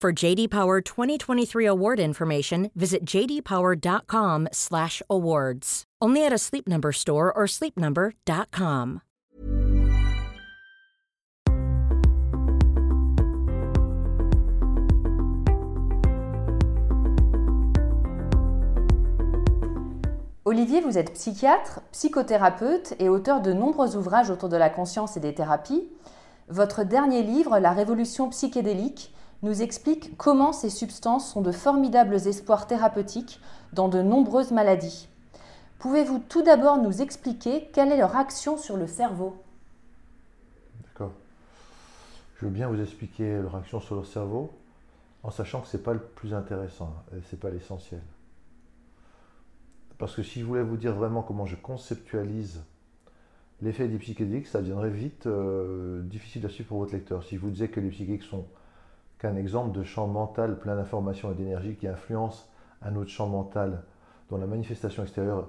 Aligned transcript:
For 0.00 0.12
JD 0.12 0.50
Power 0.50 0.80
2023 0.80 1.66
award 1.66 1.98
information, 1.98 2.70
visit 2.76 3.04
jdpower.com/awards. 3.04 5.84
Only 6.00 6.24
at 6.24 6.32
a 6.32 6.38
Sleep 6.38 6.68
Number 6.68 6.92
store 6.92 7.36
or 7.36 7.48
sleepnumber.com. 7.48 9.00
Olivier, 20.44 20.80
vous 20.80 20.96
êtes 20.96 21.12
psychiatre, 21.14 21.80
psychothérapeute 21.90 22.94
et 23.00 23.08
auteur 23.08 23.40
de 23.40 23.52
nombreux 23.52 23.96
ouvrages 23.96 24.30
autour 24.30 24.48
de 24.48 24.56
la 24.56 24.70
conscience 24.70 25.16
et 25.16 25.20
des 25.20 25.34
thérapies. 25.34 25.88
Votre 26.48 26.84
dernier 26.84 27.24
livre, 27.24 27.58
La 27.58 27.72
révolution 27.72 28.28
psychédélique, 28.30 29.12
nous 29.42 29.62
explique 29.62 30.16
comment 30.16 30.52
ces 30.52 30.70
substances 30.70 31.32
sont 31.32 31.42
de 31.42 31.52
formidables 31.52 32.14
espoirs 32.14 32.66
thérapeutiques 32.66 33.40
dans 33.72 33.88
de 33.88 34.02
nombreuses 34.02 34.50
maladies. 34.50 35.08
Pouvez-vous 35.78 36.18
tout 36.18 36.42
d'abord 36.42 36.78
nous 36.78 37.02
expliquer 37.02 37.68
quelle 37.72 37.92
est 37.92 37.98
leur 37.98 38.16
action 38.16 38.56
sur 38.56 38.76
le 38.76 38.88
cerveau? 38.88 39.36
D'accord. 40.82 41.12
Je 42.36 42.46
veux 42.46 42.50
bien 42.50 42.68
vous 42.68 42.80
expliquer 42.80 43.40
leur 43.40 43.54
action 43.54 43.80
sur 43.80 43.94
le 43.94 44.04
cerveau 44.04 44.50
en 45.22 45.30
sachant 45.30 45.60
que 45.60 45.68
ce 45.68 45.76
n'est 45.76 45.82
pas 45.82 45.92
le 45.92 46.00
plus 46.00 46.34
intéressant, 46.34 46.92
ce 47.10 47.16
n'est 47.16 47.40
pas 47.40 47.50
l'essentiel. 47.50 48.00
Parce 49.98 50.14
que 50.14 50.22
si 50.22 50.40
je 50.40 50.44
voulais 50.44 50.62
vous 50.62 50.76
dire 50.76 50.94
vraiment 50.94 51.22
comment 51.22 51.46
je 51.46 51.56
conceptualise 51.56 52.62
l'effet 53.60 53.88
des 53.88 53.98
psychédéliques, 53.98 54.46
ça 54.46 54.60
deviendrait 54.60 54.90
vite 54.90 55.26
euh, 55.26 56.02
difficile 56.02 56.46
à 56.46 56.48
suivre 56.48 56.68
pour 56.68 56.78
votre 56.78 56.92
lecteur. 56.92 57.24
Si 57.24 57.34
je 57.34 57.40
vous 57.40 57.50
disais 57.50 57.68
que 57.68 57.80
les 57.80 57.88
psychédéliques 57.90 58.22
sont 58.22 58.46
qu'un 59.18 59.36
exemple 59.36 59.76
de 59.76 59.82
champ 59.82 60.06
mental 60.06 60.58
plein 60.58 60.76
d'informations 60.76 61.32
et 61.32 61.34
d'énergie 61.34 61.76
qui 61.76 61.88
influence 61.88 62.48
un 62.82 62.94
autre 62.96 63.10
champ 63.10 63.28
mental 63.28 63.82
dont 64.30 64.38
la 64.38 64.46
manifestation 64.46 65.02
extérieure 65.02 65.48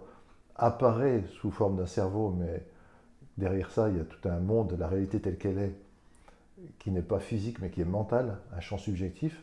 apparaît 0.55 1.23
sous 1.39 1.51
forme 1.51 1.77
d'un 1.77 1.85
cerveau, 1.85 2.35
mais 2.37 2.65
derrière 3.37 3.71
ça, 3.71 3.89
il 3.89 3.97
y 3.97 3.99
a 3.99 4.03
tout 4.03 4.27
un 4.27 4.39
monde, 4.39 4.75
la 4.77 4.87
réalité 4.87 5.21
telle 5.21 5.37
qu'elle 5.37 5.57
est, 5.57 5.75
qui 6.79 6.91
n'est 6.91 7.01
pas 7.01 7.19
physique, 7.19 7.59
mais 7.61 7.69
qui 7.69 7.81
est 7.81 7.85
mentale, 7.85 8.37
un 8.55 8.59
champ 8.59 8.77
subjectif, 8.77 9.41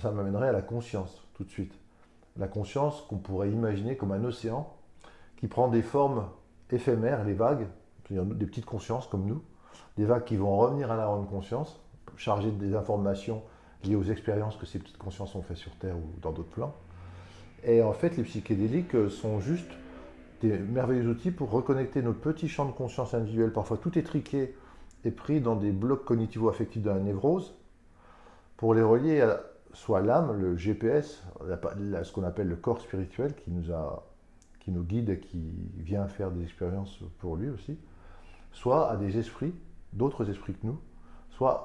ça 0.00 0.10
m'amènerait 0.10 0.48
à 0.48 0.52
la 0.52 0.62
conscience 0.62 1.26
tout 1.34 1.44
de 1.44 1.50
suite. 1.50 1.72
La 2.36 2.48
conscience 2.48 3.02
qu'on 3.08 3.18
pourrait 3.18 3.50
imaginer 3.50 3.96
comme 3.96 4.12
un 4.12 4.24
océan 4.24 4.72
qui 5.36 5.48
prend 5.48 5.68
des 5.68 5.82
formes 5.82 6.28
éphémères, 6.70 7.24
les 7.24 7.34
vagues, 7.34 7.66
c'est-à-dire 8.04 8.24
des 8.34 8.46
petites 8.46 8.64
consciences 8.64 9.06
comme 9.06 9.26
nous, 9.26 9.42
des 9.96 10.04
vagues 10.04 10.24
qui 10.24 10.36
vont 10.36 10.56
revenir 10.56 10.90
à 10.90 10.96
la 10.96 11.04
grande 11.04 11.28
conscience, 11.28 11.81
chargées 12.16 12.50
des 12.50 12.74
informations 12.74 13.42
liées 13.84 13.96
aux 13.96 14.04
expériences 14.04 14.56
que 14.56 14.66
ces 14.66 14.78
petites 14.78 14.98
consciences 14.98 15.34
ont 15.34 15.42
fait 15.42 15.56
sur 15.56 15.74
Terre 15.76 15.96
ou 15.96 16.20
dans 16.20 16.32
d'autres 16.32 16.50
plans. 16.50 16.74
Et 17.64 17.82
en 17.82 17.92
fait, 17.92 18.16
les 18.16 18.22
psychédéliques 18.22 18.96
sont 19.10 19.40
juste 19.40 19.70
des 20.40 20.58
merveilleux 20.58 21.08
outils 21.08 21.30
pour 21.30 21.50
reconnecter 21.50 22.02
nos 22.02 22.12
petits 22.12 22.48
champs 22.48 22.66
de 22.66 22.72
conscience 22.72 23.14
individuels. 23.14 23.52
Parfois, 23.52 23.76
tout 23.76 23.96
est 23.98 24.02
triqué 24.02 24.54
et 25.04 25.10
pris 25.10 25.40
dans 25.40 25.56
des 25.56 25.72
blocs 25.72 26.04
cognitivo-affectifs 26.04 26.82
de 26.82 26.90
la 26.90 26.98
névrose 26.98 27.54
pour 28.56 28.74
les 28.74 28.82
relier 28.82 29.20
à 29.20 29.40
soit 29.72 30.00
l'âme, 30.00 30.38
le 30.40 30.56
GPS, 30.56 31.24
ce 31.40 32.12
qu'on 32.12 32.24
appelle 32.24 32.48
le 32.48 32.56
corps 32.56 32.80
spirituel 32.80 33.34
qui 33.34 33.50
nous 34.70 34.82
guide 34.84 35.10
et 35.10 35.18
qui 35.18 35.52
vient 35.78 36.06
faire 36.06 36.30
des 36.30 36.42
expériences 36.42 37.00
pour 37.18 37.36
lui 37.36 37.48
aussi, 37.48 37.78
soit 38.52 38.90
à 38.90 38.96
des 38.96 39.18
esprits, 39.18 39.54
d'autres 39.92 40.28
esprits 40.28 40.52
que 40.52 40.66
nous, 40.66 40.78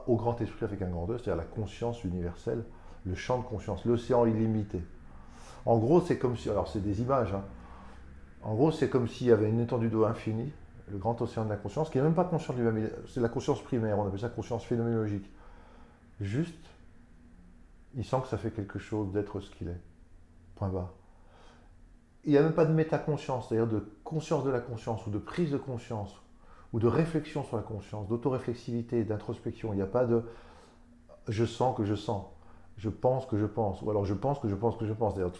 au 0.07 0.15
grand 0.15 0.39
esprit 0.41 0.65
avec 0.65 0.81
un 0.81 0.89
grand 0.89 1.09
E, 1.09 1.17
c'est-à-dire 1.17 1.35
la 1.35 1.43
conscience 1.43 2.03
universelle, 2.03 2.63
le 3.05 3.15
champ 3.15 3.39
de 3.39 3.43
conscience, 3.43 3.85
l'océan 3.85 4.25
illimité. 4.25 4.81
En 5.65 5.77
gros, 5.77 6.01
c'est 6.01 6.17
comme 6.17 6.37
si, 6.37 6.49
alors 6.49 6.67
c'est 6.67 6.81
des 6.81 7.01
images, 7.01 7.33
hein. 7.33 7.43
en 8.43 8.55
gros, 8.55 8.71
c'est 8.71 8.89
comme 8.89 9.07
s'il 9.07 9.27
y 9.27 9.31
avait 9.31 9.49
une 9.49 9.59
étendue 9.59 9.89
d'eau 9.89 10.05
infinie, 10.05 10.51
le 10.89 10.97
grand 10.97 11.21
océan 11.21 11.43
de 11.43 11.49
la 11.49 11.57
conscience, 11.57 11.89
qui 11.89 11.97
n'est 11.97 12.03
même 12.03 12.13
pas 12.13 12.23
conscient 12.23 12.53
lui-même, 12.53 12.89
c'est 13.07 13.19
la 13.19 13.29
conscience 13.29 13.61
primaire, 13.61 13.99
on 13.99 14.07
appelle 14.07 14.19
ça 14.19 14.29
conscience 14.29 14.63
phénoménologique. 14.63 15.29
Juste 16.21 16.55
il 17.97 18.05
sent 18.05 18.17
que 18.21 18.27
ça 18.27 18.37
fait 18.37 18.51
quelque 18.51 18.79
chose 18.79 19.11
d'être 19.11 19.39
ce 19.39 19.49
qu'il 19.49 19.67
est. 19.67 19.81
Point 20.55 20.69
barre. 20.69 20.93
Il 22.23 22.31
n'y 22.31 22.37
a 22.37 22.43
même 22.43 22.53
pas 22.53 22.65
de 22.65 22.73
métaconscience, 22.73 23.49
c'est-à-dire 23.49 23.67
de 23.67 23.83
conscience 24.03 24.43
de 24.43 24.51
la 24.51 24.59
conscience, 24.59 25.05
ou 25.07 25.09
de 25.09 25.17
prise 25.17 25.51
de 25.51 25.57
conscience, 25.57 26.15
ou 26.73 26.79
de 26.79 26.87
réflexion 26.87 27.43
sur 27.43 27.57
la 27.57 27.63
conscience, 27.63 28.07
d'autoréflexivité, 28.07 29.03
d'introspection. 29.03 29.73
Il 29.73 29.77
n'y 29.77 29.81
a 29.81 29.87
pas 29.87 30.05
de 30.05 30.23
je 31.27 31.45
sens 31.45 31.75
que 31.75 31.83
je 31.83 31.95
sens, 31.95 32.25
je 32.77 32.89
pense 32.89 33.25
que 33.25 33.37
je 33.37 33.45
pense, 33.45 33.81
ou 33.81 33.89
alors 33.89 34.05
je 34.05 34.13
pense 34.13 34.39
que 34.39 34.47
je 34.47 34.55
pense 34.55 34.77
que 34.77 34.85
je 34.85 34.93
pense. 34.93 35.15
D'ailleurs, 35.15 35.33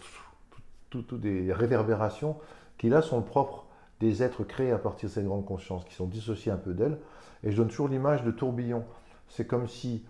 toutes 0.90 1.08
tout, 1.08 1.18
des 1.18 1.52
réverbérations 1.54 2.38
qui 2.78 2.90
là 2.90 3.02
sont 3.02 3.22
propres 3.22 3.66
des 4.00 4.24
êtres 4.24 4.44
créés 4.44 4.72
à 4.72 4.78
partir 4.78 5.10
de 5.10 5.14
cette 5.14 5.26
grande 5.26 5.46
conscience, 5.46 5.84
qui 5.86 5.94
sont 5.94 6.06
dissociés 6.06 6.52
un 6.52 6.58
peu 6.58 6.74
d'elle. 6.74 7.00
Et 7.44 7.52
je 7.52 7.58
donne 7.58 7.68
toujours 7.68 7.88
l'image 7.88 8.24
de 8.24 8.32
tourbillon. 8.32 8.84
C'est 9.28 9.48
comme 9.48 9.68
si 9.68 10.06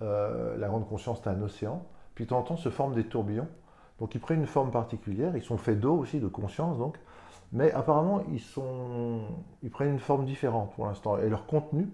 euh, 0.00 0.56
la 0.58 0.68
grande 0.68 0.88
conscience 0.88 1.20
est 1.20 1.28
un 1.28 1.40
océan, 1.42 1.84
puis 2.14 2.24
de 2.24 2.30
temps 2.30 2.38
en 2.38 2.42
temps 2.42 2.56
se 2.56 2.68
forment 2.68 2.94
des 2.94 3.04
tourbillons. 3.04 3.48
Donc 3.98 4.14
ils 4.14 4.20
prennent 4.20 4.40
une 4.40 4.46
forme 4.46 4.70
particulière, 4.70 5.36
ils 5.36 5.42
sont 5.42 5.58
faits 5.58 5.78
d'eau 5.78 5.96
aussi, 5.96 6.18
de 6.18 6.28
conscience 6.28 6.78
donc, 6.78 6.98
mais 7.52 7.70
apparemment 7.72 8.22
ils, 8.32 8.40
sont, 8.40 9.20
ils 9.62 9.70
prennent 9.70 9.92
une 9.92 9.98
forme 9.98 10.24
différente 10.24 10.72
pour 10.74 10.86
l'instant. 10.86 11.18
Et 11.18 11.28
leur 11.28 11.46
contenu 11.46 11.88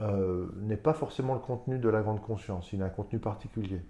euh, 0.00 0.46
n'est 0.60 0.76
pas 0.76 0.92
forcément 0.92 1.34
le 1.34 1.40
contenu 1.40 1.78
de 1.78 1.88
la 1.88 2.02
grande 2.02 2.20
conscience, 2.20 2.72
il 2.72 2.82
a 2.82 2.86
un 2.86 2.90
contenu 2.90 3.18
particulier. 3.18 3.80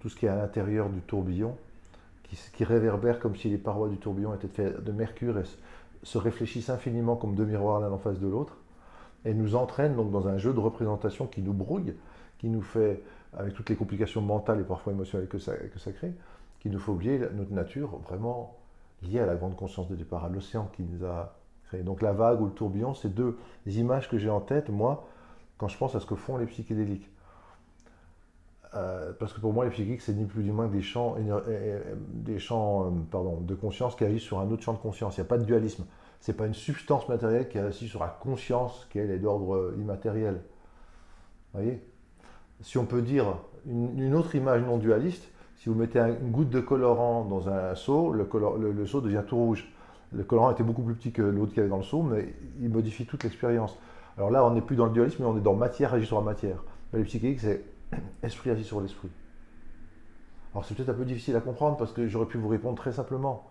Tout 0.00 0.08
ce 0.08 0.16
qui 0.16 0.26
est 0.26 0.30
à 0.30 0.36
l'intérieur 0.36 0.88
du 0.88 1.00
tourbillon, 1.00 1.56
qui, 2.52 2.64
réverbère 2.64 3.18
comme 3.18 3.34
si 3.34 3.48
les 3.48 3.58
parois 3.58 3.88
du 3.88 3.96
tourbillon 3.96 4.32
étaient 4.34 4.48
faites 4.48 4.84
de 4.84 4.92
mercure 4.92 5.42
se 6.02 6.16
réfléchissent 6.16 6.70
infiniment 6.70 7.16
comme 7.16 7.34
deux 7.34 7.44
miroirs 7.44 7.80
l'un 7.80 7.90
en 7.90 7.98
face 7.98 8.20
de 8.20 8.28
l'autre, 8.28 8.56
et 9.24 9.34
nous 9.34 9.56
entraînent 9.56 9.96
donc 9.96 10.10
dans 10.10 10.28
un 10.28 10.38
jeu 10.38 10.52
de 10.52 10.60
représentation 10.60 11.26
qui 11.26 11.42
nous 11.42 11.52
brouille, 11.52 11.94
qui 12.38 12.48
nous 12.48 12.62
fait, 12.62 13.02
avec 13.36 13.54
toutes 13.54 13.68
les 13.68 13.76
complications 13.76 14.22
mentales 14.22 14.60
et 14.60 14.64
parfois 14.64 14.92
émotionnelles 14.92 15.28
que 15.28 15.38
ça, 15.38 15.54
que 15.56 15.78
ça 15.78 15.92
crée, 15.92 16.14
qui 16.60 16.70
nous 16.70 16.78
fait 16.78 16.90
oublier 16.90 17.18
notre 17.34 17.52
nature 17.52 17.98
vraiment 17.98 18.59
liée 19.02 19.20
à 19.20 19.26
la 19.26 19.34
grande 19.34 19.56
conscience 19.56 19.88
de 19.88 19.96
départ, 19.96 20.24
à 20.24 20.28
l'océan 20.28 20.68
qui 20.72 20.82
nous 20.82 21.04
a 21.04 21.36
créé. 21.64 21.82
Donc 21.82 22.02
la 22.02 22.12
vague 22.12 22.40
ou 22.40 22.46
le 22.46 22.52
tourbillon, 22.52 22.94
c'est 22.94 23.14
deux 23.14 23.38
images 23.66 24.08
que 24.08 24.18
j'ai 24.18 24.30
en 24.30 24.40
tête, 24.40 24.68
moi, 24.68 25.06
quand 25.58 25.68
je 25.68 25.76
pense 25.76 25.94
à 25.94 26.00
ce 26.00 26.06
que 26.06 26.14
font 26.14 26.36
les 26.36 26.46
psychédéliques. 26.46 27.10
Euh, 28.74 29.12
parce 29.18 29.32
que 29.32 29.40
pour 29.40 29.52
moi, 29.52 29.64
les 29.64 29.70
psychiques, 29.70 30.00
c'est 30.00 30.12
ni 30.12 30.24
plus 30.24 30.44
ni 30.44 30.52
moins 30.52 30.68
que 30.68 30.72
des 30.72 30.82
champs, 30.82 31.16
des 31.98 32.38
champs 32.38 32.86
euh, 32.86 32.90
pardon, 33.10 33.40
de 33.40 33.54
conscience 33.54 33.96
qui 33.96 34.04
agissent 34.04 34.22
sur 34.22 34.38
un 34.38 34.48
autre 34.50 34.62
champ 34.62 34.74
de 34.74 34.78
conscience. 34.78 35.16
Il 35.16 35.20
n'y 35.20 35.26
a 35.26 35.28
pas 35.28 35.38
de 35.38 35.44
dualisme. 35.44 35.84
Ce 36.20 36.30
n'est 36.30 36.36
pas 36.36 36.46
une 36.46 36.54
substance 36.54 37.08
matérielle 37.08 37.48
qui 37.48 37.58
agit 37.58 37.88
sur 37.88 38.00
la 38.00 38.08
conscience 38.08 38.86
qui 38.90 38.98
elle, 38.98 39.10
est 39.10 39.18
d'ordre 39.18 39.74
immatériel. 39.78 40.34
Vous 41.52 41.60
voyez? 41.60 41.82
Si 42.60 42.78
on 42.78 42.84
peut 42.84 43.02
dire 43.02 43.38
une, 43.66 44.14
autre 44.14 44.34
image 44.34 44.62
non 44.62 44.76
dualiste, 44.76 45.26
si 45.60 45.68
vous 45.68 45.74
mettez 45.74 45.98
une 45.98 46.30
goutte 46.30 46.48
de 46.48 46.60
colorant 46.60 47.26
dans 47.26 47.50
un 47.50 47.74
seau, 47.74 48.14
le, 48.14 48.26
le, 48.72 48.86
seau 48.86 49.02
devient 49.02 49.22
tout 49.26 49.36
rouge. 49.36 49.70
Le 50.10 50.24
colorant 50.24 50.52
était 50.52 50.62
beaucoup 50.62 50.82
plus 50.82 50.94
petit 50.94 51.12
que 51.12 51.20
l'autre 51.20 51.50
qu'il 51.50 51.58
y 51.58 51.60
avait 51.60 51.68
dans 51.68 51.76
le 51.76 51.82
seau, 51.82 52.02
mais 52.02 52.34
il 52.62 52.70
modifie 52.70 53.04
toute 53.04 53.24
l'expérience. 53.24 53.76
Alors 54.16 54.30
là, 54.30 54.42
on 54.42 54.52
n'est 54.52 54.62
plus 54.62 54.74
dans 54.74 54.86
le 54.86 54.92
dualisme, 54.92 55.16
mais 55.20 55.28
on 55.28 55.36
est 55.36 55.42
dans 55.42 55.54
matière 55.54 55.92
agit 55.92 56.06
sur 56.06 56.16
la 56.16 56.24
matière. 56.24 56.64
Mais 56.92 57.00
les 57.00 57.04
psychiques, 57.04 57.40
c'est 57.40 57.62
esprit 58.22 58.48
agit 58.48 58.64
sur 58.64 58.80
l'esprit. 58.80 59.10
Alors 60.54 60.64
c'est 60.64 60.74
peut-être 60.74 60.88
un 60.88 60.94
peu 60.94 61.04
difficile 61.04 61.36
à 61.36 61.40
comprendre 61.40 61.76
parce 61.76 61.92
que 61.92 62.08
j'aurais 62.08 62.26
pu 62.26 62.38
vous 62.38 62.48
répondre 62.48 62.78
très 62.78 62.92
simplement. 62.92 63.50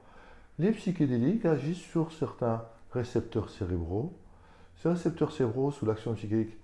Les 0.57 0.71
psychédéliques 0.71 1.45
agissent 1.45 1.77
sur 1.77 2.11
certains 2.11 2.63
récepteurs 2.91 3.51
cérébraux. 3.51 4.17
Ces 4.77 4.89
récepteurs 4.89 5.31
cérébraux, 5.31 5.69
sous 5.69 5.85
l'action 5.85 6.15
psychique, 6.15 6.57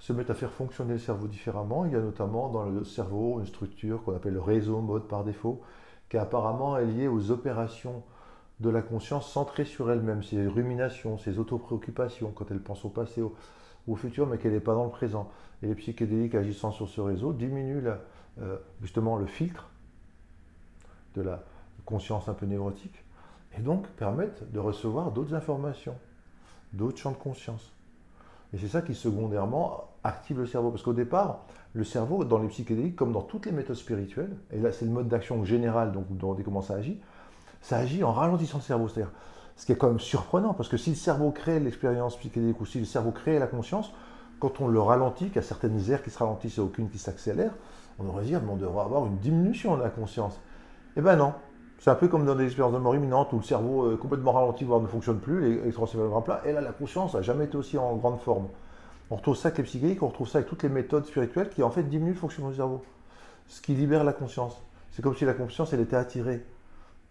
se 0.00 0.12
mettent 0.12 0.30
à 0.30 0.34
faire 0.34 0.50
fonctionner 0.50 0.94
le 0.94 0.98
cerveau 0.98 1.28
différemment. 1.28 1.84
Il 1.84 1.92
y 1.92 1.96
a 1.96 2.00
notamment 2.00 2.48
dans 2.48 2.64
le 2.64 2.84
cerveau 2.84 3.38
une 3.38 3.46
structure 3.46 4.02
qu'on 4.02 4.16
appelle 4.16 4.32
le 4.32 4.40
réseau 4.40 4.80
mode 4.80 5.06
par 5.06 5.24
défaut, 5.24 5.60
qui 6.08 6.16
apparemment 6.16 6.76
est 6.78 6.86
liée 6.86 7.06
aux 7.06 7.30
opérations 7.30 8.02
de 8.60 8.70
la 8.70 8.82
conscience 8.82 9.30
centrée 9.30 9.64
sur 9.64 9.90
elle-même, 9.90 10.22
ses 10.22 10.46
ruminations, 10.46 11.18
ses 11.18 11.38
autopréoccupations, 11.38 12.32
quand 12.34 12.50
elle 12.50 12.60
pense 12.60 12.84
au 12.84 12.88
passé, 12.88 13.22
au, 13.22 13.34
au 13.86 13.94
futur, 13.94 14.26
mais 14.26 14.38
qu'elle 14.38 14.52
n'est 14.52 14.60
pas 14.60 14.74
dans 14.74 14.84
le 14.84 14.90
présent. 14.90 15.30
Et 15.62 15.66
les 15.66 15.74
psychédéliques 15.74 16.34
agissant 16.34 16.72
sur 16.72 16.88
ce 16.88 17.00
réseau 17.00 17.32
diminuent 17.32 17.88
euh, 18.40 18.56
justement 18.80 19.16
le 19.16 19.26
filtre 19.26 19.68
de 21.14 21.22
la 21.22 21.42
conscience 21.84 22.28
un 22.28 22.34
peu 22.34 22.46
névrotique, 22.46 23.04
et 23.58 23.60
donc 23.60 23.86
permettent 23.88 24.50
de 24.50 24.58
recevoir 24.58 25.10
d'autres 25.10 25.34
informations, 25.34 25.96
d'autres 26.72 26.98
champs 26.98 27.10
de 27.10 27.16
conscience. 27.16 27.72
Et 28.52 28.58
c'est 28.58 28.68
ça 28.68 28.82
qui 28.82 28.94
secondairement 28.94 29.89
active 30.04 30.38
le 30.38 30.46
cerveau. 30.46 30.70
Parce 30.70 30.82
qu'au 30.82 30.92
départ, 30.92 31.44
le 31.72 31.84
cerveau, 31.84 32.24
dans 32.24 32.38
les 32.38 32.48
psychédéliques, 32.48 32.96
comme 32.96 33.12
dans 33.12 33.22
toutes 33.22 33.46
les 33.46 33.52
méthodes 33.52 33.76
spirituelles, 33.76 34.36
et 34.50 34.58
là 34.58 34.72
c'est 34.72 34.84
le 34.84 34.90
mode 34.90 35.08
d'action 35.08 35.44
général, 35.44 35.92
donc 35.92 36.06
dont 36.10 36.36
comment 36.44 36.62
ça 36.62 36.74
agit, 36.74 37.00
ça 37.60 37.76
agit 37.78 38.02
en 38.02 38.12
ralentissant 38.12 38.58
le 38.58 38.62
cerveau. 38.62 38.88
C'est-à-dire, 38.88 39.12
ce 39.56 39.66
qui 39.66 39.72
est 39.72 39.76
quand 39.76 39.88
même 39.88 40.00
surprenant, 40.00 40.54
parce 40.54 40.68
que 40.68 40.76
si 40.76 40.90
le 40.90 40.96
cerveau 40.96 41.30
crée 41.30 41.60
l'expérience 41.60 42.16
psychédélique 42.16 42.60
ou 42.60 42.66
si 42.66 42.78
le 42.78 42.86
cerveau 42.86 43.10
crée 43.10 43.38
la 43.38 43.46
conscience, 43.46 43.92
quand 44.38 44.60
on 44.60 44.68
le 44.68 44.80
ralentit, 44.80 45.26
qu'il 45.26 45.36
y 45.36 45.38
a 45.40 45.42
certaines 45.42 45.78
aires 45.90 46.02
qui 46.02 46.10
se 46.10 46.18
ralentissent 46.18 46.56
et 46.56 46.62
aucune 46.62 46.88
qui 46.88 46.98
s'accélère, 46.98 47.52
on 47.98 48.04
devrait 48.04 48.24
dire, 48.24 48.40
mais 48.42 48.50
on 48.50 48.56
devrait 48.56 48.84
avoir 48.84 49.04
une 49.06 49.18
diminution 49.18 49.76
de 49.76 49.82
la 49.82 49.90
conscience. 49.90 50.40
Eh 50.96 51.02
ben 51.02 51.16
non. 51.16 51.34
C'est 51.78 51.90
un 51.90 51.94
peu 51.94 52.08
comme 52.08 52.26
dans 52.26 52.34
des 52.34 52.44
expériences 52.44 52.74
de 52.74 52.78
mort 52.78 52.94
imminente 52.94 53.32
où 53.32 53.36
le 53.36 53.42
cerveau 53.42 53.92
est 53.92 53.96
complètement 53.96 54.32
ralenti, 54.32 54.64
voire 54.64 54.80
ne 54.80 54.86
fonctionne 54.86 55.18
plus, 55.18 55.40
les 55.40 55.62
électroencéphalogrammes 55.62 56.24
plat, 56.24 56.42
et 56.44 56.52
là 56.52 56.60
la 56.60 56.72
conscience 56.72 57.14
n'a 57.14 57.22
jamais 57.22 57.44
été 57.44 57.56
aussi 57.56 57.78
en 57.78 57.96
grande 57.96 58.20
forme. 58.20 58.48
On 59.10 59.16
retrouve 59.16 59.36
ça 59.36 59.48
avec 59.48 59.58
les 59.58 59.64
psychédéliques, 59.64 60.02
on 60.02 60.08
retrouve 60.08 60.28
ça 60.28 60.38
avec 60.38 60.48
toutes 60.48 60.62
les 60.62 60.68
méthodes 60.68 61.04
spirituelles 61.04 61.50
qui 61.50 61.62
en 61.62 61.70
fait 61.70 61.82
diminuent 61.82 62.12
le 62.12 62.18
fonctionnement 62.18 62.50
du 62.50 62.56
cerveau. 62.56 62.82
Ce 63.48 63.60
qui 63.60 63.74
libère 63.74 64.04
la 64.04 64.12
conscience. 64.12 64.62
C'est 64.92 65.02
comme 65.02 65.16
si 65.16 65.24
la 65.24 65.34
conscience 65.34 65.72
elle 65.72 65.80
était 65.80 65.96
attirée 65.96 66.44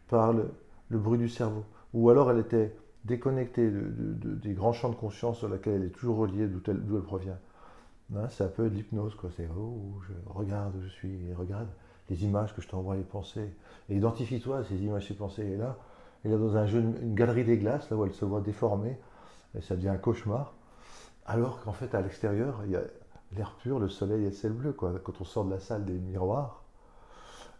par 0.08 0.34
le, 0.34 0.50
bruit 0.90 1.20
du 1.20 1.28
cerveau. 1.28 1.66
Ou 1.94 2.10
alors 2.10 2.32
elle 2.32 2.40
était 2.40 2.74
déconnectée 3.04 3.70
des 3.70 4.54
grands 4.54 4.74
champs 4.74 4.90
de 4.90 4.96
conscience 4.96 5.40
sur 5.40 5.50
lesquels 5.50 5.74
elle 5.74 5.86
est 5.86 5.92
toujours 5.92 6.18
reliée, 6.18 6.48
d'où 6.48 6.62
elle, 6.68 6.82
elle, 6.90 7.02
provient. 7.02 7.38
Hein, 8.16 8.28
c'est 8.30 8.44
un 8.44 8.48
peu 8.48 8.70
de 8.70 8.76
l'hypnose, 8.76 9.16
quoi. 9.16 9.30
C'est 9.36 9.48
oh, 9.58 10.00
je 10.08 10.14
regarde 10.32 10.76
où 10.76 10.82
je 10.82 10.90
suis, 10.90 11.34
regarde 11.38 11.68
les 12.10 12.24
images 12.24 12.56
que 12.56 12.62
je 12.62 12.68
t'envoie, 12.68 12.96
les 12.96 13.04
pensées. 13.04 13.54
Et 13.90 13.96
identifie-toi 13.96 14.60
à 14.60 14.64
ces 14.64 14.78
images, 14.78 15.08
ces 15.08 15.14
pensées. 15.14 15.46
Et 15.46 15.58
là, 15.58 15.78
y 16.26 16.34
a 16.34 16.38
dans 16.38 16.66
une 16.66 17.14
galerie 17.14 17.44
des 17.44 17.58
glaces, 17.58 17.90
là 17.90 17.98
où 17.98 18.06
elle 18.06 18.14
se 18.14 18.26
voit 18.26 18.42
déformée, 18.42 18.98
et 19.58 19.62
ça 19.62 19.76
devient 19.76 19.90
un 19.90 19.98
cauchemar. 19.98 20.54
Alors 21.30 21.62
qu'en 21.62 21.74
fait, 21.74 21.94
à 21.94 22.02
l'extérieur, 22.02 22.62
il 22.66 22.72
y 22.72 22.76
a 22.76 22.82
l'air 23.38 23.54
pur, 23.62 23.78
le 23.78 23.88
soleil 23.88 24.24
et 24.24 24.30
le 24.30 24.32
ciel 24.32 24.52
bleu, 24.52 24.74
quoi, 24.74 24.92
quand 25.04 25.22
on 25.22 25.24
sort 25.24 25.46
de 25.46 25.52
la 25.52 25.60
salle 25.60 25.86
des 25.86 25.94
miroirs. 25.94 26.64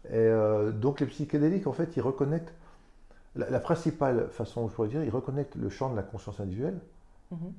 Et 0.08 0.16
euh, 0.16 0.72
donc 0.72 0.98
les 0.98 1.06
psychédéliques, 1.06 1.68
en 1.68 1.72
fait, 1.72 1.96
ils 1.96 2.00
reconnectent, 2.00 2.52
la, 3.36 3.60
principale 3.60 4.28
façon, 4.30 4.68
je 4.68 4.74
pourrais 4.74 4.88
dire, 4.88 5.04
ils 5.04 5.10
reconnectent 5.10 5.54
le 5.54 5.68
champ 5.68 5.88
de 5.88 5.94
la 5.94 6.02
conscience 6.02 6.40
individuelle, 6.40 6.80
mhm. 7.30 7.52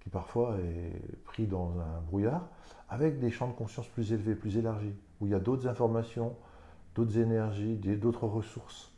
qui 0.00 0.10
parfois 0.10 0.58
est 0.58 1.24
pris 1.24 1.46
dans 1.46 1.72
un 1.80 2.00
brouillard, 2.02 2.46
avec 2.90 3.18
des 3.18 3.30
champs 3.30 3.48
de 3.48 3.54
conscience 3.54 3.88
plus 3.88 4.12
élevés, 4.12 4.34
plus 4.34 4.58
élargis, 4.58 4.94
où 5.22 5.26
il 5.26 5.32
y 5.32 5.34
a 5.34 5.40
d'autres 5.40 5.66
informations, 5.68 6.36
d'autres 6.94 7.16
énergies, 7.16 7.76
d'autres 7.76 8.26
ressources. 8.26 8.89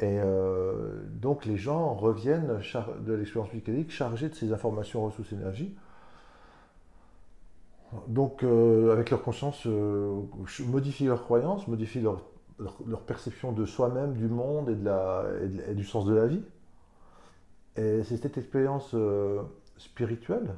Et 0.00 0.20
euh, 0.22 1.02
donc 1.10 1.44
les 1.44 1.56
gens 1.56 1.94
reviennent 1.94 2.60
de 3.00 3.12
l'expérience 3.14 3.50
psychédélique 3.50 3.90
chargés 3.90 4.28
de 4.28 4.34
ces 4.34 4.52
informations, 4.52 5.04
ressources, 5.04 5.32
énergies. 5.32 5.76
Donc 8.06 8.44
euh, 8.44 8.92
avec 8.92 9.10
leur 9.10 9.22
conscience, 9.22 9.66
euh, 9.66 10.20
modifient 10.66 11.06
leurs 11.06 11.24
croyances, 11.24 11.66
modifient 11.66 12.02
leur, 12.02 12.22
leur, 12.58 13.00
perception 13.00 13.50
de 13.50 13.64
soi-même, 13.64 14.14
du 14.14 14.28
monde 14.28 14.68
et, 14.68 14.76
de 14.76 14.84
la, 14.84 15.24
et, 15.68 15.74
du 15.74 15.84
sens 15.84 16.04
de 16.06 16.14
la 16.14 16.26
vie. 16.26 16.42
Et 17.76 18.02
c'est 18.04 18.18
cette 18.18 18.38
expérience 18.38 18.94
spirituelle, 19.78 20.54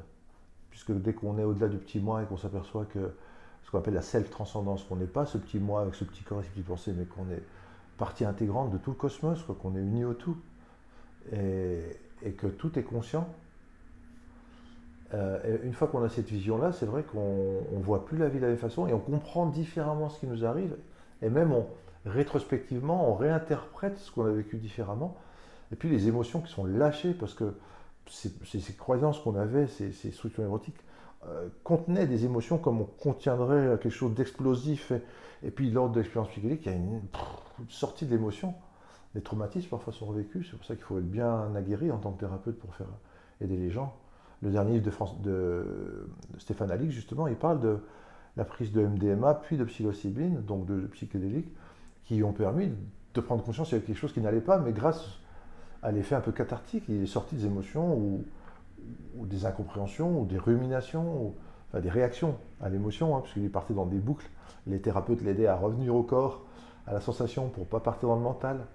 puisque 0.69 0.91
dès 0.91 1.13
qu'on 1.13 1.37
est 1.37 1.43
au-delà 1.43 1.67
du 1.67 1.77
petit 1.77 1.99
moi 1.99 2.21
et 2.21 2.25
qu'on 2.25 2.37
s'aperçoit 2.37 2.85
que 2.85 3.11
ce 3.63 3.71
qu'on 3.71 3.79
appelle 3.79 3.93
la 3.93 4.01
self-transcendance, 4.01 4.83
qu'on 4.83 4.97
n'est 4.97 5.05
pas 5.05 5.25
ce 5.25 5.37
petit 5.37 5.59
moi 5.59 5.81
avec 5.81 5.95
ce 5.95 6.03
petit 6.03 6.23
corps 6.23 6.41
et 6.41 6.43
ces 6.43 6.49
petites 6.49 6.65
pensées, 6.65 6.93
mais 6.95 7.05
qu'on 7.05 7.29
est 7.29 7.43
partie 7.97 8.25
intégrante 8.25 8.71
de 8.71 8.77
tout 8.77 8.91
le 8.91 8.95
cosmos, 8.95 9.43
qu'on 9.61 9.75
est 9.75 9.79
uni 9.79 10.03
au 10.03 10.13
tout, 10.13 10.37
et, 11.31 12.31
que 12.37 12.47
tout 12.47 12.77
est 12.79 12.83
conscient. 12.83 13.27
Euh, 15.13 15.57
une 15.63 15.73
fois 15.73 15.87
qu'on 15.87 16.03
a 16.03 16.09
cette 16.09 16.29
vision-là, 16.29 16.71
c'est 16.71 16.85
vrai 16.85 17.03
qu'on 17.03 17.61
ne 17.71 17.83
voit 17.83 18.05
plus 18.05 18.17
la 18.17 18.29
vie 18.29 18.37
de 18.37 18.43
la 18.43 18.49
même 18.49 18.57
façon 18.57 18.87
et 18.87 18.93
on 18.93 18.99
comprend 18.99 19.45
différemment 19.45 20.09
ce 20.09 20.19
qui 20.19 20.27
nous 20.27 20.45
arrive, 20.45 20.75
et 21.21 21.29
même 21.29 21.51
on, 21.51 21.67
rétrospectivement, 22.05 23.11
on 23.11 23.15
réinterprète 23.15 23.97
ce 23.97 24.11
qu'on 24.11 24.25
a 24.25 24.31
vécu 24.31 24.57
différemment, 24.57 25.17
et 25.71 25.75
puis 25.75 25.89
les 25.89 26.07
émotions 26.07 26.41
qui 26.41 26.51
sont 26.51 26.65
lâchées, 26.65 27.13
parce 27.13 27.33
que 27.33 27.53
ces, 28.09 28.31
ces 28.45 28.73
croyances 28.73 29.19
qu'on 29.19 29.35
avait, 29.35 29.67
ces 29.67 29.91
structures 30.11 30.43
érotiques, 30.43 30.81
euh, 31.27 31.49
contenaient 31.63 32.07
des 32.07 32.25
émotions 32.25 32.57
comme 32.57 32.81
on 32.81 32.85
contiendrait 32.85 33.77
quelque 33.81 33.93
chose 33.93 34.13
d'explosif. 34.13 34.91
Et, 35.43 35.51
puis 35.51 35.69
lors 35.69 35.89
de 35.89 35.99
l'expérience 35.99 36.29
psychédélique, 36.29 36.65
il 36.65 36.71
y 36.71 36.75
a 36.75 36.77
une, 36.77 37.01
sortie 37.69 38.05
de 38.05 38.11
l'émotion. 38.11 38.55
Les 39.13 39.21
traumatismes 39.21 39.69
parfois 39.69 39.93
sont 39.93 40.05
revécus, 40.05 40.47
c'est 40.49 40.57
pour 40.57 40.65
ça 40.65 40.75
qu'il 40.75 40.83
faut 40.83 40.97
être 40.97 41.09
bien 41.09 41.53
aguerri 41.55 41.91
en 41.91 41.97
tant 41.97 42.11
que 42.11 42.21
thérapeute 42.21 42.57
pour 42.57 42.73
faire 42.75 42.87
aider 43.41 43.57
les 43.57 43.69
gens. 43.69 43.93
Le 44.41 44.49
dernier 44.49 44.73
livre 44.73 44.85
de, 44.85 44.89
France, 44.89 45.21
de 45.21 46.07
Stéphane 46.37 46.71
Alix, 46.71 46.93
justement, 46.93 47.27
il 47.27 47.35
parle 47.35 47.59
de 47.59 47.79
la 48.37 48.45
prise 48.45 48.71
de 48.71 48.81
MDMA 48.81 49.35
puis 49.35 49.57
de 49.57 49.65
psilocybine, 49.65 50.41
donc 50.41 50.65
de 50.65 50.87
psychédéliques, 50.87 51.51
qui 52.05 52.23
ont 52.23 52.33
permis 52.33 52.71
de 53.13 53.21
prendre 53.21 53.43
conscience 53.43 53.67
qu'il 53.67 53.75
y 53.75 53.77
avait 53.77 53.85
quelque 53.85 53.97
chose 53.97 54.13
qui 54.13 54.21
n'allait 54.21 54.41
pas, 54.41 54.57
mais 54.57 54.71
grâce 54.71 55.19
à 55.83 55.91
l'effet 55.91 56.15
un 56.15 56.21
peu 56.21 56.31
cathartique, 56.31 56.85
il 56.87 57.03
est 57.03 57.07
sorti 57.07 57.35
des 57.35 57.45
émotions 57.45 57.95
ou 57.95 58.23
ou 59.17 59.25
des 59.25 59.45
incompréhensions, 59.45 60.21
ou 60.21 60.25
des 60.25 60.37
ruminations, 60.37 61.25
ou, 61.25 61.35
enfin, 61.69 61.81
des 61.81 61.89
réactions 61.89 62.35
à 62.61 62.69
l'émotion, 62.69 63.15
hein, 63.15 63.21
puisqu'il 63.21 63.51
partait 63.51 63.73
dans 63.73 63.85
des 63.85 63.99
boucles. 63.99 64.29
Les 64.67 64.81
thérapeutes 64.81 65.21
l'aidaient 65.21 65.47
à 65.47 65.55
revenir 65.55 65.95
au 65.95 66.03
corps, 66.03 66.43
à 66.87 66.93
la 66.93 66.99
sensation, 66.99 67.49
pour 67.49 67.63
ne 67.63 67.69
pas 67.69 67.79
partir 67.79 68.09
dans 68.09 68.15
le 68.15 68.21
mental. 68.21 68.65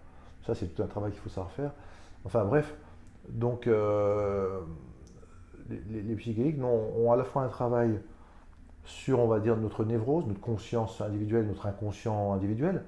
Ça, 0.46 0.54
c'est 0.54 0.66
tout 0.66 0.82
un 0.82 0.86
travail 0.86 1.12
qu'il 1.12 1.20
faut 1.20 1.28
savoir 1.28 1.50
faire. 1.52 1.72
Enfin 2.24 2.44
bref, 2.44 2.74
donc 3.28 3.66
euh, 3.66 4.60
les, 5.68 6.02
les, 6.02 6.14
psychédéliques 6.16 6.62
ont, 6.62 7.12
à 7.12 7.16
la 7.16 7.24
fois 7.24 7.42
un 7.42 7.48
travail 7.48 8.00
sur, 8.84 9.18
on 9.20 9.26
va 9.26 9.40
dire, 9.40 9.56
notre 9.56 9.84
névrose, 9.84 10.26
notre 10.26 10.40
conscience 10.40 11.00
individuelle, 11.00 11.46
notre 11.46 11.66
inconscient 11.66 12.32
individuel, 12.32 12.84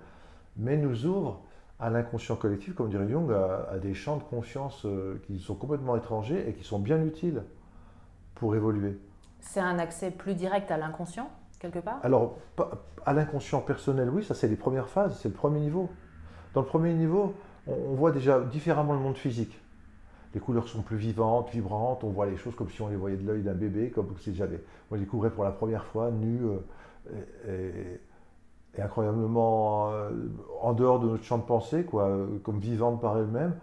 mais 0.56 0.76
nous 0.76 1.06
ouvrent 1.06 1.40
à 1.80 1.90
l'inconscient 1.90 2.36
collectif, 2.36 2.74
comme 2.74 2.88
dirait 2.88 3.08
Jung, 3.08 3.30
à, 3.32 3.78
des 3.78 3.94
champs 3.94 4.16
de 4.16 4.22
conscience 4.22 4.84
euh, 4.84 5.22
qui 5.26 5.38
sont 5.38 5.54
complètement 5.54 5.96
étrangers 5.96 6.48
et 6.48 6.54
qui 6.54 6.64
sont 6.64 6.78
bien 6.78 7.02
utiles 7.04 7.42
pour 8.34 8.56
évoluer. 8.56 8.98
C'est 9.40 9.60
un 9.60 9.78
accès 9.78 10.10
plus 10.10 10.34
direct 10.34 10.70
à 10.70 10.76
l'inconscient, 10.76 11.30
quelque 11.60 11.78
part? 11.78 12.00
Alors, 12.02 12.38
à 13.06 13.12
l'inconscient 13.12 13.60
personnel, 13.60 14.10
oui, 14.10 14.24
ça 14.24 14.34
c'est 14.34 14.48
les 14.48 14.56
premières 14.56 14.88
phases, 14.88 15.18
c'est 15.20 15.28
le 15.28 15.34
premier 15.34 15.60
niveau. 15.60 15.88
Dans 16.54 16.62
le 16.62 16.66
premier 16.66 16.94
niveau, 16.94 17.34
on, 17.68 17.94
voit 17.94 18.10
déjà 18.10 18.40
différemment 18.40 18.94
le 18.94 18.98
monde 18.98 19.16
physique. 19.16 19.56
Les 20.34 20.40
couleurs 20.40 20.68
sont 20.68 20.82
plus 20.82 20.96
vivantes, 20.96 21.50
vibrantes, 21.50 22.02
on 22.04 22.10
voit 22.10 22.26
les 22.26 22.36
choses 22.36 22.54
comme 22.54 22.68
si 22.70 22.82
on 22.82 22.88
les 22.88 22.96
voyait 22.96 23.16
de 23.16 23.26
l'œil 23.26 23.42
d'un 23.42 23.54
bébé, 23.54 23.90
comme 23.90 24.14
si 24.20 24.34
j'avais, 24.34 24.62
on 24.90 24.94
les 24.96 25.02
découvrait 25.02 25.30
pour 25.30 25.44
la 25.44 25.52
première 25.52 25.84
fois, 25.84 26.10
nus, 26.10 26.40
euh, 26.44 27.22
et, 27.46 28.00
incroyablement 28.82 29.90
euh, 29.90 30.10
en 30.62 30.72
dehors 30.72 31.00
de 31.00 31.08
notre 31.08 31.24
champ 31.24 31.38
de 31.38 31.42
pensée, 31.42 31.84
quoi, 31.84 32.10
comme 32.42 32.58
vivante 32.58 33.00
par 33.00 33.18
elle-même. 33.18 33.54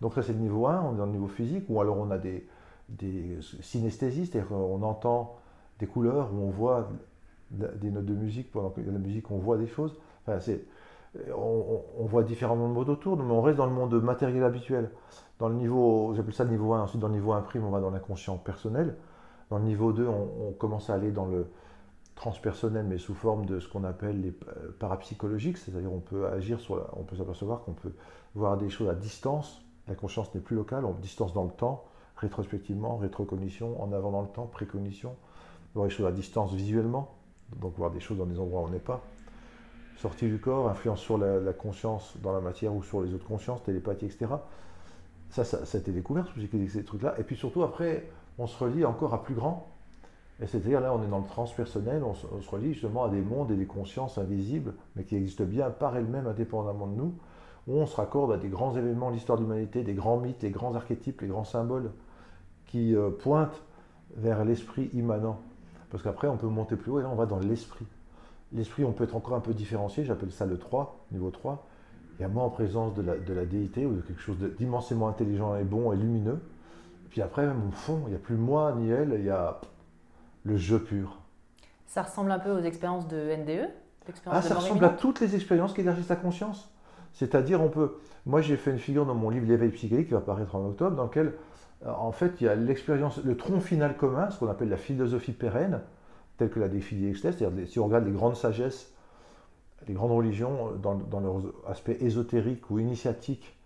Donc 0.00 0.14
ça 0.14 0.22
c'est 0.22 0.32
le 0.32 0.38
niveau 0.38 0.66
1, 0.66 0.82
on 0.82 0.94
est 0.94 0.98
dans 0.98 1.06
le 1.06 1.12
niveau 1.12 1.28
physique, 1.28 1.64
ou 1.68 1.80
alors 1.80 1.98
on 1.98 2.10
a 2.10 2.18
des, 2.18 2.46
des 2.88 3.38
synesthésies, 3.60 4.26
c'est-à-dire 4.26 4.48
qu'on 4.48 4.82
entend 4.82 5.36
des 5.78 5.86
couleurs, 5.86 6.32
ou 6.32 6.42
on 6.42 6.50
voit 6.50 6.88
des 7.50 7.90
notes 7.90 8.06
de 8.06 8.14
musique, 8.14 8.50
pendant 8.50 8.70
que 8.70 8.80
la 8.80 8.98
musique, 8.98 9.30
on 9.30 9.38
voit 9.38 9.58
des 9.58 9.66
choses. 9.66 9.94
Enfin, 10.22 10.40
c'est, 10.40 10.64
on, 11.36 11.82
on, 11.98 12.04
voit 12.06 12.22
différents 12.22 12.56
modes 12.56 12.88
autour, 12.88 13.16
mais 13.16 13.30
on 13.30 13.42
reste 13.42 13.58
dans 13.58 13.66
le 13.66 13.72
monde 13.72 13.94
matériel 14.02 14.42
habituel. 14.44 14.90
Dans 15.38 15.48
le 15.48 15.54
niveau, 15.56 16.14
j'appelle 16.14 16.34
ça 16.34 16.44
le 16.44 16.50
niveau 16.50 16.72
1, 16.72 16.82
ensuite 16.82 17.00
dans 17.00 17.08
le 17.08 17.14
niveau 17.14 17.32
1 17.32 17.42
prime, 17.42 17.64
on 17.64 17.70
va 17.70 17.80
dans 17.80 17.90
l'inconscient 17.90 18.36
personnel. 18.38 18.96
Dans 19.50 19.58
le 19.58 19.64
niveau 19.64 19.92
2, 19.92 20.06
on, 20.06 20.48
on, 20.48 20.52
commence 20.52 20.88
à 20.88 20.94
aller 20.94 21.10
dans 21.10 21.26
le 21.26 21.46
transpersonnel, 22.14 22.84
mais 22.86 22.98
sous 22.98 23.14
forme 23.14 23.46
de 23.46 23.58
ce 23.58 23.68
qu'on 23.68 23.84
appelle 23.84 24.20
les 24.20 24.32
parapsychologiques, 24.78 25.58
c'est-à-dire 25.58 25.92
on 25.92 26.00
peut 26.00 26.26
agir 26.28 26.60
sur, 26.60 26.76
la, 26.76 26.84
on 26.94 27.02
peut 27.04 27.16
s'apercevoir 27.16 27.62
qu'on 27.62 27.72
peut 27.72 27.92
voir 28.34 28.56
des 28.56 28.70
choses 28.70 28.88
à 28.88 28.94
distance. 28.94 29.62
La 29.88 29.94
conscience 29.94 30.34
n'est 30.34 30.40
plus 30.40 30.56
locale, 30.56 30.84
on 30.84 30.92
distance 30.92 31.32
dans 31.32 31.44
le 31.44 31.50
temps, 31.50 31.84
rétrospectivement, 32.16 32.96
rétrocognition, 32.96 33.82
en 33.82 33.92
avant 33.92 34.12
dans 34.12 34.22
le 34.22 34.28
temps, 34.28 34.46
précognition, 34.46 35.16
voir 35.74 35.86
les 35.86 35.90
choses 35.90 36.06
à 36.06 36.12
distance 36.12 36.52
visuellement, 36.54 37.14
donc 37.60 37.74
voir 37.76 37.90
des 37.90 38.00
choses 38.00 38.18
dans 38.18 38.26
des 38.26 38.38
endroits 38.38 38.62
où 38.62 38.66
on 38.66 38.70
n'est 38.70 38.78
pas. 38.78 39.02
Sortie 39.96 40.28
du 40.28 40.38
corps, 40.38 40.68
influence 40.68 41.00
sur 41.00 41.18
la, 41.18 41.52
conscience 41.52 42.16
dans 42.22 42.32
la 42.32 42.40
matière 42.40 42.74
ou 42.74 42.82
sur 42.82 43.02
les 43.02 43.14
autres 43.14 43.26
consciences, 43.26 43.62
télépathie, 43.62 44.06
etc. 44.06 44.26
Ça, 45.30 45.44
ça, 45.44 45.58
a 45.58 45.80
été 45.80 45.92
découvert, 45.92 46.26
ces 46.68 46.84
trucs-là. 46.84 47.14
Et 47.18 47.22
puis 47.22 47.36
surtout, 47.36 47.62
après, 47.62 48.08
on 48.38 48.46
se 48.46 48.62
relie 48.62 48.84
encore 48.84 49.14
à 49.14 49.22
plus 49.22 49.34
grand. 49.34 49.68
Et 50.42 50.46
c'est-à-dire, 50.46 50.80
là, 50.80 50.92
on 50.92 51.02
est 51.04 51.08
dans 51.08 51.20
le 51.20 51.26
transpersonnel, 51.26 52.02
on 52.02 52.14
se, 52.14 52.50
relie 52.50 52.72
justement 52.72 53.04
à 53.04 53.08
des 53.08 53.20
mondes 53.20 53.52
et 53.52 53.56
des 53.56 53.66
consciences 53.66 54.18
invisibles, 54.18 54.74
mais 54.96 55.04
qui 55.04 55.14
existent 55.14 55.44
bien 55.44 55.70
par 55.70 55.96
elles-mêmes, 55.96 56.26
indépendamment 56.26 56.88
de 56.88 56.96
nous, 56.96 57.14
où 57.68 57.78
on 57.78 57.86
se 57.86 57.94
raccorde 57.94 58.32
à 58.32 58.36
des 58.38 58.48
grands 58.48 58.76
événements 58.76 59.10
de 59.10 59.14
l'histoire 59.14 59.38
de 59.38 59.44
l'humanité, 59.44 59.84
des 59.84 59.94
grands 59.94 60.18
mythes, 60.18 60.42
les 60.42 60.50
grands 60.50 60.74
archétypes, 60.74 61.20
les 61.20 61.28
grands 61.28 61.44
symboles, 61.44 61.92
qui 62.66 62.96
euh, 62.96 63.10
pointent 63.10 63.62
vers 64.16 64.44
l'esprit 64.44 64.90
immanent. 64.94 65.38
Parce 65.90 66.02
qu'après, 66.02 66.26
on 66.26 66.36
peut 66.36 66.48
monter 66.48 66.74
plus 66.74 66.90
haut 66.90 66.98
et 66.98 67.02
là, 67.02 67.08
on 67.12 67.14
va 67.14 67.26
dans 67.26 67.38
l'esprit. 67.38 67.86
L'esprit, 68.52 68.84
on 68.84 68.92
peut 68.92 69.04
être 69.04 69.14
encore 69.14 69.36
un 69.36 69.40
peu 69.40 69.54
différencié, 69.54 70.04
j'appelle 70.04 70.32
ça 70.32 70.44
le 70.44 70.58
3, 70.58 71.06
niveau 71.12 71.30
3. 71.30 71.64
Il 72.18 72.22
y 72.22 72.24
a 72.24 72.28
moi 72.28 72.42
en 72.42 72.50
présence 72.50 72.94
de 72.94 73.02
la, 73.02 73.16
de 73.16 73.32
la 73.32 73.46
déité 73.46 73.86
ou 73.86 73.94
de 73.94 74.00
quelque 74.00 74.20
chose 74.20 74.36
d'immensément 74.58 75.06
intelligent 75.06 75.54
et 75.54 75.62
bon 75.62 75.92
et 75.92 75.96
lumineux. 75.96 76.40
Puis 77.10 77.22
après, 77.22 77.46
même 77.46 77.68
au 77.68 77.70
fond, 77.70 78.02
il 78.06 78.10
n'y 78.10 78.16
a 78.16 78.18
plus 78.18 78.36
moi 78.36 78.74
ni 78.76 78.90
elle, 78.90 79.14
il 79.18 79.24
y 79.24 79.30
a 79.30 79.60
le 80.44 80.56
je 80.56 80.76
pur. 80.76 81.18
Ça 81.86 82.02
ressemble 82.02 82.30
un 82.30 82.38
peu 82.38 82.50
aux 82.50 82.62
expériences 82.62 83.06
de 83.08 83.36
NDE 83.36 83.68
ah, 84.26 84.42
Ça 84.42 84.54
ressemble 84.54 84.84
à 84.84 84.90
toutes 84.90 85.20
les 85.20 85.34
expériences 85.34 85.74
qui 85.74 85.82
élargissent 85.82 86.08
la 86.08 86.16
conscience. 86.16 86.72
C'est-à-dire, 87.12 87.60
on 87.60 87.68
peut. 87.68 87.98
Moi, 88.24 88.40
j'ai 88.40 88.56
fait 88.56 88.70
une 88.70 88.78
figure 88.78 89.04
dans 89.04 89.14
mon 89.14 89.30
livre 89.30 89.46
L'éveil 89.46 89.70
psychédélique 89.70 90.08
qui 90.08 90.14
va 90.14 90.20
apparaître 90.20 90.54
en 90.54 90.66
octobre, 90.66 90.96
dans 90.96 91.04
lequel 91.04 91.34
euh, 91.86 91.90
en 91.90 92.12
fait, 92.12 92.40
il 92.40 92.44
y 92.44 92.48
a 92.48 92.54
l'expérience, 92.54 93.18
le 93.22 93.36
tronc 93.36 93.60
final 93.60 93.96
commun, 93.96 94.30
ce 94.30 94.38
qu'on 94.38 94.48
appelle 94.48 94.68
la 94.68 94.76
philosophie 94.76 95.32
pérenne, 95.32 95.80
telle 96.38 96.50
que 96.50 96.60
l'a 96.60 96.68
définie 96.68 97.08
Extès, 97.08 97.32
c'est-à-dire 97.32 97.68
si 97.68 97.78
on 97.78 97.86
regarde 97.86 98.06
les 98.06 98.12
grandes 98.12 98.36
sagesses, 98.36 98.92
les 99.88 99.94
grandes 99.94 100.12
religions, 100.12 100.70
euh, 100.70 100.76
dans, 100.76 101.20
leur 101.20 101.42
aspect 101.68 101.98
ésotérique 102.00 102.70
ou 102.70 102.78
initiatique, 102.78 103.56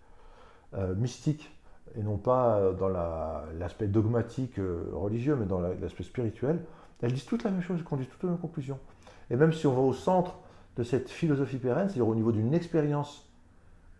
euh, 0.73 0.95
mystique, 0.95 1.49
et 1.95 2.03
non 2.03 2.17
pas 2.17 2.73
dans 2.79 2.89
l'aspect 2.89 3.87
dogmatique 3.87 4.59
religieux, 4.93 5.35
mais 5.35 5.45
dans 5.45 5.59
l'aspect 5.59 6.03
spirituel, 6.03 6.59
elles 7.01 7.13
disent 7.13 7.25
toutes 7.25 7.43
la 7.43 7.51
même 7.51 7.61
chose, 7.61 7.77
elles 7.79 7.83
conduisent 7.83 8.09
toutes 8.09 8.23
les 8.23 8.29
mêmes 8.29 8.39
conclusions. 8.39 8.79
Et 9.29 9.35
même 9.35 9.53
si 9.53 9.67
on 9.67 9.73
va 9.73 9.81
au 9.81 9.93
centre 9.93 10.35
de 10.77 10.83
cette 10.83 11.09
philosophie 11.09 11.57
pérenne, 11.57 11.89
c'est-à-dire 11.89 12.07
au 12.07 12.15
niveau 12.15 12.31
d'une 12.31 12.53
expérience 12.53 13.27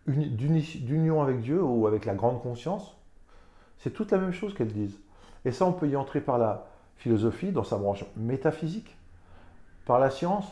d'union 0.08 1.22
avec 1.22 1.42
Dieu 1.42 1.62
ou 1.62 1.86
avec 1.88 2.06
la 2.06 2.16
grande 2.16 2.42
conscience, 2.42 2.96
c'est 3.78 3.92
toute 3.92 4.12
la 4.12 4.18
même 4.18 4.32
chose 4.32 4.54
qu'elles 4.54 4.74
disent. 4.74 5.00
Et 5.46 5.52
ça, 5.52 5.66
on 5.66 5.74
peut 5.74 5.88
y 5.88 5.96
entrer 5.96 6.22
par 6.22 6.38
la 6.38 6.68
philosophie, 6.96 7.52
dans 7.52 7.64
sa 7.64 7.78
branche 7.78 8.06
métaphysique, 8.16 8.96
par 9.86 10.00
la 10.00 10.10
science, 10.10 10.46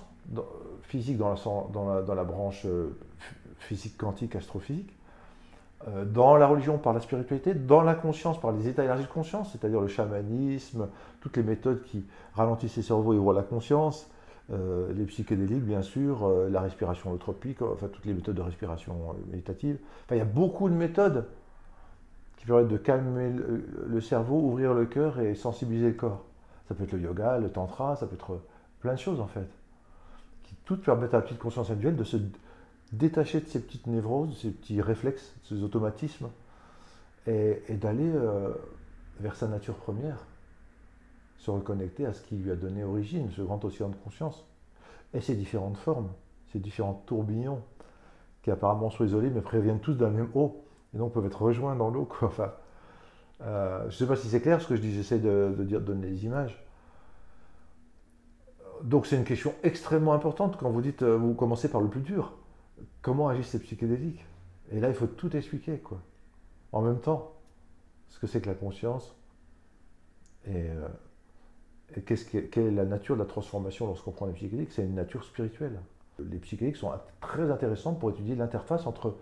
physique 0.83 1.17
dans 1.17 2.15
la, 2.15 2.23
branche 2.23 2.65
euh, 2.65 2.97
physique 3.59 3.97
quantique, 3.97 4.35
astrophysique, 4.35 4.89
euh, 4.89 4.94
dans 6.05 6.35
la 6.35 6.47
religion 6.47 6.77
par 6.77 6.93
la 6.93 6.99
spiritualité, 6.99 7.53
dans 7.53 7.81
la 7.81 7.93
conscience 7.93 8.39
par 8.39 8.51
les 8.51 8.67
états 8.67 8.83
énergies 8.83 9.03
de 9.03 9.09
conscience, 9.09 9.51
c'est-à-dire 9.51 9.81
le 9.81 9.87
chamanisme, 9.87 10.87
toutes 11.21 11.37
les 11.37 11.43
méthodes 11.43 11.83
qui 11.83 12.03
ralentissent 12.33 12.77
les 12.77 12.81
cerveaux 12.81 13.13
et 13.13 13.17
ouvrent 13.17 13.33
la 13.33 13.43
conscience, 13.43 14.09
euh, 14.51 14.91
les 14.93 15.05
psychédéliques 15.05 15.63
bien 15.63 15.83
sûr, 15.83 16.27
la 16.49 16.61
respiration 16.61 17.11
holotropique, 17.11 17.61
enfin 17.61 17.87
toutes 17.87 18.05
les 18.05 18.13
méthodes 18.13 18.35
de 18.35 18.41
respiration 18.41 19.15
méditative. 19.29 19.77
Enfin, 20.05 20.15
il 20.15 20.19
y 20.19 20.21
a 20.21 20.25
beaucoup 20.25 20.69
de 20.69 20.75
méthodes 20.75 21.25
qui 22.37 22.45
permettent 22.45 22.67
de 22.67 22.77
calmer 22.77 23.31
le, 23.87 24.01
cerveau, 24.01 24.39
ouvrir 24.39 24.73
le 24.73 24.85
cœur 24.85 25.19
et 25.19 25.33
sensibiliser 25.35 25.87
le 25.87 25.93
corps. 25.93 26.23
Ça 26.67 26.75
peut 26.75 26.83
être 26.83 26.93
le 26.93 27.01
yoga, 27.01 27.39
le 27.39 27.49
tantra, 27.49 27.95
ça 27.95 28.05
peut 28.05 28.15
être 28.15 28.39
plein 28.79 28.93
de 28.93 28.99
choses 28.99 29.19
en 29.19 29.27
fait, 29.27 29.47
qui 30.43 30.55
toutes 30.65 30.83
permettent 30.83 31.13
à 31.13 31.17
la 31.17 31.23
petite 31.23 31.39
conscience 31.39 31.69
individuelle 31.69 31.95
de 31.95 32.03
se 32.03 32.17
détacher 32.91 33.41
de 33.41 33.47
ces 33.47 33.59
petites 33.61 33.87
névroses, 33.87 34.29
de 34.29 34.35
ces 34.35 34.51
petits 34.51 34.81
réflexes, 34.81 35.33
de 35.43 35.55
ces 35.55 35.63
automatismes, 35.63 36.29
et, 37.27 37.61
d'aller 37.69 38.09
euh, 38.13 38.53
vers 39.19 39.35
sa 39.35 39.47
nature 39.47 39.75
première, 39.75 40.25
se 41.37 41.51
reconnecter 41.51 42.05
à 42.05 42.13
ce 42.13 42.21
qui 42.21 42.35
lui 42.35 42.51
a 42.51 42.55
donné 42.55 42.83
origine, 42.83 43.29
ce 43.31 43.41
grand 43.41 43.63
océan 43.65 43.89
de 43.89 43.95
conscience, 43.95 44.45
et 45.13 45.21
ces 45.21 45.35
différentes 45.35 45.77
formes, 45.77 46.09
ces 46.51 46.59
différents 46.59 47.03
tourbillons, 47.05 47.61
qui 48.43 48.51
apparemment 48.51 48.91
sont 48.91 49.03
isolés 49.03 49.31
mais 49.31 49.41
préviennent 49.41 49.79
tous 49.79 49.95
d'un 49.95 50.11
même 50.11 50.29
eau 50.35 50.63
et 50.93 50.99
donc 50.99 51.13
peuvent 51.13 51.25
être 51.25 51.41
rejoints 51.41 51.75
dans 51.75 51.89
l'eau. 51.89 52.07
Enfin, 52.21 52.53
euh, 53.41 53.81
je 53.81 53.85
ne 53.87 53.91
sais 53.91 54.07
pas 54.07 54.15
si 54.15 54.27
c'est 54.27 54.39
clair 54.39 54.61
ce 54.61 54.67
que 54.67 54.75
je 54.75 54.81
dis, 54.81 54.93
j'essaie 54.93 55.19
de, 55.19 55.55
dire, 55.59 55.81
de 55.81 55.85
donner 55.85 56.07
des 56.07 56.25
images. 56.25 56.63
Donc 58.83 59.07
c'est 59.07 59.15
une 59.15 59.23
question 59.23 59.53
extrêmement 59.63 60.13
importante 60.13 60.57
quand 60.57 60.69
vous 60.69 60.81
dites, 60.81 61.01
euh, 61.01 61.17
vous 61.17 61.33
commencez 61.33 61.69
par 61.69 61.81
le 61.81 61.87
plus 61.87 62.01
dur. 62.01 62.33
Comment 63.05 63.27
agissent 63.27 63.49
ces 63.49 63.59
psychédéliques 63.59 64.25
Et 64.71 64.79
là, 64.79 64.89
il 64.89 64.95
faut 64.95 65.05
tout 65.05 65.37
expliquer, 65.37 65.77
quoi. 65.77 65.99
En 66.71 66.81
même 66.81 66.99
temps, 66.99 67.33
ce 68.09 68.17
que 68.17 68.25
c'est 68.25 68.41
que 68.41 68.49
la 68.49 68.55
conscience 68.55 69.15
et, 70.47 70.69
euh, 70.71 71.99
qu'est-ce 72.03 72.25
quelle 72.25 72.65
est 72.65 72.71
la 72.71 72.85
nature 72.85 73.15
de 73.15 73.19
la 73.19 73.27
transformation 73.27 73.85
lorsqu'on 73.85 74.09
prend 74.09 74.25
les 74.25 74.33
psychédéliques 74.33 74.71
C'est 74.71 74.81
une 74.81 74.95
nature 74.95 75.23
spirituelle. 75.23 75.79
Les 76.17 76.39
psychédéliques 76.39 76.77
sont 76.77 76.91
très 77.21 77.51
intéressantes 77.51 77.99
pour 77.99 78.09
étudier 78.09 78.33
l'interface 78.33 78.87
entre 78.87 79.15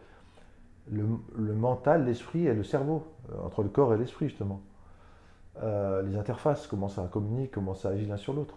le, 0.89 1.03
mental, 1.35 2.05
l'esprit 2.05 2.47
et 2.47 2.53
le 2.53 2.63
cerveau, 2.63 3.05
euh, 3.33 3.41
entre 3.43 3.63
le 3.63 3.69
corps 3.69 3.93
et 3.93 3.97
l'esprit 3.97 4.29
justement. 4.29 4.61
Euh, 5.61 6.03
les 6.03 6.15
interfaces, 6.15 6.67
comment 6.67 6.87
ça 6.87 7.09
communique, 7.11 7.51
comment 7.51 7.75
ça 7.75 7.89
agit 7.89 8.05
l'un 8.05 8.15
sur 8.15 8.31
l'autre. 8.31 8.55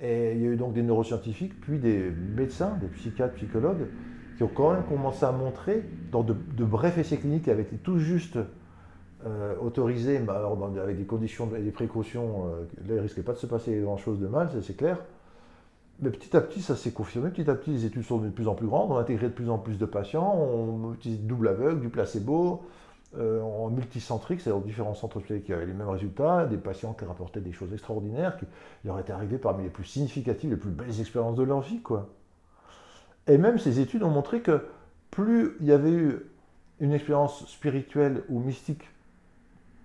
Et 0.00 0.32
il 0.34 0.42
y 0.42 0.46
a 0.46 0.50
eu 0.50 0.56
donc 0.56 0.74
des 0.74 0.82
neuroscientifiques, 0.82 1.60
puis 1.60 1.78
des 1.78 2.10
médecins, 2.10 2.76
des 2.80 2.88
psychiatres, 2.88 3.34
psychologues, 3.34 3.86
qui 4.36 4.42
ont 4.42 4.50
quand 4.52 4.72
même 4.72 4.82
commencé 4.84 5.24
à 5.24 5.32
montrer, 5.32 5.84
dans 6.10 6.22
de, 6.22 6.34
brefs 6.64 6.98
essais 6.98 7.16
cliniques 7.16 7.44
qui 7.44 7.50
avaient 7.50 7.62
été 7.62 7.76
tout 7.76 7.98
juste 7.98 8.38
euh, 9.24 9.54
autorisés, 9.60 10.18
mais 10.18 10.32
alors 10.32 10.58
avec 10.82 10.98
des 10.98 11.04
conditions 11.04 11.48
et 11.56 11.62
des 11.62 11.70
précautions, 11.70 12.46
là 12.46 12.54
il 12.88 12.94
ne 12.96 13.00
risquait 13.00 13.22
pas 13.22 13.32
de 13.32 13.38
se 13.38 13.46
passer 13.46 13.80
grand-chose 13.80 14.18
de 14.18 14.26
mal, 14.26 14.50
c'est 14.62 14.76
clair, 14.76 14.98
mais 16.00 16.10
petit 16.10 16.36
à 16.36 16.40
petit, 16.40 16.60
ça 16.60 16.74
s'est 16.74 16.90
confirmé. 16.90 17.30
Petit 17.30 17.48
à 17.48 17.54
petit, 17.54 17.70
les 17.70 17.84
études 17.84 18.02
sont 18.02 18.18
de 18.18 18.28
plus 18.28 18.48
en 18.48 18.54
plus 18.54 18.66
grandes. 18.66 18.90
On 18.90 18.96
a 18.96 19.00
intégré 19.00 19.28
de 19.28 19.32
plus 19.32 19.48
en 19.48 19.58
plus 19.58 19.78
de 19.78 19.86
patients. 19.86 20.34
On 20.36 20.92
utilise 20.94 21.20
double 21.20 21.48
aveugle, 21.48 21.80
du 21.80 21.88
placebo, 21.88 22.62
euh, 23.18 23.40
en 23.42 23.70
multicentrique, 23.70 24.40
c'est-à-dire 24.40 24.62
différents 24.62 24.94
centres 24.94 25.20
qui 25.20 25.52
avaient 25.52 25.66
les 25.66 25.72
mêmes 25.72 25.88
résultats. 25.88 26.46
Des 26.46 26.56
patients 26.56 26.92
qui 26.94 27.04
rapportaient 27.04 27.40
des 27.40 27.52
choses 27.52 27.72
extraordinaires, 27.72 28.36
qui 28.36 28.46
leur 28.84 28.98
étaient 28.98 29.12
arrivées 29.12 29.38
parmi 29.38 29.64
les 29.64 29.70
plus 29.70 29.84
significatives, 29.84 30.50
les 30.50 30.56
plus 30.56 30.70
belles 30.70 31.00
expériences 31.00 31.36
de 31.36 31.42
leur 31.42 31.60
vie. 31.60 31.80
Quoi. 31.80 32.08
Et 33.26 33.38
même 33.38 33.58
ces 33.58 33.80
études 33.80 34.02
ont 34.02 34.10
montré 34.10 34.40
que 34.40 34.66
plus 35.10 35.56
il 35.60 35.66
y 35.66 35.72
avait 35.72 35.92
eu 35.92 36.26
une 36.80 36.92
expérience 36.92 37.46
spirituelle 37.46 38.24
ou 38.28 38.40
mystique, 38.40 38.82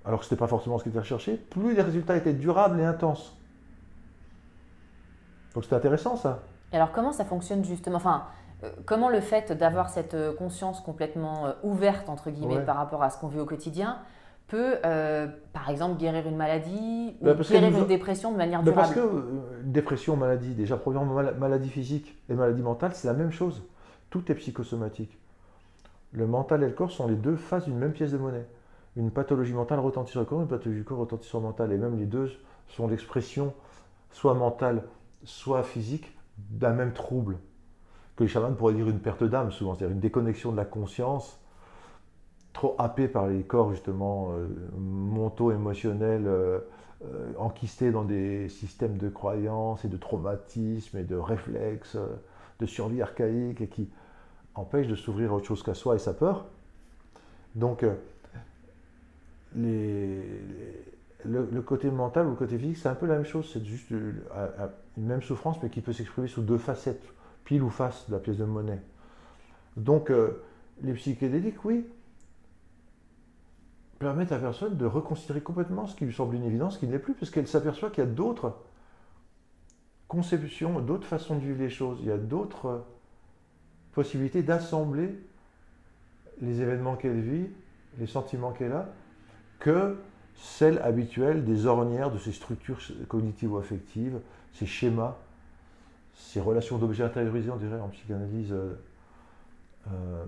alors 0.05 0.19
que 0.19 0.25
ce 0.25 0.33
n'était 0.33 0.39
pas 0.39 0.47
forcément 0.47 0.77
ce 0.77 0.83
qui 0.83 0.89
était 0.89 0.99
recherché, 0.99 1.35
plus 1.35 1.75
les 1.75 1.81
résultats 1.81 2.17
étaient 2.17 2.33
durables 2.33 2.79
et 2.79 2.85
intenses. 2.85 3.37
Donc 5.53 5.65
c'est 5.65 5.75
intéressant 5.75 6.15
ça. 6.15 6.43
Et 6.71 6.75
alors 6.75 6.91
comment 6.91 7.11
ça 7.11 7.25
fonctionne 7.25 7.63
justement? 7.63 7.97
Enfin, 7.97 8.25
comment 8.85 9.09
le 9.09 9.21
fait 9.21 9.51
d'avoir 9.51 9.89
cette 9.89 10.13
euh, 10.13 10.33
conscience 10.33 10.81
complètement 10.81 11.47
euh, 11.47 11.53
ouverte 11.63 12.09
entre 12.09 12.29
guillemets 12.29 12.61
par 12.61 12.75
rapport 12.75 13.03
à 13.03 13.09
ce 13.09 13.17
qu'on 13.19 13.27
vit 13.27 13.39
au 13.39 13.45
quotidien 13.45 13.99
peut, 14.47 14.77
par 15.53 15.69
exemple, 15.69 15.99
guérir 15.99 16.27
une 16.27 16.35
maladie 16.35 17.15
ou 17.21 17.25
bah, 17.25 17.35
guérir 17.35 17.77
une 17.77 17.85
dépression 17.85 18.31
de 18.31 18.37
manière 18.37 18.63
durable 18.63 18.81
Parce 18.81 18.93
que 18.95 19.23
dépression, 19.63 20.17
maladie, 20.17 20.55
déjà 20.55 20.75
premièrement 20.75 21.21
maladie 21.37 21.69
physique 21.69 22.19
et 22.29 22.33
maladie 22.33 22.63
mentale, 22.63 22.93
c'est 22.95 23.07
la 23.07 23.13
même 23.13 23.29
chose. 23.29 23.61
Tout 24.09 24.31
est 24.31 24.33
psychosomatique. 24.33 25.15
Le 26.13 26.25
mental 26.25 26.63
et 26.63 26.65
le 26.65 26.73
corps 26.73 26.89
sont 26.89 27.07
les 27.07 27.15
deux 27.15 27.35
faces 27.35 27.65
d'une 27.65 27.77
même 27.77 27.91
pièce 27.91 28.11
de 28.11 28.17
monnaie. 28.17 28.47
Une 28.95 29.11
pathologie 29.11 29.53
mentale 29.53 29.81
retentit 29.81 30.13
sur 30.13 30.19
le 30.19 30.25
corps, 30.25 30.41
une 30.41 30.47
pathologie 30.47 30.79
du 30.79 30.83
corps 30.83 30.97
retentit 30.97 31.27
sur 31.27 31.37
le 31.37 31.45
mental. 31.45 31.71
Et 31.71 31.77
même 31.77 31.99
les 31.99 32.07
deux 32.07 32.31
sont 32.69 32.87
l'expression 32.87 33.53
soit 34.11 34.33
mentale, 34.33 34.83
soit 35.23 35.63
physique 35.63 36.17
d'un 36.37 36.73
même 36.73 36.93
trouble, 36.93 37.37
que 38.19 38.25
les 38.25 38.29
chamans 38.29 38.51
pourraient 38.51 38.73
dire 38.73 38.89
une 38.89 38.99
perte 38.99 39.23
d'âme 39.23 39.49
souvent, 39.49 39.75
c'est-à-dire 39.75 39.95
une 39.95 40.01
déconnexion 40.01 40.51
de 40.51 40.57
la 40.57 40.65
conscience, 40.65 41.39
trop 42.51 42.75
happée 42.77 43.07
par 43.07 43.27
les 43.27 43.43
corps 43.43 43.71
justement 43.71 44.33
euh, 44.33 44.45
mentaux, 44.77 45.53
émotionnels, 45.53 46.27
euh, 46.27 46.59
euh, 47.05 47.31
enquistés 47.37 47.91
dans 47.91 48.03
des 48.03 48.49
systèmes 48.49 48.97
de 48.97 49.07
croyances 49.07 49.85
et 49.85 49.87
de 49.87 49.95
traumatismes 49.95 50.97
et 50.97 51.03
de 51.03 51.15
réflexes, 51.15 51.95
euh, 51.95 52.07
de 52.59 52.65
survie 52.65 53.01
archaïque 53.01 53.61
et 53.61 53.67
qui 53.67 53.87
empêchent 54.53 54.89
de 54.89 54.95
s'ouvrir 54.95 55.31
à 55.31 55.35
autre 55.35 55.45
chose 55.45 55.63
qu'à 55.63 55.73
soi 55.73 55.95
et 55.95 55.99
sa 55.99 56.13
peur. 56.13 56.45
Donc, 57.55 57.85
les, 59.55 60.21
le, 61.23 61.61
côté 61.61 61.89
mental 61.89 62.27
ou 62.27 62.31
le 62.31 62.35
côté 62.35 62.57
physique, 62.57 62.77
c'est 62.77 62.89
un 62.89 62.95
peu 62.95 63.05
la 63.05 63.15
même 63.15 63.25
chose, 63.25 63.49
c'est 63.51 63.63
juste 63.63 63.89
une 63.91 64.21
même 64.97 65.21
souffrance, 65.21 65.57
mais 65.63 65.69
qui 65.69 65.79
peut 65.79 65.93
s'exprimer 65.93 66.27
sous 66.27 66.41
deux 66.41 66.57
facettes, 66.57 67.01
pile 67.49 67.63
ou 67.63 67.71
face 67.71 68.07
de 68.07 68.13
la 68.13 68.19
pièce 68.19 68.37
de 68.37 68.45
monnaie. 68.45 68.79
Donc, 69.75 70.11
les 70.83 70.93
psychédéliques, 70.93 71.65
oui, 71.65 71.83
permettent 73.97 74.31
à 74.31 74.35
la 74.35 74.41
personne 74.41 74.77
de 74.77 74.85
reconsidérer 74.85 75.41
complètement 75.41 75.87
ce 75.87 75.95
qui 75.95 76.05
lui 76.05 76.13
semble 76.13 76.35
une 76.35 76.43
évidence, 76.43 76.75
ce 76.75 76.79
qui 76.79 76.85
ne 76.85 76.91
l'est 76.91 76.99
plus, 76.99 77.15
parce 77.15 77.31
qu'elle 77.31 77.47
s'aperçoit 77.47 77.89
qu'il 77.89 78.03
y 78.03 78.07
a 78.07 78.09
d'autres 78.09 78.55
conceptions, 80.07 80.79
d'autres 80.79 81.07
façons 81.07 81.37
de 81.37 81.41
vivre 81.41 81.57
les 81.57 81.71
choses, 81.71 81.97
il 82.01 82.09
y 82.09 82.11
a 82.11 82.19
d'autres 82.19 82.85
possibilités 83.93 84.43
d'assembler 84.43 85.19
les 86.41 86.61
événements 86.61 86.97
qu'elle 86.97 87.19
vit, 87.19 87.47
les 87.97 88.05
sentiments 88.05 88.51
qu'elle 88.51 88.73
a, 88.73 88.89
que 89.57 89.97
celles 90.35 90.77
habituelles 90.83 91.45
des 91.45 91.65
ornières 91.65 92.11
de 92.11 92.19
ces 92.19 92.31
structures 92.31 92.79
cognitives 93.07 93.53
ou 93.53 93.57
affectives, 93.57 94.19
ces 94.53 94.67
schémas, 94.67 95.17
ces 96.19 96.41
relations 96.41 96.77
d'objets 96.77 97.03
intériorisés, 97.03 97.49
on 97.49 97.55
dirait 97.55 97.79
en 97.79 97.87
psychanalyse. 97.87 98.51
Euh, 98.51 98.75
euh, 99.87 100.25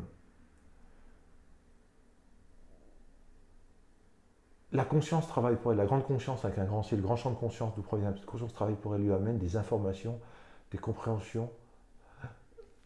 la 4.71 4.85
conscience 4.85 5.27
travaille 5.27 5.57
pour 5.57 5.73
elle, 5.73 5.77
la 5.77 5.85
grande 5.85 6.05
conscience 6.05 6.45
avec 6.45 6.57
un 6.57 6.65
grand 6.65 6.81
C, 6.81 6.95
le 6.95 7.01
grand 7.01 7.17
champ 7.17 7.29
de 7.29 7.35
conscience 7.35 7.75
du 7.75 7.81
problème, 7.81 8.15
la 8.15 8.25
conscience 8.25 8.53
travaille 8.53 8.75
pour 8.75 8.95
elle, 8.95 9.01
lui 9.01 9.11
amène 9.11 9.37
des 9.37 9.57
informations, 9.57 10.17
des 10.71 10.77
compréhensions, 10.77 11.51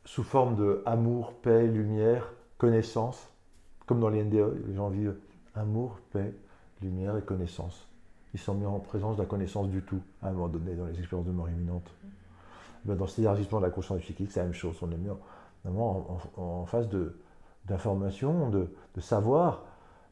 sous 0.03 0.23
forme 0.23 0.55
de 0.55 0.81
amour, 0.85 1.33
paix, 1.33 1.67
lumière, 1.67 2.33
connaissance, 2.57 3.29
comme 3.85 3.99
dans 3.99 4.09
les 4.09 4.23
NDE, 4.23 4.65
les 4.67 4.73
gens 4.73 4.89
vivent 4.89 5.15
amour, 5.53 5.99
paix, 6.11 6.33
lumière 6.81 7.15
et 7.17 7.21
connaissance. 7.21 7.87
Ils 8.33 8.39
sont 8.39 8.55
mis 8.55 8.65
en 8.65 8.79
présence 8.79 9.15
de 9.15 9.21
la 9.21 9.27
connaissance 9.27 9.69
du 9.69 9.83
tout, 9.83 10.01
à 10.21 10.29
un 10.29 10.31
moment 10.31 10.47
donné, 10.47 10.75
dans 10.75 10.85
les 10.87 10.99
expériences 10.99 11.27
de 11.27 11.31
mort 11.31 11.49
imminente. 11.49 11.89
Ben, 12.85 12.95
dans 12.95 13.07
cet 13.07 13.19
élargissement 13.19 13.59
de 13.59 13.65
la 13.65 13.71
conscience 13.71 13.99
psychique, 14.01 14.31
c'est 14.31 14.39
la 14.39 14.45
même 14.45 14.53
chose. 14.53 14.77
On 14.81 14.91
est 14.91 14.97
mis 14.97 15.09
en, 15.09 16.19
en, 16.37 16.65
phase 16.65 16.87
d'information, 17.65 18.49
de, 18.49 18.67
de, 18.93 19.01
savoir, 19.01 19.63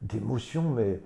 d'émotion, 0.02 0.64
mais 0.64 1.00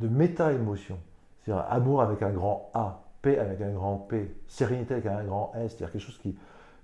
de 0.00 0.08
méta-émotion. 0.08 0.98
C'est-à-dire 1.40 1.64
amour 1.70 2.02
avec 2.02 2.22
un 2.22 2.30
grand 2.30 2.70
A, 2.74 3.02
paix 3.22 3.38
avec 3.38 3.60
un 3.62 3.72
grand 3.72 3.96
P, 3.96 4.34
sérénité 4.46 4.94
avec 4.94 5.06
un 5.06 5.24
grand 5.24 5.52
S, 5.56 5.70
c'est-à-dire 5.70 5.92
quelque 5.92 6.02
chose 6.02 6.18
qui, 6.18 6.36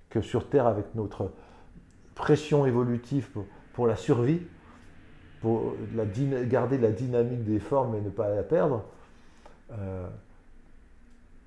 que 0.09 0.23
sur 0.23 0.49
Terre, 0.49 0.67
avec 0.67 0.95
notre 0.95 1.33
pression 2.15 2.65
évolutive 2.65 3.29
pour, 3.75 3.87
la 3.87 3.97
survie, 3.97 4.41
pour 5.43 5.75
garder 6.47 6.79
la 6.79 6.91
dynamique 6.91 7.45
des 7.45 7.61
formes 7.61 7.95
et 7.95 8.01
ne 8.01 8.11
pas 8.11 8.35
la 8.35 8.43
perdre, 8.43 8.85
euh, 9.73 10.09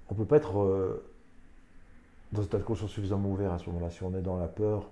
on 0.09 0.13
ne 0.13 0.19
peut 0.19 0.25
pas 0.25 0.37
être 0.37 0.61
euh, 0.61 1.10
dans 2.31 2.41
un 2.41 2.45
état 2.45 2.57
de 2.57 2.63
conscience 2.63 2.91
suffisamment 2.91 3.29
ouvert 3.29 3.51
à 3.51 3.57
ce 3.57 3.69
moment-là, 3.69 3.89
si 3.89 4.03
on 4.03 4.15
est 4.15 4.21
dans 4.21 4.37
la 4.37 4.47
peur 4.47 4.89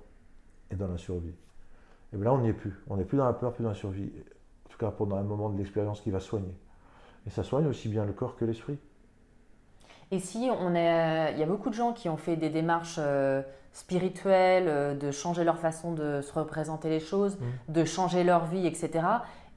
et 0.72 0.76
dans 0.76 0.88
la 0.88 0.98
survie. 0.98 1.34
Et 2.14 2.18
bien 2.18 2.26
là, 2.26 2.34
on 2.34 2.40
n'y 2.40 2.50
est 2.50 2.54
plus. 2.54 2.74
On 2.90 2.98
n'est 2.98 3.06
plus 3.06 3.18
dans 3.18 3.26
la 3.26 3.34
peur, 3.34 3.54
plus 3.54 3.64
dans 3.64 3.70
la 3.70 3.76
survie. 3.76 4.10
En 4.66 4.70
tout 4.70 4.78
cas, 4.78 4.92
pendant 4.92 5.16
un 5.16 5.24
moment 5.24 5.50
de 5.50 5.58
l'expérience 5.58 6.02
qui 6.02 6.12
va 6.12 6.20
soigner. 6.20 6.54
Et 7.28 7.30
ça 7.30 7.44
soigne 7.44 7.68
aussi 7.68 7.90
bien 7.90 8.06
le 8.06 8.14
corps 8.14 8.36
que 8.36 8.46
l'esprit. 8.46 8.78
Et 10.12 10.20
si 10.20 10.50
on 10.60 10.74
est, 10.74 11.34
il 11.34 11.40
y 11.40 11.44
a 11.44 11.46
beaucoup 11.46 11.70
de 11.70 11.76
gens 11.76 11.94
qui 11.94 12.10
ont 12.10 12.18
fait 12.18 12.36
des 12.36 12.50
démarches 12.50 12.96
euh, 12.98 13.44
spirituelles, 13.74 14.68
euh, 14.68 14.96
de 14.96 15.12
changer 15.12 15.44
leur 15.44 15.60
façon 15.60 15.94
de 15.94 16.22
se 16.22 16.34
représenter 16.34 16.90
les 16.90 17.00
choses, 17.00 17.38
mmh. 17.38 17.74
de 17.74 17.86
changer 17.86 18.24
leur 18.24 18.46
vie, 18.46 18.66
etc. 18.66 19.06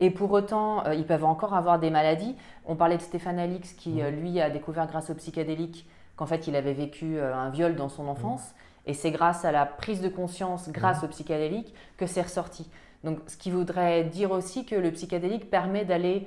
Et 0.01 0.11
pour 0.11 0.31
autant, 0.33 0.85
euh, 0.85 0.95
ils 0.95 1.07
peuvent 1.07 1.25
encore 1.25 1.55
avoir 1.55 1.79
des 1.79 1.89
maladies. 1.89 2.37
On 2.67 2.77
parlait 2.77 2.99
de 2.99 3.03
Stéphane 3.03 3.39
Alix 3.39 3.73
qui, 3.73 4.03
mmh. 4.03 4.09
lui, 4.09 4.41
a 4.41 4.51
découvert 4.51 4.87
grâce 4.87 5.09
au 5.09 5.15
psychédélique 5.15 5.89
qu'en 6.17 6.27
fait, 6.27 6.47
il 6.47 6.57
avait 6.57 6.75
vécu 6.75 7.21
un 7.21 7.51
viol 7.51 7.75
dans 7.75 7.89
son 7.89 8.07
enfance. 8.09 8.43
Mmh. 8.43 8.91
Et 8.91 8.95
c'est 8.95 9.11
grâce 9.11 9.45
à 9.45 9.53
la 9.53 9.65
prise 9.65 10.01
de 10.01 10.09
conscience, 10.09 10.69
grâce 10.71 11.05
au 11.05 11.09
psychédélique, 11.09 11.73
que 11.97 12.07
c'est 12.07 12.23
ressorti. 12.23 12.69
Donc, 13.05 13.19
ce 13.27 13.37
qui 13.37 13.51
voudrait 13.51 14.05
dire 14.05 14.31
aussi 14.31 14.65
que 14.65 14.75
le 14.75 14.91
psychédélique 14.91 15.51
permet 15.51 15.85
d'aller 15.85 16.27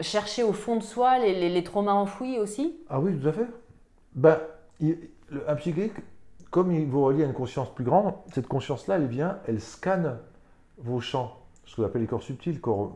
chercher 0.00 0.42
au 0.42 0.52
fond 0.52 0.76
de 0.76 0.82
soi 0.82 1.18
les, 1.18 1.64
traumas 1.64 1.92
enfouis 1.92 2.38
aussi? 2.38 2.76
Ah 2.88 3.00
oui, 3.00 3.18
tout 3.18 3.28
à 3.28 3.32
fait. 3.32 3.46
Ben, 4.14 4.38
un 5.46 5.54
psychique, 5.56 5.94
comme 6.50 6.72
il 6.72 6.86
vous 6.86 7.04
relie 7.04 7.22
à 7.22 7.26
une 7.26 7.32
conscience 7.32 7.74
plus 7.74 7.84
grande, 7.84 8.12
cette 8.32 8.46
conscience-là, 8.46 8.96
elle 8.96 9.06
vient, 9.06 9.38
elle 9.46 9.60
scanne 9.60 10.18
vos 10.78 11.00
champs, 11.00 11.38
ce 11.64 11.76
qu'on 11.76 11.84
appelle 11.84 12.02
les 12.02 12.08
corps 12.08 12.22
subtils, 12.22 12.60
corps, 12.60 12.94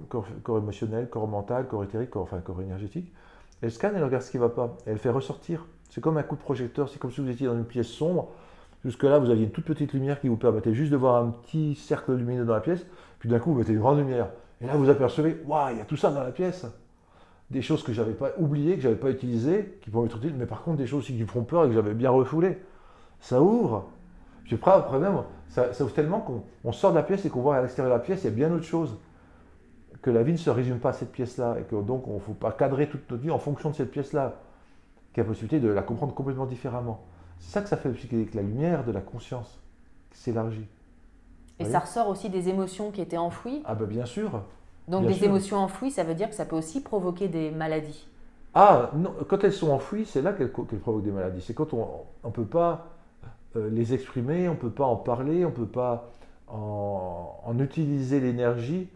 émotionnel, 0.48 1.08
corps 1.08 1.28
mental, 1.28 1.66
corps 1.66 1.84
éthérique, 1.84 2.10
corps, 2.10 2.22
enfin 2.22 2.40
corps 2.40 2.60
énergétique. 2.60 3.12
Elle 3.62 3.72
scanne, 3.72 3.94
elle 3.96 4.04
regarde 4.04 4.22
ce 4.22 4.30
qui 4.30 4.38
ne 4.38 4.42
va 4.42 4.50
pas, 4.50 4.76
elle 4.86 4.98
fait 4.98 5.10
ressortir. 5.10 5.66
C'est 5.90 6.00
comme 6.00 6.16
un 6.16 6.22
coup 6.22 6.36
de 6.36 6.40
projecteur, 6.40 6.88
c'est 6.88 6.98
comme 6.98 7.10
si 7.10 7.20
vous 7.20 7.28
étiez 7.28 7.46
dans 7.46 7.56
une 7.56 7.64
pièce 7.64 7.88
sombre. 7.88 8.28
Jusque-là, 8.84 9.18
vous 9.18 9.28
aviez 9.28 9.44
une 9.44 9.50
toute 9.50 9.66
petite 9.66 9.92
lumière 9.92 10.20
qui 10.20 10.28
vous 10.28 10.36
permettait 10.36 10.72
juste 10.72 10.90
de 10.90 10.96
voir 10.96 11.22
un 11.22 11.30
petit 11.30 11.74
cercle 11.74 12.14
lumineux 12.14 12.44
dans 12.44 12.54
la 12.54 12.60
pièce, 12.60 12.86
puis 13.18 13.28
d'un 13.28 13.38
coup, 13.38 13.52
vous 13.52 13.58
mettez 13.58 13.72
une 13.72 13.80
grande 13.80 13.98
lumière. 13.98 14.28
Et 14.62 14.66
là, 14.66 14.76
vous 14.76 14.88
apercevez, 14.88 15.42
waouh, 15.46 15.72
il 15.72 15.78
y 15.78 15.80
a 15.80 15.84
tout 15.84 15.96
ça 15.96 16.10
dans 16.10 16.22
la 16.22 16.30
pièce 16.30 16.66
des 17.50 17.62
choses 17.62 17.82
que 17.82 17.92
j'avais 17.92 18.12
pas 18.12 18.30
oubliées, 18.38 18.76
que 18.76 18.82
j'avais 18.82 18.94
pas 18.94 19.10
utilisées, 19.10 19.78
qui 19.82 19.90
pourraient 19.90 20.06
être 20.06 20.16
utiles, 20.16 20.34
mais 20.38 20.46
par 20.46 20.62
contre 20.62 20.78
des 20.78 20.86
choses 20.86 21.00
aussi 21.00 21.14
qui 21.14 21.22
me 21.22 21.26
font 21.26 21.42
peur 21.42 21.64
et 21.64 21.68
que 21.68 21.74
j'avais 21.74 21.94
bien 21.94 22.10
refoulées. 22.10 22.58
Ça 23.18 23.42
ouvre. 23.42 23.90
Puis 24.44 24.54
après, 24.54 24.70
après 24.70 24.98
même, 24.98 25.22
ça, 25.48 25.70
ouvre 25.80 25.92
tellement 25.92 26.20
qu'on 26.62 26.72
sort 26.72 26.92
de 26.92 26.96
la 26.96 27.02
pièce 27.02 27.24
et 27.24 27.30
qu'on 27.30 27.40
voit 27.40 27.56
à 27.56 27.62
l'extérieur 27.62 27.92
de 27.92 27.98
la 27.98 28.04
pièce, 28.04 28.22
il 28.22 28.26
y 28.26 28.28
a 28.28 28.36
bien 28.36 28.52
autre 28.52 28.64
chose. 28.64 28.96
Que 30.00 30.10
la 30.10 30.22
vie 30.22 30.32
ne 30.32 30.38
se 30.38 30.48
résume 30.48 30.78
pas 30.78 30.90
à 30.90 30.92
cette 30.92 31.12
pièce-là, 31.12 31.56
et 31.60 31.64
que 31.64 31.76
donc 31.76 32.06
on 32.08 32.14
ne 32.14 32.20
faut 32.20 32.32
pas 32.32 32.52
cadrer 32.52 32.88
toute 32.88 33.10
notre 33.10 33.22
vie 33.22 33.30
en 33.30 33.38
fonction 33.38 33.70
de 33.70 33.74
cette 33.74 33.90
pièce-là, 33.90 34.36
qui 35.12 35.20
a 35.20 35.22
la 35.22 35.28
possibilité 35.28 35.60
de 35.60 35.68
la 35.68 35.82
comprendre 35.82 36.14
complètement 36.14 36.46
différemment. 36.46 37.00
C'est 37.38 37.52
ça 37.52 37.62
que 37.62 37.68
ça 37.68 37.76
fait 37.76 37.88
le 37.88 38.26
la 38.34 38.42
lumière 38.42 38.84
de 38.84 38.92
la 38.92 39.00
conscience 39.00 39.60
qui 40.10 40.18
s'élargit. 40.18 40.66
Et 41.58 41.64
ça 41.64 41.80
ressort 41.80 42.08
aussi 42.08 42.30
des 42.30 42.48
émotions 42.48 42.90
qui 42.90 43.02
étaient 43.02 43.18
enfouies 43.18 43.62
Ah 43.66 43.74
ben 43.74 43.86
bien 43.86 44.06
sûr. 44.06 44.42
Donc 44.88 45.06
des 45.06 45.24
émotions 45.24 45.58
enfouies, 45.58 45.90
ça 45.90 46.04
veut 46.04 46.14
dire 46.14 46.28
que 46.28 46.34
ça 46.34 46.44
peut 46.44 46.56
aussi 46.56 46.82
provoquer 46.82 47.28
des 47.28 47.50
maladies. 47.50 48.06
Ah, 48.54 48.90
non, 48.94 49.14
quand 49.28 49.44
elles 49.44 49.52
sont 49.52 49.70
enfouies, 49.70 50.04
c'est 50.04 50.22
là 50.22 50.32
qu'elles 50.32 50.50
provoquent 50.50 51.04
des 51.04 51.12
maladies. 51.12 51.40
C'est 51.40 51.54
quand 51.54 51.72
on 51.72 52.06
ne 52.24 52.32
peut 52.32 52.44
pas 52.44 52.88
euh, 53.56 53.68
les 53.70 53.94
exprimer, 53.94 54.48
on 54.48 54.52
ne 54.52 54.58
peut 54.58 54.70
pas 54.70 54.84
en 54.84 54.96
parler, 54.96 55.44
on 55.44 55.50
ne 55.50 55.54
peut 55.54 55.66
pas 55.66 56.10
en, 56.48 57.56
utiliser 57.60 58.18
l'énergie, 58.18 58.88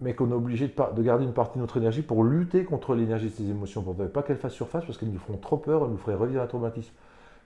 mais 0.00 0.14
qu'on 0.14 0.30
est 0.30 0.34
obligé 0.34 0.68
de, 0.68 1.02
garder 1.02 1.24
une 1.24 1.32
partie 1.32 1.56
de 1.56 1.60
notre 1.60 1.78
énergie 1.78 2.02
pour 2.02 2.22
lutter 2.22 2.64
contre 2.64 2.94
l'énergie 2.94 3.30
de 3.30 3.34
ces 3.34 3.48
émotions, 3.48 3.82
pour 3.82 3.94
ne 3.96 4.06
pas 4.06 4.22
qu'elles 4.22 4.36
fassent 4.36 4.52
surface, 4.52 4.84
parce 4.84 4.98
qu'elles 4.98 5.10
nous 5.10 5.18
feront 5.18 5.38
trop 5.38 5.56
peur, 5.56 5.84
elles 5.84 5.90
nous 5.90 5.96
feraient 5.96 6.16
revivre 6.16 6.42
un 6.42 6.46
traumatisme. 6.46 6.92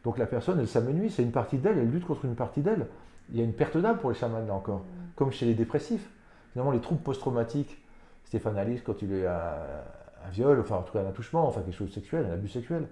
Donc 0.05 0.19
la 0.19 0.27
personne, 0.27 0.59
elle 0.59 0.69
s'amenuise, 0.69 1.15
c'est 1.15 1.23
une 1.23 1.33
partie 1.33 1.59
d'elle, 1.59 1.79
elle 1.79 1.91
lutte 1.91 2.07
contre 2.07 2.25
une 2.25 2.35
partie 2.35 2.61
d'elle. 2.61 2.87
Il 3.31 3.39
y 3.39 3.41
a 3.41 3.45
une 3.45 3.53
perte 3.53 3.77
d'âme 3.77 3.99
pour 3.99 4.11
les 4.11 4.17
chamans 4.17 4.45
là 4.45 4.55
encore, 4.55 4.81
mm. 4.81 5.13
comme 5.15 5.31
chez 5.31 5.47
les 5.47 5.55
dépressifs. 5.55 6.09
Finalement, 6.53 6.73
les 6.73 6.81
troubles 6.81 7.03
post-traumatiques, 7.03 7.79
Stéphane 8.25 8.59
Alice, 8.59 8.83
quand 8.83 9.01
il 9.03 9.13
est 9.13 9.27
un, 9.27 9.31
un, 9.31 10.31
viol, 10.31 10.59
enfin 10.59 10.77
en 10.77 10.83
tout 10.83 10.93
cas 10.93 11.03
un 11.03 11.09
attouchement, 11.09 11.47
enfin 11.47 11.61
quelque 11.61 11.77
chose 11.77 11.89
de 11.89 11.95
sexuel, 11.95 12.27
un 12.27 12.33
abus 12.33 12.49
sexuel, 12.49 12.89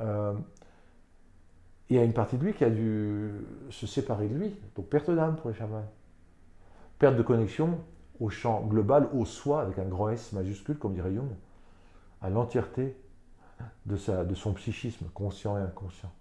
euh, 0.00 0.34
il 1.88 1.96
y 1.96 1.98
a 1.98 2.04
une 2.04 2.12
partie 2.12 2.36
de 2.36 2.44
lui 2.44 2.54
qui 2.54 2.64
a 2.64 2.70
dû 2.70 3.30
se 3.70 3.86
séparer 3.86 4.26
de 4.28 4.34
lui. 4.34 4.54
Donc 4.76 4.86
perte 4.86 5.10
d'âme 5.10 5.36
pour 5.36 5.50
les 5.50 5.56
chamans. 5.56 5.84
Perte 6.98 7.16
de 7.16 7.22
connexion 7.22 7.78
au 8.20 8.30
champ 8.30 8.62
global, 8.62 9.08
au 9.12 9.24
soi, 9.24 9.62
avec 9.62 9.78
un 9.78 9.84
grand 9.84 10.10
S 10.10 10.32
majuscule, 10.32 10.78
comme 10.78 10.94
dirait 10.94 11.12
Jung, 11.12 11.30
à 12.22 12.30
l'entièreté 12.30 12.96
de, 13.86 14.24
de 14.24 14.34
son 14.34 14.52
psychisme, 14.54 15.06
conscient 15.14 15.58
et 15.58 15.60
inconscient. 15.60 16.12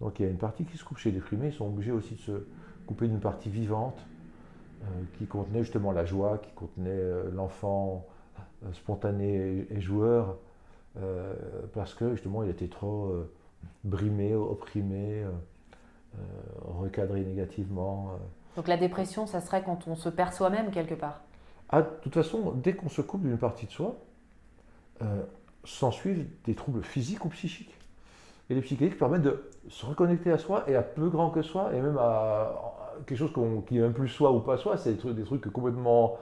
Donc 0.00 0.18
il 0.18 0.24
y 0.24 0.26
a 0.26 0.30
une 0.30 0.38
partie 0.38 0.64
qui 0.64 0.76
se 0.76 0.84
coupe 0.84 0.98
chez 0.98 1.10
les 1.10 1.18
déprimés, 1.18 1.48
ils 1.48 1.52
sont 1.52 1.66
obligés 1.66 1.92
aussi 1.92 2.14
de 2.14 2.20
se 2.20 2.46
couper 2.86 3.06
d'une 3.06 3.20
partie 3.20 3.50
vivante, 3.50 3.98
euh, 4.82 4.86
qui 5.16 5.26
contenait 5.26 5.62
justement 5.62 5.92
la 5.92 6.04
joie, 6.04 6.38
qui 6.38 6.50
contenait 6.52 6.90
euh, 6.90 7.30
l'enfant 7.30 8.04
euh, 8.64 8.72
spontané 8.72 9.66
et, 9.70 9.80
joueur, 9.80 10.38
parce 11.72 11.94
que 11.94 12.14
justement 12.14 12.42
il 12.42 12.50
était 12.50 12.68
trop 12.68 13.24
brimé, 13.82 14.34
opprimé, 14.34 15.24
recadré 16.60 17.22
négativement. 17.24 18.18
Donc 18.56 18.68
la 18.68 18.76
dépression, 18.76 19.26
ça 19.26 19.40
serait 19.40 19.62
quand 19.62 19.86
on 19.88 19.94
se 19.94 20.08
perd 20.08 20.32
soi-même 20.32 20.70
quelque 20.70 20.94
part 20.94 21.20
ah, 21.70 21.82
De 21.82 21.88
toute 22.02 22.14
façon, 22.14 22.52
dès 22.56 22.74
qu'on 22.74 22.88
se 22.88 23.00
coupe 23.00 23.22
d'une 23.22 23.38
partie 23.38 23.66
de 23.66 23.70
soi, 23.70 23.96
euh, 25.02 25.22
s'ensuivent 25.64 26.26
des 26.44 26.54
troubles 26.54 26.82
physiques 26.82 27.24
ou 27.24 27.28
psychiques. 27.28 27.74
Et 28.50 28.54
les 28.54 28.60
psychédéliques 28.60 28.98
permettent 28.98 29.22
de 29.22 29.50
se 29.68 29.86
reconnecter 29.86 30.30
à 30.32 30.38
soi 30.38 30.64
et 30.68 30.74
à 30.74 30.82
peu 30.82 31.08
grand 31.08 31.30
que 31.30 31.42
soi, 31.42 31.70
et 31.72 31.80
même 31.80 31.96
à, 31.98 32.72
quelque 33.06 33.18
chose 33.18 33.32
qui 33.66 33.78
est 33.78 33.80
même 33.80 33.94
plus 33.94 34.08
soi 34.08 34.32
ou 34.32 34.40
pas 34.40 34.56
soi, 34.56 34.76
c'est 34.76 34.92
des 34.92 35.24
trucs, 35.24 35.50
complètement 35.52 36.18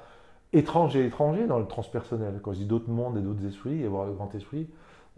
étrange 0.53 0.97
et 0.97 1.07
étranger 1.07 1.47
dans 1.47 1.59
le 1.59 1.67
transpersonnel. 1.67 2.41
Quand 2.43 2.53
je 2.53 2.59
dis 2.59 2.67
d'autres 2.67 2.91
mondes 2.91 3.17
et 3.17 3.21
d'autres 3.21 3.45
esprits, 3.47 3.83
et 3.83 3.89
voir 3.89 4.07
le 4.07 4.13
grand 4.13 4.35
esprit, 4.35 4.69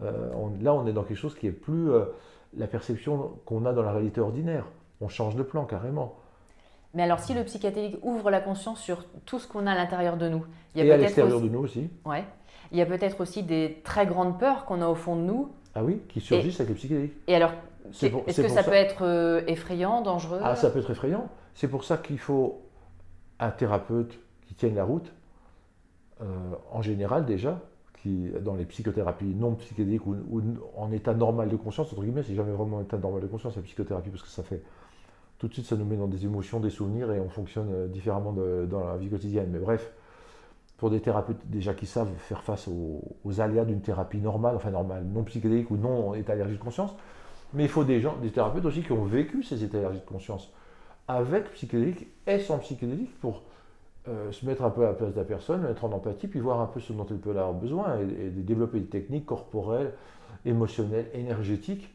euh, 0.03 0.31
là 0.61 0.75
on 0.75 0.87
est 0.87 0.92
dans 0.92 1.05
quelque 1.05 1.18
chose 1.18 1.35
qui 1.35 1.46
est 1.46 1.53
plus 1.53 1.90
euh, 1.90 2.05
la 2.57 2.66
perception 2.66 3.33
qu'on 3.44 3.66
a 3.66 3.72
dans 3.72 3.83
la 3.83 3.92
réalité 3.92 4.20
ordinaire. 4.20 4.64
On 5.01 5.09
change 5.09 5.37
de 5.37 5.42
plan 5.42 5.64
carrément. 5.64 6.16
Mais 6.94 7.02
alors 7.02 7.20
si 7.20 7.35
le 7.35 7.44
psychédélique 7.44 7.98
ouvre 8.02 8.31
la 8.31 8.40
conscience 8.40 8.81
sur 8.81 9.05
tout 9.24 9.38
ce 9.38 9.48
qu'on 9.48 9.66
a 9.66 9.72
à 9.72 9.74
l'intérieur 9.74 10.16
de 10.16 10.28
nous, 10.28 10.44
il 10.74 10.78
y 10.78 10.83
a 10.83 10.87
et 10.87 10.92
à 10.92 10.96
l'extérieur 10.96 11.40
de 11.40 11.48
nous 11.48 11.61
aussi. 11.61 11.88
Ouais. 12.05 12.24
Il 12.70 12.78
y 12.78 12.83
a 12.83 12.87
peut-être 12.87 13.20
aussi 13.20 13.42
des 13.42 13.81
très 13.85 14.07
grandes 14.07 14.38
peurs 14.38 14.64
qu'on 14.64 14.81
a 14.81 14.88
au 14.88 14.94
fond 14.94 15.16
de 15.16 15.22
nous. 15.22 15.50
Ah 15.74 15.85
oui, 15.85 16.00
qui 16.09 16.20
surgissent 16.20 16.61
avec 16.61 16.70
le 16.70 16.74
psychédélique. 16.74 17.12
Et 17.26 17.35
alors, 17.35 17.52
est-ce 17.90 18.42
que 18.42 18.48
ça, 18.48 18.62
peut 18.62 18.72
être 18.72 19.05
euh, 19.05 19.42
effrayant, 19.46 20.02
dangereux? 20.02 20.40
Ah, 20.42 20.57
ça 20.57 20.70
peut 20.70 20.78
être 20.78 20.90
effrayant. 20.90 21.28
C'est 21.55 21.68
pour 21.68 21.85
ça 21.85 21.98
qu'il 21.98 22.18
faut 22.18 22.62
un 23.38 23.50
thérapeute 23.50 24.18
qui 24.46 24.55
tienne 24.55 24.74
la 24.74 24.85
route, 24.85 25.12
euh, 26.20 26.24
en 26.70 26.83
général 26.83 27.24
déjà, 27.26 27.61
qui, 28.02 28.31
dans 28.40 28.55
les 28.55 28.64
psychothérapies 28.64 29.35
non 29.35 29.55
psychédéliques 29.55 30.07
ou, 30.07 30.16
en 30.76 30.92
état 30.92 31.14
normal 31.14 31.48
de 31.48 31.57
conscience, 31.57 31.92
entre 31.92 32.02
guillemets, 32.02 32.22
c'est 32.22 32.35
jamais 32.35 32.52
vraiment 32.52 32.78
un 32.78 32.83
état 32.83 32.98
normal 32.98 33.22
de 33.22 33.26
conscience 33.26 33.57
la 33.57 33.62
psychothérapie 33.62 34.11
parce 34.11 34.22
que 34.22 34.28
ça 34.28 34.42
fait 34.42 34.62
tout 35.42 35.48
de 35.48 35.55
suite 35.55 35.66
ça 35.66 35.74
nous 35.74 35.85
met 35.85 35.96
dans 35.96 36.07
des 36.07 36.24
émotions, 36.24 36.61
des 36.61 36.70
souvenirs 36.70 37.11
et 37.11 37.18
on 37.18 37.28
fonctionne 37.28 37.68
euh, 37.74 37.88
différemment 37.88 38.33
dans 38.33 38.87
la 38.87 38.96
vie 38.96 39.09
quotidienne. 39.09 39.48
Mais 39.50 39.59
bref, 39.59 39.92
pour 40.76 40.88
des 40.88 41.00
thérapeutes 41.00 41.40
déjà 41.46 41.74
qui 41.74 41.85
savent 41.85 42.12
faire 42.16 42.44
face 42.44 42.68
aux, 42.68 43.40
aléas 43.40 43.64
d'une 43.64 43.81
thérapie 43.81 44.18
normale, 44.18 44.55
enfin 44.55 44.70
normale, 44.70 45.05
non 45.05 45.24
psychédélique 45.24 45.72
ou 45.72 45.76
non 45.76 46.14
état 46.14 46.35
allergique 46.35 46.61
de 46.61 46.64
conscience, 46.64 46.94
mais 47.55 47.64
il 47.64 47.68
faut 47.68 47.83
des 47.83 48.00
gens, 48.00 48.16
des 48.22 48.31
thérapeutes 48.31 48.64
aussi 48.64 48.83
qui 48.83 48.92
ont 48.92 49.05
vécu 49.05 49.42
ces 49.42 49.64
états 49.64 49.78
allergiques 49.78 50.05
de 50.05 50.09
conscience 50.09 50.52
avec 51.09 51.50
psychédélique 51.55 52.07
et 52.28 52.38
sans 52.38 52.59
psychédélique 52.59 53.18
pour 53.18 53.42
euh, 54.07 54.31
se 54.31 54.46
mettre 54.46 54.62
un 54.62 54.70
peu 54.70 54.85
à 54.85 54.90
la 54.90 54.94
place 54.94 55.12
de 55.12 55.18
la 55.18 55.24
personne, 55.24 55.66
être 55.66 55.85
en 55.85 55.90
empathie, 55.90 56.28
puis 56.28 56.38
voir 56.38 56.61
un 56.61 56.66
peu 56.66 56.78
ce 56.78 56.92
dont 56.92 57.07
elle 57.11 57.18
peut 57.18 57.31
avoir 57.31 57.52
besoin 57.52 57.98
et, 57.98 58.31
développer 58.31 58.78
des 58.78 58.87
techniques 58.87 59.26
corporelles, 59.26 59.92
émotionnelles, 60.44 61.07
énergétiques, 61.14 61.92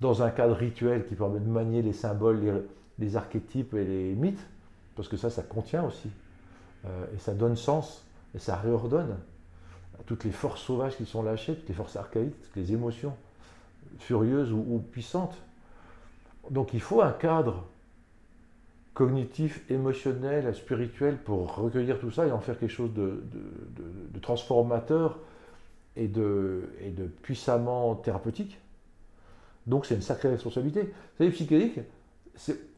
dans 0.00 0.22
un 0.22 0.30
cadre 0.30 0.54
rituel 0.54 1.06
qui 1.06 1.14
permet 1.14 1.40
de 1.40 1.48
manier 1.48 1.82
les 1.82 1.92
symboles, 1.92 2.64
les, 2.98 3.16
archétypes 3.16 3.74
et 3.74 3.84
les 3.84 4.14
mythes, 4.14 4.46
parce 4.94 5.08
que 5.08 5.16
ça, 5.16 5.30
ça 5.30 5.42
contient 5.42 5.84
aussi. 5.84 6.10
Euh, 6.84 7.06
et 7.14 7.18
ça 7.18 7.34
donne 7.34 7.56
sens, 7.56 8.04
et 8.34 8.38
ça 8.38 8.56
réordonne 8.56 9.16
à 9.98 10.02
toutes 10.04 10.24
les 10.24 10.32
forces 10.32 10.62
sauvages 10.62 10.96
qui 10.96 11.06
sont 11.06 11.22
lâchées, 11.22 11.56
toutes 11.56 11.68
les 11.68 11.74
forces 11.74 11.96
archaïques, 11.96 12.40
toutes 12.42 12.56
les 12.56 12.72
émotions 12.72 13.14
furieuses 13.98 14.52
ou 14.52 14.84
puissantes. 14.92 15.36
Donc 16.50 16.74
il 16.74 16.80
faut 16.80 17.00
un 17.00 17.12
cadre 17.12 17.64
cognitif, 18.96 19.62
émotionnel, 19.70 20.54
spirituel 20.54 21.18
pour 21.18 21.54
recueillir 21.54 22.00
tout 22.00 22.10
ça 22.10 22.26
et 22.26 22.32
en 22.32 22.40
faire 22.40 22.58
quelque 22.58 22.72
chose 22.72 22.94
de, 22.94 23.22
transformateur 24.22 25.18
et 25.96 26.08
de, 26.08 26.70
et 26.80 26.90
de 26.90 27.04
puissamment 27.04 27.94
thérapeutique. 27.96 28.58
Donc 29.66 29.86
c'est 29.86 29.94
une 29.94 30.02
sacrée 30.02 30.28
responsabilité. 30.28 30.82
Vous 30.82 31.18
savez, 31.18 31.30
les 31.30 31.34
psychédéliques, 31.34 31.80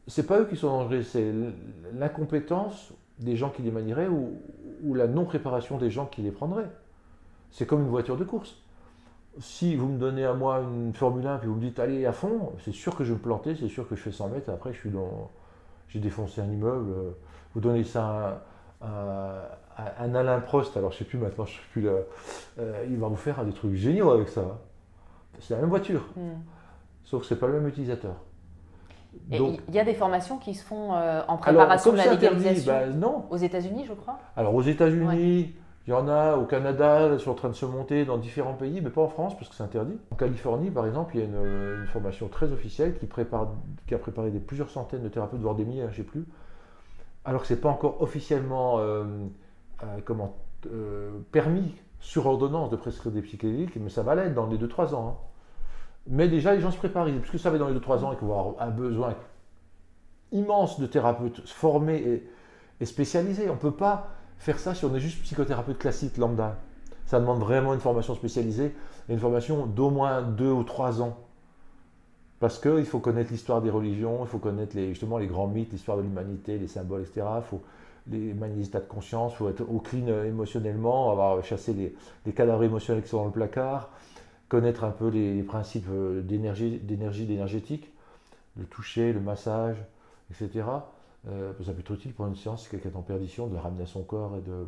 c'est 0.07 0.25
pas 0.25 0.39
eux 0.39 0.45
qui 0.45 0.55
sont 0.55 0.67
en 0.67 0.83
danger, 0.83 1.03
c'est 1.03 1.31
l'incompétence 1.93 2.93
des 3.19 3.35
gens 3.35 3.49
qui 3.49 3.61
les 3.61 3.71
manieraient 3.71 4.07
ou, 4.07 4.95
la 4.95 5.07
non-préparation 5.07 5.77
des 5.77 5.91
gens 5.91 6.05
qui 6.05 6.21
les 6.21 6.31
prendraient. 6.31 6.69
C'est 7.51 7.65
comme 7.65 7.81
une 7.81 7.89
voiture 7.89 8.17
de 8.17 8.23
course. 8.23 8.57
Si 9.39 9.75
vous 9.75 9.87
me 9.87 9.99
donnez 9.99 10.25
à 10.25 10.33
moi 10.33 10.61
une 10.61 10.93
Formule 10.93 11.27
1 11.27 11.41
et 11.41 11.45
vous 11.45 11.55
me 11.55 11.61
dites 11.61 11.79
allez 11.79 12.05
à 12.05 12.13
fond, 12.13 12.53
c'est 12.63 12.71
sûr 12.71 12.95
que 12.95 13.03
je 13.03 13.13
vais 13.13 13.19
me 13.19 13.23
planter, 13.23 13.55
c'est 13.55 13.67
sûr 13.67 13.87
que 13.87 13.95
je 13.95 14.01
fais 14.01 14.11
100 14.11 14.29
mètres, 14.29 14.49
après 14.49 14.73
je 14.73 14.79
suis 14.79 14.89
dans, 14.89 15.29
j'ai 15.89 15.99
défoncé 15.99 16.41
un 16.41 16.49
immeuble. 16.49 16.91
Vous 17.53 17.59
donnez 17.59 17.83
ça 17.83 18.43
à, 18.81 19.59
un 19.99 20.15
Alain 20.15 20.39
Prost, 20.39 20.75
alors 20.77 20.91
je 20.91 20.99
sais 20.99 21.05
plus 21.05 21.17
maintenant, 21.17 21.45
je 21.45 21.53
sais 21.53 21.67
plus 21.71 21.87
euh, 21.87 22.85
il 22.89 22.97
va 22.97 23.07
vous 23.07 23.15
faire 23.15 23.43
des 23.45 23.53
trucs 23.53 23.75
géniaux 23.75 24.11
avec 24.11 24.29
ça. 24.29 24.59
C'est 25.39 25.53
la 25.53 25.61
même 25.61 25.69
voiture, 25.69 26.05
hmm. 26.15 26.39
Sauf 27.09 27.21
que 27.21 27.27
ce 27.27 27.33
n'est 27.33 27.39
pas 27.39 27.47
le 27.47 27.53
même 27.53 27.67
utilisateur. 27.67 28.13
il 29.31 29.57
y 29.71 29.79
a 29.79 29.83
des 29.83 29.95
formations 29.95 30.37
qui 30.37 30.53
se 30.53 30.63
font 30.63 30.93
euh, 30.93 31.21
en 31.27 31.37
préparation 31.37 31.91
de 31.91 31.97
la 31.97 32.13
légalisation 32.13 32.71
bah, 32.71 32.85
non. 32.87 33.25
aux 33.31 33.37
États-Unis, 33.37 33.85
je 33.87 33.93
crois 33.93 34.19
Alors 34.37 34.53
aux 34.53 34.61
États-Unis, 34.61 35.55
il 35.87 35.91
y 35.91 35.93
en 35.93 36.07
a 36.07 36.35
au 36.35 36.45
Canada, 36.45 37.09
ils 37.13 37.19
sont 37.19 37.31
en 37.31 37.35
train 37.35 37.49
de 37.49 37.55
se 37.55 37.65
monter 37.65 38.05
dans 38.05 38.19
différents 38.19 38.53
pays, 38.53 38.79
mais 38.79 38.91
pas 38.91 39.01
en 39.01 39.07
France 39.07 39.35
parce 39.35 39.49
que 39.49 39.55
c'est 39.55 39.63
interdit. 39.63 39.97
En 40.11 40.15
Californie, 40.15 40.69
par 40.69 40.85
exemple, 40.85 41.15
il 41.15 41.21
y 41.21 41.23
a 41.23 41.25
une, 41.25 41.87
formation 41.87 42.27
très 42.27 42.51
officielle 42.51 42.95
qui, 42.99 43.07
prépare, 43.07 43.53
qui 43.87 43.95
a 43.95 43.97
préparé 43.97 44.29
des, 44.29 44.39
plusieurs 44.39 44.69
centaines 44.69 45.01
de 45.01 45.09
thérapeutes, 45.09 45.41
voire 45.41 45.55
des 45.55 45.65
milliers, 45.65 45.81
hein, 45.81 45.89
je 45.91 46.01
ne 46.01 46.05
sais 46.05 46.11
plus. 46.11 46.25
Alors 47.25 47.41
que 47.41 47.47
ce 47.47 47.55
n'est 47.55 47.59
pas 47.59 47.69
encore 47.69 48.03
officiellement 48.03 48.77
euh, 48.77 49.03
euh, 49.81 49.85
comment, 50.05 50.35
euh, 50.71 51.09
permis 51.31 51.73
sur 51.99 52.27
ordonnance 52.27 52.69
de 52.69 52.75
prescrire 52.75 53.11
des 53.11 53.23
psychédéliques, 53.23 53.75
mais 53.77 53.89
ça 53.89 54.03
va 54.03 54.13
l'être 54.13 54.35
dans 54.35 54.45
les 54.45 54.59
2-3 54.59 54.93
ans. 54.93 55.07
Hein. 55.07 55.28
Mais 56.09 56.27
déjà, 56.27 56.55
les 56.55 56.61
gens 56.61 56.71
se 56.71 56.77
préparent, 56.77 57.05
puisque 57.05 57.39
ça 57.39 57.51
va 57.51 57.57
dans 57.57 57.69
les 57.69 57.79
2-3 57.79 58.03
ans 58.03 58.11
et 58.11 58.15
qu'on 58.15 58.25
va 58.25 58.39
avoir 58.39 58.55
un 58.59 58.71
besoin 58.71 59.15
immense 60.31 60.79
de 60.79 60.87
thérapeutes 60.87 61.47
formés 61.47 62.23
et, 62.79 62.85
spécialisés. 62.85 63.49
On 63.49 63.53
ne 63.53 63.59
peut 63.59 63.71
pas 63.71 64.09
faire 64.37 64.59
ça 64.59 64.73
si 64.73 64.85
on 64.85 64.95
est 64.95 64.99
juste 64.99 65.21
psychothérapeute 65.21 65.77
classique 65.77 66.17
lambda. 66.17 66.57
Ça 67.05 67.19
demande 67.19 67.39
vraiment 67.39 67.73
une 67.73 67.79
formation 67.79 68.15
spécialisée 68.15 68.73
et 69.07 69.13
une 69.13 69.19
formation 69.19 69.65
d'au 69.65 69.89
moins 69.89 70.21
deux 70.21 70.51
ou 70.51 70.63
trois 70.63 71.01
ans. 71.01 71.17
Parce 72.39 72.57
qu'il 72.57 72.85
faut 72.85 72.99
connaître 72.99 73.31
l'histoire 73.31 73.61
des 73.61 73.69
religions, 73.69 74.19
il 74.21 74.27
faut 74.27 74.37
connaître 74.37 74.77
justement 74.77 75.17
les 75.17 75.27
grands 75.27 75.47
mythes, 75.47 75.73
l'histoire 75.73 75.97
de 75.97 76.03
l'humanité, 76.03 76.57
les 76.57 76.67
symboles, 76.67 77.01
etc. 77.01 77.27
Il 77.37 77.43
faut 77.43 77.61
les 78.11 78.65
états 78.65 78.79
de 78.79 78.87
conscience, 78.87 79.33
il 79.33 79.37
faut 79.37 79.49
être 79.49 79.61
au 79.61 79.79
clean 79.79 80.07
émotionnellement, 80.23 81.11
avoir 81.11 81.43
chassé 81.43 81.73
les, 82.25 82.31
cadavres 82.31 82.63
émotionnels 82.63 83.03
qui 83.03 83.09
sont 83.09 83.17
dans 83.17 83.25
le 83.25 83.31
placard, 83.31 83.89
connaître 84.49 84.83
un 84.83 84.91
peu 84.91 85.07
les, 85.07 85.43
principes 85.43 85.87
euh, 85.89 86.21
d'énergie, 86.21 86.79
d'énergie, 86.79 87.25
d'énergétique, 87.25 87.91
le 88.57 88.65
toucher, 88.65 89.13
le 89.13 89.21
massage, 89.21 89.77
etc. 90.31 90.65
Euh, 91.27 91.53
ça 91.63 91.71
peut 91.71 91.79
être 91.79 91.91
utile 91.91 92.13
pour 92.13 92.27
une 92.27 92.35
séance 92.35 92.63
si 92.63 92.69
quelqu'un 92.69 92.89
est 92.89 92.95
en 92.95 93.01
perdition, 93.01 93.47
de 93.47 93.53
le 93.53 93.59
ramener 93.59 93.83
à 93.83 93.87
son 93.87 94.03
corps 94.03 94.35
et 94.35 94.41
de 94.41 94.65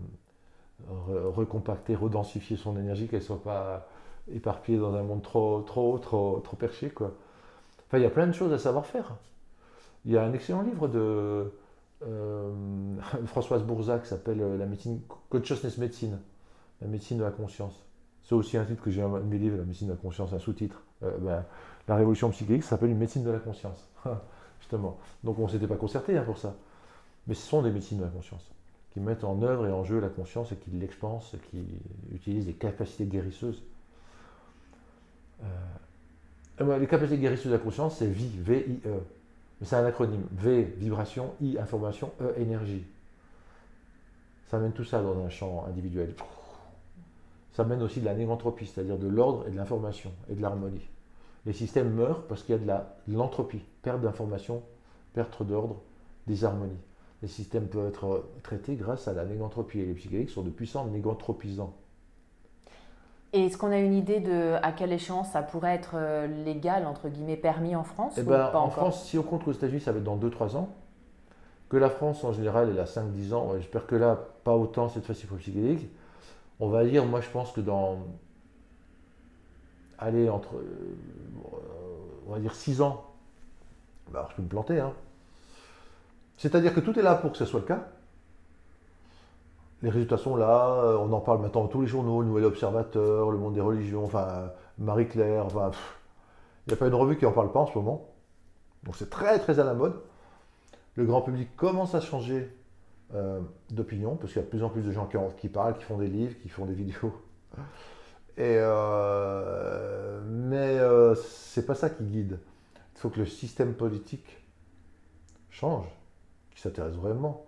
recompacter, 1.08 1.96
redensifier 1.96 2.58
son 2.58 2.78
énergie, 2.78 3.08
qu'elle 3.08 3.20
ne 3.20 3.26
soit 3.26 3.44
pas 3.44 3.88
éparpillée 4.34 4.80
dans 4.80 4.96
un 4.96 5.04
monde 5.04 5.22
trop, 5.22 5.62
trop 5.62 5.98
trop, 6.00 6.40
trop 6.40 6.56
perché. 6.56 6.92
Enfin, 6.96 7.98
il 7.98 8.02
y 8.02 8.06
a 8.06 8.10
plein 8.10 8.28
de 8.28 8.32
choses 8.32 8.52
à 8.52 8.58
savoir 8.58 8.86
faire. 8.86 9.16
Il 10.06 10.12
y 10.12 10.18
a 10.18 10.24
un 10.24 10.34
excellent 10.34 10.64
livre 10.64 10.88
de 10.88 11.54
euh, 12.04 12.96
Françoise 13.26 13.64
Bourzac 13.64 14.04
qui 14.04 14.10
s'appelle 14.10 14.58
La 14.58 14.66
médecine, 14.66 15.02
Consciousness 15.30 15.78
Medicine, 15.78 16.20
la 16.82 16.88
médecine 16.88 17.18
de 17.20 17.24
la 17.24 17.32
conscience. 17.32 17.80
C'est 18.24 18.36
aussi 18.36 18.58
un 18.58 18.66
titre 18.66 18.82
que 18.82 18.92
j'ai 18.92 19.02
dans 19.02 19.10
mes 19.10 19.38
livres, 19.38 19.58
La 19.58 19.64
médecine 19.64 19.88
de 19.88 19.94
la 19.94 19.98
conscience, 19.98 20.32
un 20.34 20.40
sous-titre. 20.40 20.82
Ben, 21.02 21.44
la 21.88 21.96
révolution 21.96 22.30
psychique, 22.30 22.64
s'appelle 22.64 22.92
une 22.92 22.98
médecine 22.98 23.24
de 23.24 23.32
la 23.32 23.40
conscience. 23.40 23.90
Donc 24.72 25.40
on 25.40 25.44
ne 25.44 25.48
s'était 25.50 25.68
pas 25.68 25.76
concerté 25.76 26.18
hein, 26.18 26.24
pour 26.24 26.38
ça. 26.38 26.56
Mais 27.28 27.34
ce 27.34 27.46
sont 27.46 27.62
des 27.62 27.72
médecines 27.72 27.98
de 27.98 28.04
la 28.04 28.10
conscience 28.10 28.52
qui 28.94 29.00
mettent 29.00 29.24
en 29.24 29.42
œuvre 29.42 29.68
et 29.68 29.72
en 29.72 29.84
jeu 29.84 30.00
la 30.00 30.10
conscience 30.10 30.52
et 30.52 30.56
qui 30.56 30.72
l'expansent, 30.72 31.36
qui 31.50 31.66
utilisent 32.14 32.46
des 32.46 32.54
capacités 32.54 33.06
guérisseuses. 33.06 33.62
Euh, 35.44 36.78
les 36.78 36.88
capacités 36.88 37.18
guérisseuses 37.18 37.52
de 37.52 37.58
la 37.58 37.64
conscience, 37.64 37.98
c'est 37.98 38.08
VI, 38.08 38.30
V-I-E. 38.38 39.00
Mais 39.60 39.68
c'est 39.68 39.78
un 39.78 39.86
acronyme. 39.86 40.26
V, 40.34 40.64
vibration, 40.78 41.34
I, 41.42 41.58
information, 41.58 42.12
E, 42.22 42.34
énergie. 42.38 42.84
Ça 44.50 44.60
mène 44.60 44.74
tout 44.74 44.84
ça 44.84 45.02
dans 45.02 45.24
un 45.24 45.30
champ 45.30 45.66
individuel. 45.68 46.14
Ça 47.54 47.64
mène 47.64 47.82
aussi 47.82 48.00
de 48.00 48.06
la 48.06 48.14
négantropie, 48.14 48.66
c'est-à-dire 48.66 48.98
de 48.98 49.08
l'ordre 49.08 49.48
et 49.48 49.52
de 49.52 49.58
l'information 49.58 50.12
et 50.30 50.36
de 50.36 50.42
l'harmonie 50.42 50.90
les 51.46 51.54
systèmes 51.54 51.94
meurent 51.94 52.24
parce 52.28 52.44
qu'il 52.44 52.56
y 52.56 52.58
a 52.58 52.78
de 53.08 53.14
l'entropie, 53.14 53.64
perte 53.82 54.02
d'information, 54.02 54.62
perte 55.14 55.44
d'ordre, 55.44 55.82
désharmonie. 56.28 56.80
Les 57.22 57.28
systèmes 57.28 57.68
peuvent 57.68 57.88
être 57.88 58.30
traités 58.44 58.76
grâce 58.76 59.08
à 59.08 59.14
la 59.14 59.26
négantropie 59.26 59.80
et 59.80 59.86
les 59.86 59.94
psychédéliques 59.94 60.30
sont 60.30 60.42
de 60.42 60.50
puissants 60.50 60.86
négantropisants. 60.88 61.74
Et 63.34 63.46
est-ce 63.46 63.58
qu'on 63.58 63.72
a 63.72 63.78
une 63.78 63.94
idée 63.94 64.20
de 64.20 64.56
à 64.62 64.72
quelle 64.74 64.92
échéance 64.92 65.30
ça 65.30 65.42
pourrait 65.42 65.74
être 65.74 65.92
euh, 65.96 66.28
légal, 66.44 66.86
entre 66.86 67.08
guillemets, 67.08 67.38
permis 67.38 67.76
en 67.76 67.84
France 67.84 68.16
eh 68.18 68.24
ben, 68.24 68.52
En 68.54 68.70
France, 68.70 69.06
si 69.06 69.18
on 69.18 69.24
compte 69.24 69.48
aux 69.48 69.54
États-Unis, 69.54 69.80
ça 69.80 69.94
va 69.94 70.00
être 70.00 70.04
dans 70.04 70.18
2-3 70.18 70.58
ans. 70.58 70.70
Que 71.70 71.78
la 71.78 71.90
France, 71.90 72.26
en 72.26 72.34
général, 72.34 72.70
elle 72.70 72.80
a 72.80 72.84
5-10 72.84 73.34
ans. 73.34 73.54
J'espère 73.56 73.88
que 73.88 73.96
là, 73.96 74.20
pas 74.44 74.58
autant 74.58 74.90
cette 74.90 75.06
fois-ci 75.06 75.28
pour 75.28 75.38
psychédélique. 75.38 75.90
On 76.62 76.70
va 76.70 76.86
dire, 76.86 77.06
moi 77.06 77.22
je 77.22 77.30
pense 77.30 77.52
que 77.52 77.60
dans 77.60 77.98
aller 79.98 80.30
entre, 80.30 80.58
euh, 80.58 80.96
on 82.28 82.34
va 82.34 82.40
dire, 82.40 82.54
6 82.54 82.82
ans, 82.82 83.04
bah, 84.12 84.20
alors 84.20 84.32
je 84.32 84.36
peux 84.36 84.44
me 84.44 84.48
planter. 84.48 84.80
Hein. 84.80 84.94
C'est-à-dire 86.38 86.74
que 86.74 86.80
tout 86.80 86.98
est 86.98 87.02
là 87.02 87.16
pour 87.16 87.32
que 87.32 87.38
ce 87.38 87.46
soit 87.46 87.62
le 87.62 87.66
cas. 87.66 87.88
Les 89.82 89.90
résultats 89.90 90.18
sont 90.18 90.36
là, 90.36 90.84
euh, 90.84 90.98
on 90.98 91.12
en 91.12 91.20
parle 91.20 91.42
maintenant 91.42 91.62
dans 91.62 91.68
tous 91.68 91.82
les 91.82 91.88
journaux, 91.88 92.22
le 92.22 92.28
Nouvel 92.28 92.46
Observateur, 92.46 93.32
Le 93.32 93.40
Monde 93.40 93.56
des 93.56 93.62
Religions, 93.62 94.06
enfin 94.06 94.52
Marie-Claire, 94.78 95.48
enfin, 95.48 95.72
il 96.68 96.70
n'y 96.70 96.74
a 96.74 96.78
pas 96.78 96.88
une 96.88 96.94
revue 96.94 97.18
qui 97.18 97.26
n'en 97.26 97.32
parle 97.32 97.52
pas 97.52 97.62
en 97.62 97.66
ce 97.66 97.76
moment. 97.76 98.08
Donc 98.84 98.96
c'est 98.96 99.10
très 99.10 99.40
très 99.40 99.60
à 99.60 99.64
la 99.64 99.74
mode. 99.74 100.00
Le 100.94 101.06
grand 101.06 101.22
public 101.22 101.56
commence 101.56 101.96
à 101.96 102.02
changer 102.02 102.56
euh, 103.14 103.42
d'opinion, 103.70 104.16
parce 104.16 104.32
qu'il 104.32 104.42
y 104.42 104.44
a 104.44 104.46
de 104.46 104.50
plus 104.50 104.64
en 104.64 104.70
plus 104.70 104.84
de 104.84 104.92
gens 104.92 105.06
qui, 105.06 105.18
qui, 105.38 105.50
parlent, 105.50 105.78
qui 105.78 105.84
font 105.84 105.98
des 105.98 106.08
livres, 106.08 106.36
qui 106.42 106.50
font 106.50 106.66
des 106.66 106.74
vidéos. 106.74 107.14
Et, 108.38 108.56
euh, 108.58 110.22
mais 110.26 110.80
euh, 110.80 111.14
c'est 111.16 111.66
pas 111.66 111.76
ça 111.76 111.90
qui 111.90 112.06
guide. 112.06 112.40
Il 112.96 113.00
faut 113.00 113.10
que 113.10 113.20
le 113.20 113.26
système 113.26 113.74
politique 113.74 114.42
change, 115.50 115.86
qu'il 116.52 116.62
s'intéresse 116.62 116.96
vraiment 116.96 117.46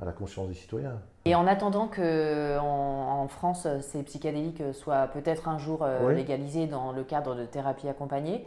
à 0.00 0.06
la 0.06 0.12
conscience 0.12 0.48
des 0.48 0.54
citoyens. 0.54 0.98
Et 1.26 1.34
en 1.34 1.46
attendant 1.46 1.86
que 1.86 2.58
en, 2.58 3.28
France 3.28 3.68
ces 3.82 4.02
psychédéliques 4.02 4.62
soient 4.72 5.06
peut-être 5.06 5.48
un 5.48 5.58
jour 5.58 5.86
légalisés 6.08 6.66
dans 6.66 6.92
le 6.92 7.04
cadre 7.04 7.36
de 7.36 7.44
thérapie 7.44 7.88
accompagnée, 7.88 8.46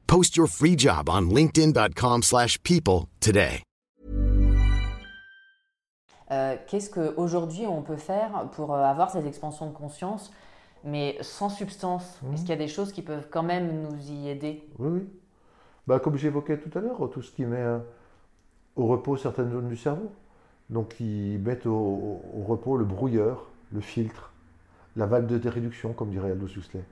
Post 0.11 0.35
your 0.35 0.49
free 0.49 0.77
job 0.77 1.07
on 1.07 1.33
linkedin.com/people 1.33 3.05
today. 3.21 3.63
Euh, 6.31 6.57
Qu'est-ce 6.67 6.89
qu'aujourd'hui 6.89 7.65
on 7.65 7.81
peut 7.81 7.95
faire 7.95 8.49
pour 8.51 8.73
euh, 8.73 8.83
avoir 8.83 9.09
cette 9.09 9.25
expansion 9.25 9.67
de 9.67 9.73
conscience, 9.73 10.33
mais 10.83 11.15
sans 11.21 11.47
substance? 11.47 12.19
Mmh. 12.21 12.33
Est-ce 12.33 12.41
qu'il 12.41 12.49
y 12.49 12.51
a 12.51 12.57
des 12.57 12.67
choses 12.67 12.91
qui 12.91 13.03
peuvent 13.03 13.29
quand 13.31 13.43
même 13.43 13.83
nous 13.83 14.11
y 14.11 14.27
aider? 14.27 14.67
Oui, 14.79 14.89
oui. 14.89 15.07
Bah, 15.87 16.01
comme 16.01 16.17
j'évoquais 16.17 16.57
tout 16.57 16.77
à 16.77 16.81
l'heure, 16.81 17.09
tout 17.09 17.21
ce 17.21 17.31
qui 17.31 17.45
met 17.45 17.55
euh, 17.55 17.79
au 18.75 18.87
repos 18.87 19.15
certaines 19.15 19.53
zones 19.53 19.69
du 19.69 19.77
cerveau. 19.77 20.11
Donc, 20.69 20.89
qui 20.95 21.39
mettent 21.41 21.67
au, 21.67 22.19
au, 22.35 22.43
repos 22.45 22.75
le 22.75 22.83
brouilleur, 22.83 23.47
le 23.71 23.79
filtre, 23.79 24.33
la 24.97 25.05
valve 25.05 25.27
de 25.27 25.49
réduction, 25.49 25.93
comme 25.93 26.09
dirait 26.09 26.31
Aldous 26.31 26.57
Huxley, 26.57 26.83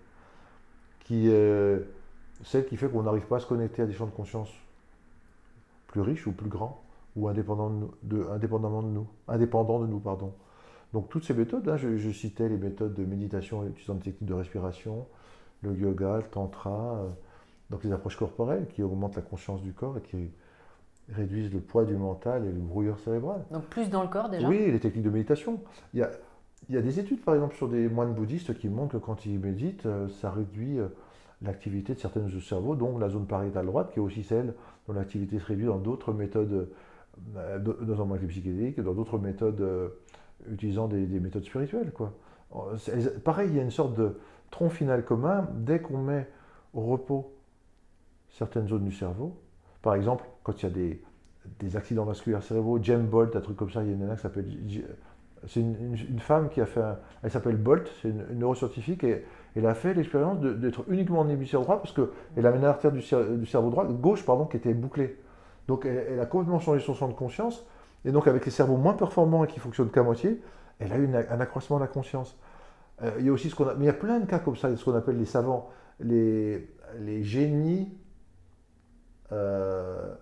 qui 1.01 1.25
euh, 1.27 1.79
celle 2.43 2.65
qui 2.65 2.77
fait 2.77 2.89
qu'on 2.89 3.03
n'arrive 3.03 3.25
pas 3.25 3.37
à 3.37 3.39
se 3.39 3.45
connecter 3.45 3.81
à 3.81 3.85
des 3.85 3.93
champs 3.93 4.05
de 4.05 4.11
conscience 4.11 4.49
plus 5.87 6.01
riches 6.01 6.27
ou 6.27 6.31
plus 6.31 6.49
grands 6.49 6.81
ou 7.15 7.27
indépendants 7.27 7.89
de, 8.03 8.25
indépendamment 8.31 8.83
de 8.83 8.87
nous, 8.87 9.07
indépendants 9.27 9.79
de 9.79 9.87
nous, 9.87 9.99
pardon. 9.99 10.33
Donc 10.93 11.09
toutes 11.09 11.23
ces 11.23 11.33
méthodes, 11.33 11.67
hein, 11.67 11.77
je, 11.77 12.11
citais 12.11 12.49
les 12.49 12.57
méthodes 12.57 12.93
de 12.93 13.05
méditation 13.05 13.65
utilisant 13.67 13.95
des 13.95 14.11
techniques 14.11 14.29
de 14.29 14.33
respiration, 14.33 15.05
le 15.61 15.75
yoga, 15.75 16.17
le 16.17 16.23
tantra, 16.23 16.97
euh, 16.97 17.09
donc 17.69 17.83
les 17.83 17.91
approches 17.91 18.15
corporelles 18.15 18.67
qui 18.67 18.81
augmentent 18.81 19.15
la 19.15 19.21
conscience 19.21 19.61
du 19.61 19.73
corps 19.73 19.97
et 19.97 20.01
qui 20.01 20.31
réduisent 21.11 21.51
le 21.51 21.59
poids 21.59 21.85
du 21.85 21.95
mental 21.95 22.45
et 22.45 22.51
le 22.51 22.59
brouilleur 22.59 22.99
cérébral. 22.99 23.43
Donc 23.51 23.65
plus 23.65 23.89
dans 23.89 24.03
le 24.03 24.07
corps 24.07 24.29
déjà? 24.29 24.47
Oui, 24.47 24.71
les 24.71 24.79
techniques 24.79 25.03
de 25.03 25.09
méditation. 25.09 25.59
Il 25.93 25.99
y 25.99 26.03
a, 26.03 26.11
il 26.69 26.75
y 26.75 26.77
a 26.77 26.81
des 26.81 26.99
études 26.99 27.21
par 27.21 27.33
exemple 27.35 27.55
sur 27.55 27.67
des 27.67 27.89
moines 27.89 28.13
bouddhistes 28.13 28.57
qui 28.57 28.69
montrent 28.69 28.93
que 28.99 29.03
quand 29.03 29.25
ils 29.25 29.39
méditent, 29.39 29.87
euh, 29.87 30.07
ça 30.21 30.31
réduit... 30.31 30.79
Euh, 31.41 31.45
l'activité 31.45 31.93
de 31.93 31.99
certaines 31.99 32.23
zones 32.23 32.39
du 32.39 32.45
cerveau, 32.45 32.75
donc 32.75 32.99
la 32.99 33.09
zone 33.09 33.25
pariétale 33.25 33.65
droite, 33.65 33.91
qui 33.91 33.99
est 33.99 34.01
aussi 34.01 34.23
celle 34.23 34.53
dont 34.87 34.93
l'activité 34.93 35.39
se 35.39 35.45
réduit 35.45 35.65
dans 35.65 35.77
d'autres 35.77 36.13
méthodes, 36.13 36.69
euh, 37.35 37.59
notamment 37.59 38.11
avec 38.11 38.21
les 38.23 38.27
psychédéliques, 38.27 38.79
dans 38.79 38.93
d'autres 38.93 39.17
méthodes 39.17 39.61
euh, 39.61 39.89
utilisant 40.51 40.87
des, 40.87 41.07
méthodes 41.19 41.43
spirituelles. 41.43 41.91
Quoi. 41.91 42.13
Pareil, 43.23 43.49
il 43.49 43.55
y 43.55 43.59
a 43.59 43.63
une 43.63 43.71
sorte 43.71 43.95
de 43.95 44.17
tronc 44.51 44.69
final 44.69 45.03
commun 45.05 45.47
dès 45.53 45.79
qu'on 45.79 45.99
met 45.99 46.27
au 46.73 46.81
repos 46.81 47.33
certaines 48.29 48.67
zones 48.67 48.85
du 48.85 48.91
cerveau. 48.91 49.37
Par 49.81 49.95
exemple, 49.95 50.25
quand 50.43 50.61
il 50.61 50.63
y 50.63 50.67
a 50.67 50.95
des, 51.59 51.77
accidents 51.77 52.05
vasculaires 52.05 52.43
cérébraux, 52.43 52.81
Jem 52.81 53.05
Bolt, 53.05 53.35
un 53.35 53.41
truc 53.41 53.57
comme 53.57 53.71
ça, 53.71 53.83
il 53.83 53.89
y 53.89 53.91
a 53.91 53.95
une 53.95 54.15
qui 54.15 54.21
s'appelle. 54.21 54.45
C'est 55.47 55.61
une, 55.61 56.19
femme 56.19 56.49
qui 56.49 56.59
a 56.61 56.65
fait. 56.65 56.81
elle 57.23 57.31
s'appelle 57.31 57.55
Bolt, 57.55 57.89
c'est 58.01 58.09
une, 58.09 58.25
neuroscientifique, 58.37 59.03
et 59.03 59.25
elle 59.55 59.65
a 59.65 59.73
fait 59.73 59.93
l'expérience 59.93 60.39
d'être 60.39 60.83
uniquement 60.89 61.19
en 61.19 61.29
hémisphère 61.29 61.61
droit 61.61 61.81
parce 61.81 61.93
qu'elle 61.93 62.45
avait 62.45 62.57
une 62.57 62.65
artère 62.65 62.91
du, 62.91 63.01
cerveau 63.01 63.69
droit, 63.69 63.85
gauche 63.85 64.25
pardon, 64.25 64.45
qui 64.45 64.57
était 64.57 64.73
bouclée. 64.73 65.17
Donc 65.67 65.85
elle, 65.85 66.19
a 66.19 66.25
complètement 66.25 66.59
changé 66.59 66.81
son 66.81 66.93
champ 66.93 67.07
de 67.07 67.13
conscience. 67.13 67.65
Et 68.05 68.11
donc 68.11 68.27
avec 68.27 68.45
les 68.45 68.51
cerveaux 68.51 68.77
moins 68.77 68.93
performants 68.93 69.43
et 69.43 69.47
qui 69.47 69.59
fonctionnent 69.59 69.91
qu'à 69.91 70.03
moitié, 70.03 70.41
elle 70.79 70.93
a 70.93 70.97
eu 70.97 71.09
un 71.13 71.39
accroissement 71.39 71.77
de 71.77 71.81
la 71.81 71.87
conscience. 71.87 72.37
Euh, 73.01 73.11
il 73.19 73.25
y 73.25 73.29
a 73.29 73.31
aussi 73.31 73.49
ce 73.49 73.55
qu'on 73.55 73.67
a, 73.67 73.75
mais 73.75 73.85
il 73.85 73.87
y 73.87 73.91
a 73.91 73.93
plein 73.93 74.19
de 74.19 74.25
cas 74.25 74.39
comme 74.39 74.55
ça, 74.55 74.75
ce 74.75 74.83
qu'on 74.83 74.95
appelle 74.95 75.17
les 75.17 75.25
savants, 75.25 75.69
les, 75.99 76.69
les 76.99 77.23
génies, 77.23 77.97
euh, 79.31 80.13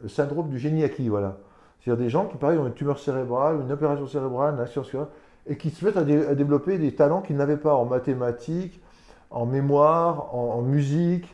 le 0.00 0.08
syndrome 0.08 0.48
du 0.48 0.58
génie 0.58 0.84
acquis, 0.84 1.08
voilà. 1.08 1.38
C'est-à-dire 1.86 2.04
des 2.04 2.10
gens 2.10 2.26
qui, 2.26 2.36
pareil, 2.36 2.58
ont 2.58 2.66
une 2.66 2.74
tumeur 2.74 2.98
cérébrale, 2.98 3.60
une 3.60 3.70
opération 3.70 4.08
cérébrale, 4.08 4.54
une 4.54 4.60
action 4.60 4.82
cérébrale, 4.82 5.14
et 5.46 5.56
qui 5.56 5.70
se 5.70 5.84
mettent 5.84 5.96
à, 5.96 6.02
développer 6.02 6.78
des 6.78 6.96
talents 6.96 7.22
qu'ils 7.22 7.36
n'avaient 7.36 7.56
pas 7.56 7.76
en 7.76 7.84
mathématiques, 7.84 8.82
en 9.30 9.46
mémoire, 9.46 10.34
en, 10.34 10.62
musique, 10.62 11.32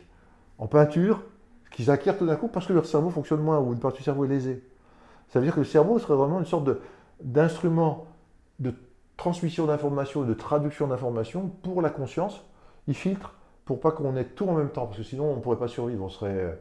en 0.59 0.67
peinture, 0.67 1.23
qu'ils 1.71 1.89
acquièrent 1.89 2.19
tout 2.19 2.27
d'un 2.27 2.35
coup 2.35 2.49
parce 2.49 2.67
que 2.67 2.73
leur 2.73 2.85
cerveau 2.85 3.09
fonctionne 3.09 3.41
moins 3.41 3.59
ou 3.59 3.73
une 3.73 3.79
partie 3.79 3.97
du 3.97 4.03
cerveau 4.03 4.25
est 4.25 4.27
lésée. 4.27 4.63
Ça 5.29 5.39
veut 5.39 5.45
dire 5.45 5.55
que 5.55 5.61
le 5.61 5.65
cerveau 5.65 5.97
serait 5.97 6.13
vraiment 6.13 6.37
une 6.37 6.45
sorte 6.45 6.69
d'instrument 7.23 8.05
de, 8.59 8.75
transmission 9.17 9.65
d'informations 9.65 10.23
et 10.23 10.27
de 10.27 10.35
traduction 10.35 10.85
d'informations 10.85 11.49
pour 11.63 11.81
la 11.81 11.89
conscience. 11.89 12.45
Il 12.87 12.93
filtre 12.93 13.33
pour 13.65 13.79
pas 13.79 13.89
qu'on 13.89 14.15
ait 14.17 14.25
tout 14.25 14.47
en 14.47 14.53
même 14.53 14.69
temps, 14.69 14.85
parce 14.85 14.97
que 14.97 15.03
sinon 15.03 15.31
on 15.31 15.37
ne 15.37 15.41
pourrait 15.41 15.57
pas 15.57 15.67
survivre, 15.67 16.03
on 16.03 16.09
serait 16.09 16.59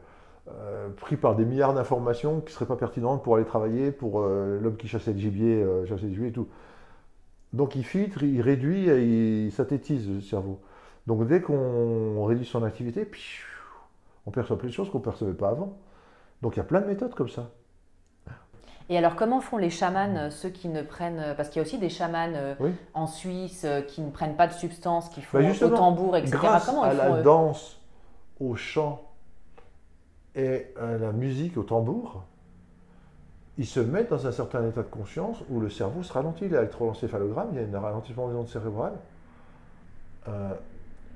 euh, 0.49 0.89
pris 0.97 1.17
par 1.17 1.37
des 1.37 1.45
milliards 1.45 1.73
d'informations 1.73 2.41
qui 2.41 2.47
ne 2.47 2.51
seraient 2.51 2.67
pas 2.67 2.75
pertinentes 2.75 3.23
pour 3.23 3.37
aller 3.37 3.45
travailler, 3.45 3.93
pour 3.93 4.23
euh, 4.23 4.59
l'homme 4.61 4.77
qui 4.77 4.89
chassait 4.89 5.13
le 5.13 5.19
gibier, 5.19 5.63
euh, 5.63 5.87
chassait 5.87 6.07
le 6.07 6.15
gibier 6.15 6.29
et 6.29 6.33
tout. 6.33 6.49
Donc 7.53 7.77
il 7.77 7.85
filtre, 7.85 8.25
il 8.25 8.41
réduit, 8.41 8.89
et 8.89 9.45
il 9.45 9.53
synthétise 9.53 10.09
le 10.11 10.21
cerveau. 10.21 10.61
Donc 11.07 11.29
dès 11.29 11.41
qu'on 11.41 12.25
réduit 12.25 12.45
son 12.45 12.65
activité, 12.65 13.09
on 14.27 14.33
perçoit 14.33 14.59
plus 14.59 14.69
de 14.69 14.75
choses 14.75 14.91
qu'on 14.91 14.99
ne 14.99 15.05
percevait 15.05 15.33
pas 15.33 15.51
avant. 15.51 15.79
Donc 16.41 16.57
il 16.57 16.59
y 16.59 16.61
a 16.61 16.65
plein 16.65 16.81
de 16.81 16.87
méthodes 16.87 17.15
comme 17.15 17.29
ça. 17.29 17.51
Et 18.89 18.99
alors 18.99 19.15
comment 19.15 19.41
font 19.41 19.59
les 19.59 19.71
chamans, 19.71 20.29
ceux 20.31 20.49
qui 20.49 20.69
ne 20.69 20.83
prennent... 20.83 21.35
Parce 21.37 21.51
qu'il 21.51 21.61
y 21.61 21.65
a 21.65 21.67
aussi 21.67 21.79
des 21.79 21.89
chamans 21.89 22.57
en 22.95 23.07
Suisse 23.07 23.65
qui 23.87 24.01
ne 24.01 24.11
prennent 24.11 24.37
pas 24.37 24.49
de 24.49 24.55
substances, 24.55 25.09
qui 25.09 25.23
font 25.23 25.39
bah, 25.39 25.67
au 25.67 25.69
tambour, 25.69 26.17
etc. 26.17 26.37
Grâce 26.37 26.69
à 26.69 26.95
la 26.95 27.23
danse, 27.23 27.81
au 28.41 28.57
chant 28.57 29.12
et 30.35 30.67
à 30.81 30.97
la 30.99 31.13
musique, 31.13 31.57
au 31.57 31.63
tambour, 31.63 32.25
ils 33.59 33.67
se 33.67 33.81
mettent 33.81 34.11
dans 34.11 34.27
un 34.27 34.33
certain 34.33 34.67
état 34.67 34.83
de 34.83 34.89
conscience 34.89 35.43
où 35.51 35.61
le 35.61 35.69
cerveau 35.69 36.03
se 36.03 36.13
ralentit. 36.13 36.49
L'électroencéphalogramme, 36.49 37.51
il 37.53 37.61
y 37.61 37.75
a 37.75 37.79
un 37.79 37.81
ralentissement 37.81 38.29
des 38.29 38.35
ondes 38.35 38.49
cérébrales. 38.49 38.97
Euh, 40.29 40.55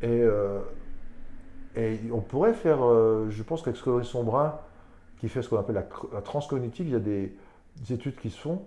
et, 0.03 0.21
euh, 0.23 0.61
et, 1.77 1.99
on 2.13 2.21
pourrait 2.21 2.53
faire, 2.53 2.85
euh, 2.85 3.29
je 3.31 3.43
pense 3.43 3.63
qu'avec 3.63 3.79
Sombrin, 4.05 4.59
qui 5.19 5.29
fait 5.29 5.41
ce 5.41 5.49
qu'on 5.49 5.59
appelle 5.59 5.83
la, 6.13 6.21
transcognitive, 6.21 6.89
il 6.89 6.93
y 6.93 6.97
a 6.97 7.01
des, 7.01 7.35
études 7.91 8.17
qui 8.17 8.31
se 8.31 8.39
font. 8.39 8.63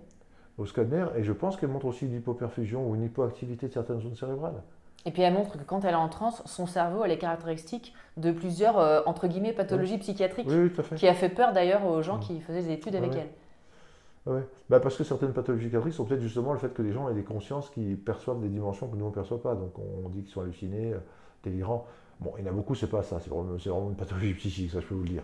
au 0.58 0.66
scanner, 0.66 1.06
et 1.16 1.22
je 1.22 1.32
pense 1.32 1.56
qu'elle 1.56 1.70
montre 1.70 1.86
aussi 1.86 2.06
une 2.06 2.14
hypoperfusion 2.14 2.88
ou 2.88 2.94
une 2.94 3.04
hypoactivité 3.04 3.68
de 3.68 3.72
certaines 3.72 4.00
zones 4.00 4.16
cérébrales. 4.16 4.62
Et 5.06 5.10
puis 5.12 5.22
elle 5.22 5.32
montre 5.32 5.52
que 5.58 5.64
quand 5.64 5.84
elle 5.84 5.92
est 5.92 5.96
en 5.96 6.08
transe, 6.10 6.42
son 6.46 6.66
cerveau 6.66 7.02
a 7.02 7.08
les 7.08 7.16
caractéristiques 7.18 7.94
de 8.18 8.32
plusieurs, 8.32 8.78
euh, 8.78 9.00
entre 9.06 9.26
guillemets, 9.28 9.52
pathologies 9.54 9.96
psychiatriques, 9.98 10.46
Oui, 10.48 10.56
oui, 10.64 10.70
tout 10.72 10.80
à 10.82 10.84
fait. 10.84 10.96
qui 10.96 11.08
a 11.08 11.14
fait 11.14 11.30
peur 11.30 11.52
d'ailleurs 11.52 11.86
aux 11.86 12.02
gens 12.02 12.18
qui 12.18 12.40
faisaient 12.40 12.62
des 12.62 12.72
études 12.72 12.96
avec 12.96 13.12
elle. 13.14 13.28
Ouais. 14.26 14.42
Bah 14.68 14.80
parce 14.80 14.96
que 14.98 15.04
certaines 15.04 15.32
pathologies 15.32 15.64
psychiatriques 15.66 15.94
sont 15.94 16.04
peut-être 16.04 16.20
justement 16.20 16.52
le 16.52 16.58
fait 16.58 16.74
que 16.74 16.82
les 16.82 16.92
gens 16.92 17.08
aient 17.08 17.14
des 17.14 17.22
consciences 17.24 17.70
qui 17.70 17.94
perçoivent 17.96 18.40
des 18.40 18.48
dimensions 18.50 18.86
que 18.88 18.96
nous 18.96 19.06
on 19.06 19.08
ne 19.08 19.14
perçoit 19.14 19.42
pas. 19.42 19.54
Donc 19.54 19.72
on 19.78 20.08
dit 20.10 20.22
qu'ils 20.22 20.30
sont 20.32 20.42
hallucinés, 20.42 20.92
euh, 20.92 20.98
délirants. 21.42 21.86
Bon, 22.20 22.32
il 22.38 22.44
y 22.44 22.48
en 22.48 22.50
a 22.50 22.54
beaucoup, 22.54 22.74
c'est 22.74 22.86
pas 22.90 23.02
ça, 23.02 23.18
c'est 23.18 23.30
vraiment, 23.30 23.88
une 23.88 23.96
pathologie 23.96 24.34
psychique, 24.38 24.70
ça 24.70 24.80
je 24.80 24.86
peux 24.86 24.94
vous 24.94 25.04
le 25.04 25.08
dire. 25.08 25.22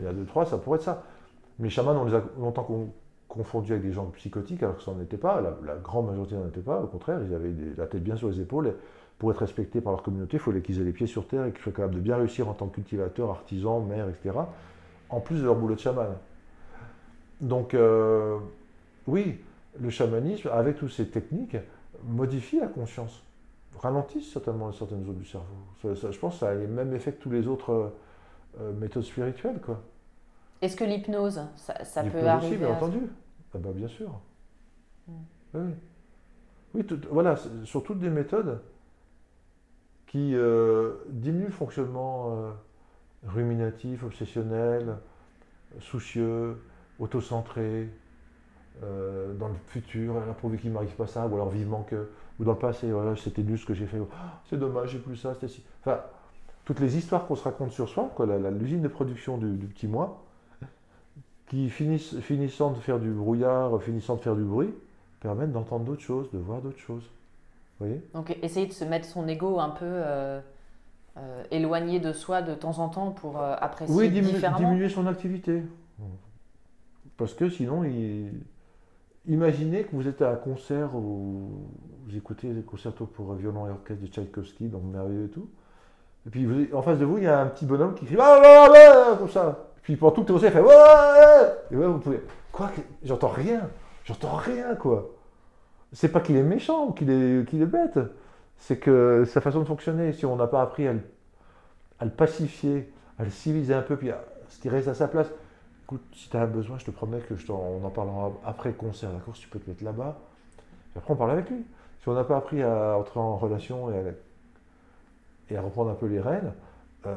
Il 0.00 0.04
y 0.04 0.08
en 0.08 0.10
a 0.10 0.14
deux, 0.14 0.24
trois, 0.26 0.44
ça 0.44 0.58
pourrait 0.58 0.78
être 0.78 0.84
ça. 0.84 1.04
Mais 1.60 1.66
les 1.66 1.70
chamans, 1.70 1.92
on 1.92 2.04
les 2.04 2.14
a 2.14 2.22
longtemps 2.40 2.64
con- 2.64 2.92
confondus 3.28 3.72
avec 3.72 3.84
des 3.84 3.92
gens 3.92 4.06
psychotiques, 4.06 4.62
alors 4.64 4.76
que 4.76 4.82
ça 4.82 4.90
n'en 4.90 5.00
était 5.00 5.16
pas. 5.16 5.40
La, 5.40 5.54
la 5.64 5.76
grande 5.76 6.08
majorité 6.08 6.34
n'en 6.34 6.48
était 6.48 6.60
pas. 6.60 6.80
Au 6.82 6.88
contraire, 6.88 7.20
ils 7.24 7.32
avaient 7.32 7.52
des- 7.52 7.74
la 7.76 7.86
tête 7.86 8.02
bien 8.02 8.16
sur 8.16 8.28
les 8.28 8.40
épaules. 8.40 8.74
Pour 9.22 9.30
être 9.30 9.38
respectés 9.38 9.80
par 9.80 9.92
leur 9.92 10.02
communauté, 10.02 10.36
il 10.38 10.40
fallait 10.40 10.62
qu'ils 10.62 10.80
aient 10.80 10.84
les 10.84 10.90
pieds 10.90 11.06
sur 11.06 11.28
terre 11.28 11.44
et 11.46 11.52
qu'ils 11.52 11.62
soient 11.62 11.70
capables 11.70 11.94
de 11.94 12.00
bien 12.00 12.16
réussir 12.16 12.48
en 12.48 12.54
tant 12.54 12.66
que 12.66 12.74
cultivateurs, 12.74 13.30
artisans, 13.30 13.80
maires, 13.86 14.08
etc. 14.08 14.36
En 15.10 15.20
plus 15.20 15.38
de 15.38 15.44
leur 15.44 15.54
boulot 15.54 15.76
de 15.76 15.78
chaman. 15.80 16.08
Donc, 17.40 17.72
euh, 17.74 18.38
oui, 19.06 19.38
le 19.80 19.90
chamanisme, 19.90 20.48
avec 20.52 20.76
toutes 20.76 20.90
ces 20.90 21.06
techniques, 21.06 21.56
modifie 22.04 22.58
la 22.58 22.66
conscience, 22.66 23.22
ralentit 23.78 24.22
certainement 24.24 24.72
certaines 24.72 25.04
zones 25.04 25.18
du 25.18 25.24
cerveau. 25.24 25.46
Ça- 25.80 25.94
ça- 25.94 26.10
je 26.10 26.18
pense 26.18 26.34
que 26.34 26.40
ça 26.40 26.48
a 26.48 26.54
les 26.56 26.66
mêmes 26.66 26.92
effets 26.92 27.12
que 27.12 27.22
toutes 27.22 27.32
les 27.32 27.46
autres 27.46 27.70
euh, 27.70 27.88
euh, 28.60 28.72
méthodes 28.72 29.04
spirituelles. 29.04 29.60
Quoi. 29.64 29.80
Est-ce 30.62 30.74
que 30.74 30.82
l'hypnose, 30.82 31.42
ça, 31.54 31.84
ça 31.84 32.02
peut 32.02 32.26
arriver 32.26 32.48
aussi, 32.48 32.56
bien 32.56 32.68
à- 32.70 32.72
entendu. 32.72 33.02
Ah 33.54 33.58
bah, 33.58 33.70
bien 33.72 33.86
sûr. 33.86 34.10
Mm. 35.06 35.12
Oui, 35.54 35.60
oui. 35.62 35.72
Oui, 36.74 36.84
tout- 36.84 36.98
voilà, 37.08 37.36
sur 37.62 37.84
toutes 37.84 38.00
des 38.00 38.10
méthodes 38.10 38.58
qui 40.12 40.34
euh, 40.34 40.92
diminuent 41.08 41.46
le 41.46 41.50
fonctionnement 41.50 42.36
euh, 42.36 42.50
ruminatif, 43.26 44.04
obsessionnel, 44.04 44.98
soucieux, 45.80 46.58
autocentré, 46.98 47.88
euh, 48.82 49.32
dans 49.32 49.48
le 49.48 49.54
futur, 49.68 50.16
ah, 50.18 50.34
pourvu 50.34 50.58
qu'il 50.58 50.68
ne 50.68 50.74
m'arrive 50.74 50.94
pas 50.96 51.06
ça, 51.06 51.26
ou 51.26 51.34
alors 51.34 51.48
vivement 51.48 51.82
que, 51.82 52.10
ou 52.38 52.44
dans 52.44 52.52
le 52.52 52.58
passé, 52.58 52.92
voilà, 52.92 53.16
c'était 53.16 53.42
nul 53.42 53.58
ce 53.58 53.64
que 53.64 53.72
j'ai 53.72 53.86
fait, 53.86 53.98
ou, 53.98 54.08
Ah, 54.12 54.42
c'est 54.50 54.58
dommage, 54.58 54.90
j'ai 54.90 54.98
plus 54.98 55.16
ça, 55.16 55.32
c'était 55.32 55.48
si. 55.48 55.64
Enfin, 55.80 56.00
toutes 56.66 56.80
les 56.80 56.98
histoires 56.98 57.26
qu'on 57.26 57.34
se 57.34 57.44
raconte 57.44 57.70
sur 57.70 57.88
soi, 57.88 58.10
quoi, 58.14 58.26
l'usine 58.50 58.82
de 58.82 58.88
production 58.88 59.38
du, 59.38 59.66
petit 59.66 59.88
moi, 59.88 60.22
qui 61.46 61.70
finissant 61.70 62.72
de 62.72 62.78
faire 62.80 63.00
du 63.00 63.10
brouillard, 63.10 63.82
finissant 63.82 64.16
de 64.16 64.20
faire 64.20 64.36
du 64.36 64.44
bruit, 64.44 64.74
permettent 65.20 65.52
d'entendre 65.52 65.86
d'autres 65.86 66.02
choses, 66.02 66.30
de 66.32 66.38
voir 66.38 66.60
d'autres 66.60 66.78
choses. 66.78 67.08
Vous 67.78 67.86
voyez 67.86 68.02
Donc 68.14 68.36
essayer 68.42 68.66
de 68.66 68.72
se 68.72 68.84
mettre 68.84 69.06
son 69.06 69.26
ego 69.28 69.58
un 69.60 69.70
peu 69.70 69.84
euh, 69.86 70.40
euh, 71.16 71.42
éloigné 71.50 72.00
de 72.00 72.12
soi 72.12 72.42
de 72.42 72.54
temps 72.54 72.78
en 72.78 72.88
temps 72.88 73.10
pour 73.10 73.40
euh, 73.40 73.54
apprécier 73.60 73.94
Oui, 73.94 74.08
diminu- 74.08 74.34
différemment. 74.34 74.58
diminuer 74.68 74.88
son 74.88 75.06
activité. 75.06 75.62
Parce 77.16 77.34
que 77.34 77.48
sinon, 77.48 77.84
il... 77.84 78.32
imaginez 79.28 79.84
que 79.84 79.94
vous 79.94 80.08
êtes 80.08 80.22
à 80.22 80.30
un 80.30 80.36
concert 80.36 80.94
où 80.94 81.50
vous 82.06 82.16
écoutez 82.16 82.48
le 82.52 82.62
concerto 82.62 83.06
pour 83.06 83.34
violon 83.34 83.66
et 83.66 83.70
orchestre 83.70 84.02
de 84.02 84.06
Tchaïkovski, 84.08 84.68
donc 84.68 84.82
merveilleux 84.84 85.26
et 85.26 85.30
tout. 85.30 85.48
Et 86.26 86.30
puis 86.30 86.46
vous- 86.46 86.74
en 86.74 86.82
face 86.82 86.98
de 86.98 87.04
vous, 87.04 87.18
il 87.18 87.24
y 87.24 87.28
a 87.28 87.40
un 87.40 87.46
petit 87.46 87.66
bonhomme 87.66 87.94
qui 87.94 88.06
crie 88.06 88.16
Ah, 88.18 88.40
ah, 88.44 88.68
ah 89.12 89.16
comme 89.18 89.28
ça. 89.28 89.68
Puis 89.82 89.96
pendant 89.96 90.12
tout 90.12 90.20
le 90.22 90.32
concert, 90.34 90.50
il 90.50 90.52
fait 90.52 91.74
Et 91.74 91.76
ouais, 91.76 91.86
vous 91.86 91.98
pouvez. 91.98 92.20
Quoi 92.52 92.70
J'entends 93.02 93.28
rien. 93.28 93.68
J'entends 94.04 94.36
rien, 94.36 94.74
quoi. 94.76 95.10
C'est 95.92 96.08
pas 96.10 96.20
qu'il 96.20 96.36
est 96.36 96.42
méchant 96.42 96.86
ou 96.86 96.92
qu'il 96.92 97.10
est, 97.10 97.48
qu'il 97.48 97.60
est 97.62 97.66
bête. 97.66 97.98
C'est 98.58 98.78
que 98.78 99.24
sa 99.26 99.40
façon 99.40 99.60
de 99.60 99.64
fonctionner, 99.64 100.12
si 100.12 100.24
on 100.26 100.36
n'a 100.36 100.46
pas 100.46 100.62
appris 100.62 100.86
à 100.86 100.92
le, 100.92 101.00
à 101.98 102.04
le 102.04 102.10
pacifier, 102.10 102.92
à 103.18 103.24
le 103.24 103.30
civiliser 103.30 103.74
un 103.74 103.82
peu, 103.82 103.96
puis 103.96 104.10
à 104.10 104.22
ce 104.48 104.60
qui 104.60 104.68
reste 104.68 104.88
à 104.88 104.94
sa 104.94 105.08
place. 105.08 105.28
Écoute, 105.84 106.02
si 106.14 106.30
tu 106.30 106.36
as 106.36 106.42
un 106.42 106.46
besoin, 106.46 106.78
je 106.78 106.84
te 106.84 106.90
promets 106.90 107.18
que 107.20 107.36
je 107.36 107.46
t'en- 107.46 107.60
on 107.60 107.84
en 107.84 107.90
parlera 107.90 108.32
après 108.46 108.70
le 108.70 108.74
concert, 108.76 109.10
d'accord? 109.10 109.34
Si 109.36 109.42
tu 109.42 109.48
peux 109.48 109.58
te 109.58 109.68
mettre 109.68 109.84
là-bas. 109.84 110.16
Puis 110.92 110.98
après, 110.98 111.12
on 111.12 111.16
parle 111.16 111.32
avec 111.32 111.50
lui. 111.50 111.64
Si 112.00 112.08
on 112.08 112.14
n'a 112.14 112.24
pas 112.24 112.36
appris 112.38 112.62
à 112.62 112.96
entrer 112.98 113.20
en 113.20 113.36
relation 113.36 113.90
et 113.92 113.98
à, 113.98 114.02
et 115.50 115.56
à 115.56 115.60
reprendre 115.62 115.90
un 115.90 115.94
peu 115.94 116.06
les 116.06 116.20
rênes, 116.20 116.52
euh, 117.06 117.14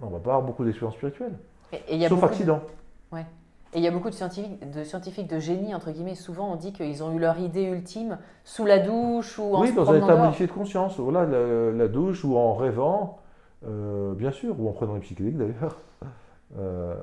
on 0.00 0.06
va 0.06 0.18
pas 0.18 0.30
avoir 0.34 0.42
beaucoup 0.42 0.64
d'expérience 0.64 0.94
spirituelle. 0.96 1.34
Et, 1.72 1.76
et 1.76 1.94
il 1.94 1.98
y 2.00 2.04
a 2.04 2.08
Sauf 2.08 2.20
de- 2.20 2.26
accident. 2.26 2.62
Et 3.74 3.78
il 3.78 3.84
y 3.84 3.88
a 3.88 3.90
beaucoup 3.90 4.10
de 4.10 4.14
scientifiques, 4.14 4.70
de 4.70 4.84
scientifiques 4.84 5.28
de 5.28 5.38
génie, 5.38 5.74
entre 5.74 5.90
guillemets. 5.92 6.14
Souvent, 6.14 6.52
on 6.52 6.56
dit 6.56 6.72
qu'ils 6.74 7.02
ont 7.02 7.12
eu 7.14 7.18
leur 7.18 7.38
idée 7.38 7.62
ultime 7.62 8.18
sous 8.44 8.66
la 8.66 8.78
douche 8.78 9.38
ou 9.38 9.54
en 9.54 9.62
Oui, 9.62 9.68
se 9.68 9.74
dans 9.74 9.90
un 9.90 9.96
état 9.96 10.14
modifié 10.16 10.46
de 10.46 10.52
conscience. 10.52 10.98
Voilà, 10.98 11.24
la, 11.24 11.70
la 11.72 11.88
douche 11.88 12.22
ou 12.22 12.36
en 12.36 12.54
rêvant, 12.54 13.18
euh, 13.66 14.12
bien 14.14 14.30
sûr, 14.30 14.60
ou 14.60 14.68
en 14.68 14.72
prenant 14.72 14.94
les 14.94 15.00
psychédéliques 15.00 15.38
d'ailleurs. 15.38 15.78
Euh, 16.58 16.94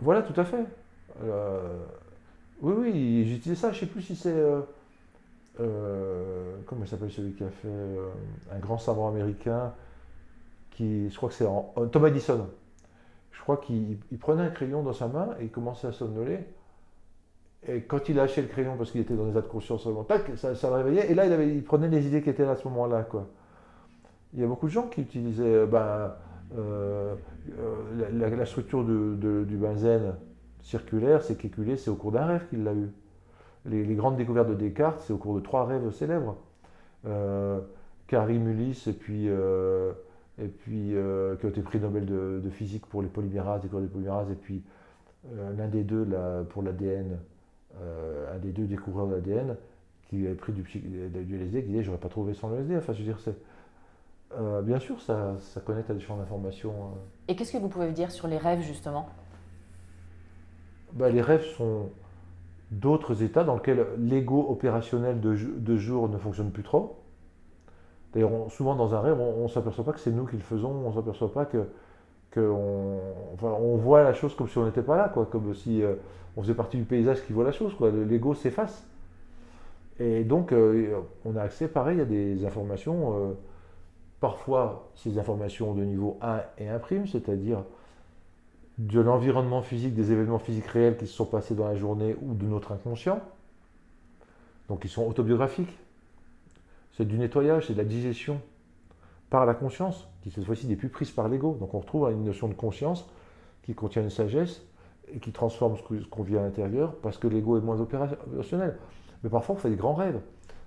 voilà, 0.00 0.22
tout 0.22 0.40
à 0.40 0.44
fait. 0.44 0.64
Euh, 1.22 1.60
oui, 2.62 2.72
oui, 2.78 3.24
j'ai 3.26 3.34
utilisé 3.36 3.54
ça. 3.54 3.70
Je 3.70 3.76
ne 3.76 3.80
sais 3.80 3.86
plus 3.86 4.00
si 4.00 4.16
c'est. 4.16 4.34
comment 5.58 6.82
il 6.84 6.88
s'appelle 6.88 7.10
celui 7.10 7.32
qui 7.32 7.44
a 7.44 7.50
fait 7.50 7.68
un 8.50 8.58
grand 8.60 8.78
savant 8.78 9.08
américain 9.08 9.74
qui, 10.70 11.10
je 11.10 11.16
crois 11.18 11.28
que 11.28 11.34
c'est 11.34 11.44
en- 11.46 11.74
Thomas 11.92 12.08
Edison. 12.08 12.46
Je 13.38 13.42
crois 13.42 13.56
qu'il 13.56 13.98
il 14.10 14.18
prenait 14.18 14.42
un 14.42 14.50
crayon 14.50 14.82
dans 14.82 14.92
sa 14.92 15.06
main 15.06 15.28
et 15.40 15.44
il 15.44 15.50
commençait 15.50 15.86
à 15.86 15.92
somnoler. 15.92 16.40
Et 17.66 17.82
quand 17.82 18.08
il 18.08 18.16
lâchait 18.16 18.42
le 18.42 18.48
crayon 18.48 18.76
parce 18.76 18.90
qu'il 18.90 19.00
était 19.00 19.14
dans 19.14 19.24
des 19.24 19.30
états 19.30 19.42
de 19.42 19.46
conscience 19.46 19.84
seulement, 19.84 20.02
tac, 20.02 20.30
ça, 20.36 20.52
le 20.52 20.74
réveillait. 20.74 21.10
Et 21.10 21.14
là, 21.14 21.26
il, 21.42 21.62
prenait 21.64 21.88
les 21.88 22.06
idées 22.06 22.20
qui 22.20 22.30
étaient 22.30 22.44
là 22.44 22.52
à 22.52 22.56
ce 22.56 22.66
moment-là. 22.68 23.06
Il 24.34 24.40
y 24.40 24.44
a 24.44 24.46
beaucoup 24.46 24.66
de 24.66 24.72
gens 24.72 24.88
qui 24.88 25.02
utilisaient 25.02 25.44
euh, 25.44 25.66
ben, 25.66 26.14
euh, 26.56 27.14
euh, 27.58 28.36
la, 28.36 28.46
structure 28.46 28.84
du 28.84 29.56
benzène 29.56 30.14
circulaire, 30.62 31.22
c'est 31.22 31.36
qu'éculé, 31.36 31.76
c'est 31.76 31.90
au 31.90 31.94
cours 31.94 32.12
d'un 32.12 32.26
rêve 32.26 32.48
qu'il 32.48 32.64
l'a 32.64 32.74
eu. 32.74 32.90
Les, 33.66 33.94
grandes 33.94 34.16
découvertes 34.16 34.48
de 34.48 34.54
Descartes, 34.54 35.00
c'est 35.06 35.12
au 35.12 35.18
cours 35.18 35.36
de 35.36 35.40
trois 35.40 35.64
rêves 35.64 35.90
célèbres. 35.92 36.36
Euh, 37.06 37.60
Carrie 38.08 38.38
Mullis 38.38 38.84
et 38.88 38.92
puis, 38.92 39.28
et 40.40 40.48
puis 40.48 40.94
euh, 40.94 41.36
qui 41.36 41.46
a 41.46 41.48
été 41.48 41.62
prix 41.62 41.80
Nobel 41.80 42.06
de, 42.06 42.40
de 42.42 42.50
physique 42.50 42.86
pour 42.86 43.02
les 43.02 43.08
polymérases, 43.08 43.62
découverte 43.62 43.86
des 43.86 43.92
polymérases, 43.92 44.30
et 44.30 44.36
puis 44.36 44.62
euh, 45.32 45.52
l'un 45.56 45.68
des 45.68 45.82
deux 45.82 46.04
là, 46.04 46.44
pour 46.48 46.62
l'ADN, 46.62 47.18
euh, 47.80 48.34
un 48.34 48.38
des 48.38 48.52
deux 48.52 48.66
découvreurs 48.66 49.08
de 49.08 49.14
l'ADN, 49.14 49.56
qui 50.08 50.26
avait 50.26 50.34
pris 50.34 50.52
du, 50.52 50.62
du 50.62 51.36
LSD, 51.36 51.62
qui 51.62 51.68
disait 51.68 51.82
j'aurais 51.82 51.98
pas 51.98 52.08
trouvé 52.08 52.34
sans 52.34 52.48
le 52.48 52.58
LSD. 52.58 52.76
Enfin, 52.76 52.92
je 52.92 52.98
veux 52.98 53.04
dire, 53.04 53.20
c'est. 53.20 53.36
bien 54.64 54.78
sûr, 54.78 55.00
ça, 55.02 55.36
ça 55.40 55.60
connecte 55.60 55.90
à 55.90 55.94
des 55.94 56.00
champs 56.00 56.16
d'information. 56.16 56.72
Et 57.26 57.36
qu'est-ce 57.36 57.52
que 57.52 57.58
vous 57.58 57.68
pouvez 57.68 57.90
dire 57.92 58.10
sur 58.10 58.28
les 58.28 58.38
rêves, 58.38 58.62
justement? 58.62 59.08
Bah, 60.94 61.10
les 61.10 61.20
rêves 61.20 61.44
sont 61.56 61.90
d'autres 62.70 63.22
états 63.22 63.44
dans 63.44 63.56
lesquels 63.56 63.84
l'ego 63.98 64.46
opérationnel 64.48 65.20
de 65.20 65.76
jour 65.76 66.08
ne 66.08 66.16
fonctionne 66.16 66.52
plus 66.52 66.62
trop. 66.62 66.98
D'ailleurs, 68.12 68.30
souvent 68.50 68.74
dans 68.74 68.94
un 68.94 69.00
rêve, 69.00 69.20
on 69.20 69.44
ne 69.44 69.48
s'aperçoit 69.48 69.84
pas 69.84 69.92
que 69.92 70.00
c'est 70.00 70.10
nous 70.10 70.24
qui 70.24 70.36
le 70.36 70.42
faisons, 70.42 70.70
on 70.70 70.90
ne 70.90 70.94
s'aperçoit 70.94 71.32
pas 71.32 71.44
que, 71.44 71.66
on, 72.36 73.76
voit 73.76 74.02
la 74.02 74.14
chose 74.14 74.34
comme 74.34 74.48
si 74.48 74.58
on 74.58 74.64
n'était 74.64 74.82
pas 74.82 74.96
là, 74.96 75.08
quoi, 75.08 75.26
comme 75.26 75.54
si 75.54 75.82
euh, 75.82 75.94
on 76.36 76.42
faisait 76.42 76.54
partie 76.54 76.76
du 76.76 76.84
paysage 76.84 77.24
qui 77.26 77.32
voit 77.32 77.44
la 77.44 77.52
chose. 77.52 77.74
L'ego 78.08 78.34
s'efface. 78.34 78.86
Et 79.98 80.24
donc, 80.24 80.52
euh, 80.52 81.00
on 81.24 81.36
a 81.36 81.42
accès, 81.42 81.68
pareil, 81.68 82.00
à 82.00 82.04
des 82.04 82.44
informations. 82.46 83.16
euh, 83.16 83.32
parfois, 84.20 84.88
ces 84.94 85.18
informations 85.18 85.74
de 85.74 85.82
niveau 85.82 86.18
1 86.22 86.40
et 86.58 86.68
1', 86.68 87.06
c'est-à-dire 87.06 87.62
de 88.78 89.00
l'environnement 89.00 89.62
physique, 89.62 89.94
des 89.94 90.12
événements 90.12 90.38
physiques 90.38 90.66
réels 90.66 90.96
qui 90.96 91.06
se 91.06 91.12
sont 91.12 91.24
passés 91.24 91.54
dans 91.54 91.66
la 91.66 91.74
journée 91.74 92.16
ou 92.22 92.34
de 92.34 92.44
notre 92.44 92.72
inconscient. 92.72 93.20
Donc 94.68 94.84
ils 94.84 94.88
sont 94.88 95.04
autobiographiques. 95.06 95.76
C'est 96.98 97.04
du 97.04 97.16
nettoyage, 97.16 97.68
c'est 97.68 97.74
de 97.74 97.78
la 97.78 97.84
digestion 97.84 98.40
par 99.30 99.46
la 99.46 99.54
conscience, 99.54 100.08
qui 100.20 100.32
cette 100.32 100.42
fois-ci 100.42 100.66
n'est 100.66 100.74
plus 100.74 100.88
prise 100.88 101.12
par 101.12 101.28
l'ego. 101.28 101.56
Donc 101.60 101.72
on 101.72 101.78
retrouve 101.78 102.10
une 102.10 102.24
notion 102.24 102.48
de 102.48 102.54
conscience 102.54 103.08
qui 103.62 103.72
contient 103.72 104.02
une 104.02 104.10
sagesse 104.10 104.66
et 105.14 105.20
qui 105.20 105.30
transforme 105.30 105.76
ce 105.76 106.04
qu'on 106.08 106.22
vit 106.24 106.36
à 106.36 106.42
l'intérieur 106.42 106.96
parce 106.96 107.16
que 107.16 107.28
l'ego 107.28 107.56
est 107.56 107.60
moins 107.60 107.80
opérationnel. 107.80 108.76
Mais 109.22 109.30
parfois 109.30 109.54
on 109.54 109.58
fait 109.58 109.70
des 109.70 109.76
grands 109.76 109.94
rêves. 109.94 110.20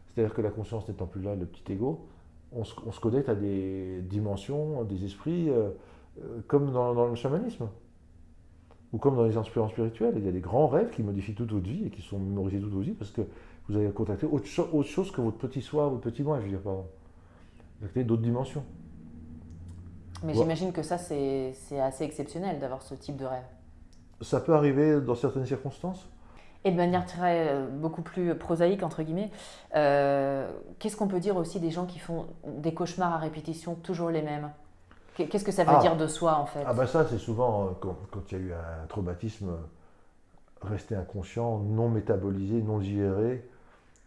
C'est-à-dire 0.07 0.33
que 0.33 0.41
la 0.41 0.51
conscience 0.51 0.87
n'étant 0.87 1.05
plus 1.05 1.21
là, 1.21 1.35
le 1.35 1.45
petit 1.45 1.73
ego, 1.73 2.07
on 2.53 2.63
se, 2.63 2.75
on 2.85 2.93
se 2.93 3.01
connecte 3.01 3.27
à 3.27 3.35
des 3.35 4.01
dimensions, 4.01 4.85
des 4.85 5.03
esprits, 5.03 5.49
euh, 5.49 5.71
euh, 6.21 6.39
comme 6.47 6.71
dans, 6.71 6.93
dans 6.93 7.07
le 7.07 7.15
chamanisme 7.15 7.67
ou 8.93 8.97
comme 8.99 9.17
dans 9.17 9.25
les 9.25 9.37
expériences 9.37 9.71
spirituelles. 9.71 10.13
Il 10.15 10.23
y 10.23 10.29
a 10.29 10.31
des 10.31 10.39
grands 10.39 10.67
rêves 10.67 10.91
qui 10.91 11.03
modifient 11.03 11.35
toute 11.35 11.51
votre 11.51 11.67
vie 11.67 11.87
et 11.87 11.89
qui 11.89 12.01
sont 12.01 12.19
mémorisés 12.19 12.61
toute 12.61 12.71
votre 12.71 12.85
vie 12.85 12.93
parce 12.93 13.11
que 13.11 13.21
vous 13.69 13.75
avez 13.77 13.89
contacté 13.91 14.25
autre, 14.25 14.45
cho- 14.45 14.69
autre 14.73 14.89
chose 14.89 15.11
que 15.11 15.21
votre 15.21 15.37
petit 15.37 15.61
soi, 15.61 15.87
votre 15.87 16.01
petit 16.01 16.23
moi, 16.23 16.39
je 16.39 16.43
veux 16.45 16.49
dire, 16.49 16.61
pardon. 16.61 16.85
Vous 17.79 17.87
avez 17.87 18.03
d'autres 18.03 18.21
dimensions. 18.21 18.63
Mais 20.23 20.33
j'imagine 20.35 20.71
que 20.71 20.83
ça, 20.83 20.97
c'est 20.97 21.53
assez 21.79 22.03
exceptionnel 22.03 22.59
d'avoir 22.59 22.81
ce 22.83 22.93
type 22.93 23.17
de 23.17 23.25
rêve. 23.25 23.43
Ça 24.21 24.39
peut 24.39 24.53
arriver 24.53 25.01
dans 25.01 25.15
certaines 25.15 25.47
circonstances? 25.47 26.07
Et 26.63 26.69
de 26.71 26.77
manière 26.77 27.07
très 27.07 27.47
euh, 27.49 27.67
beaucoup 27.67 28.03
plus 28.03 28.35
prosaïque 28.35 28.83
entre 28.83 29.01
guillemets, 29.01 29.31
euh, 29.75 30.47
qu'est-ce 30.77 30.95
qu'on 30.95 31.07
peut 31.07 31.19
dire 31.19 31.35
aussi 31.37 31.59
des 31.59 31.71
gens 31.71 31.87
qui 31.87 31.97
font 31.97 32.27
des 32.45 32.71
cauchemars 32.75 33.13
à 33.13 33.17
répétition, 33.17 33.73
toujours 33.73 34.11
les 34.11 34.21
mêmes? 34.21 34.51
Qu'est-ce 35.15 35.43
que 35.43 35.51
ça 35.51 35.63
veut 35.63 35.71
Ah. 35.75 35.79
dire 35.81 35.97
de 35.97 36.05
soi 36.05 36.35
en 36.37 36.45
fait? 36.45 36.61
Ah 36.67 36.73
ben 36.75 36.85
ça, 36.85 37.03
c'est 37.09 37.17
souvent 37.17 37.63
euh, 37.65 37.69
quand, 37.79 37.95
quand 38.11 38.31
il 38.31 38.37
y 38.37 38.41
a 38.41 38.43
eu 38.43 38.53
un 38.53 38.85
traumatisme 38.89 39.49
resté 40.61 40.95
inconscient, 40.95 41.57
non 41.57 41.89
métabolisé, 41.89 42.61
non 42.61 42.77
digéré, 42.77 43.43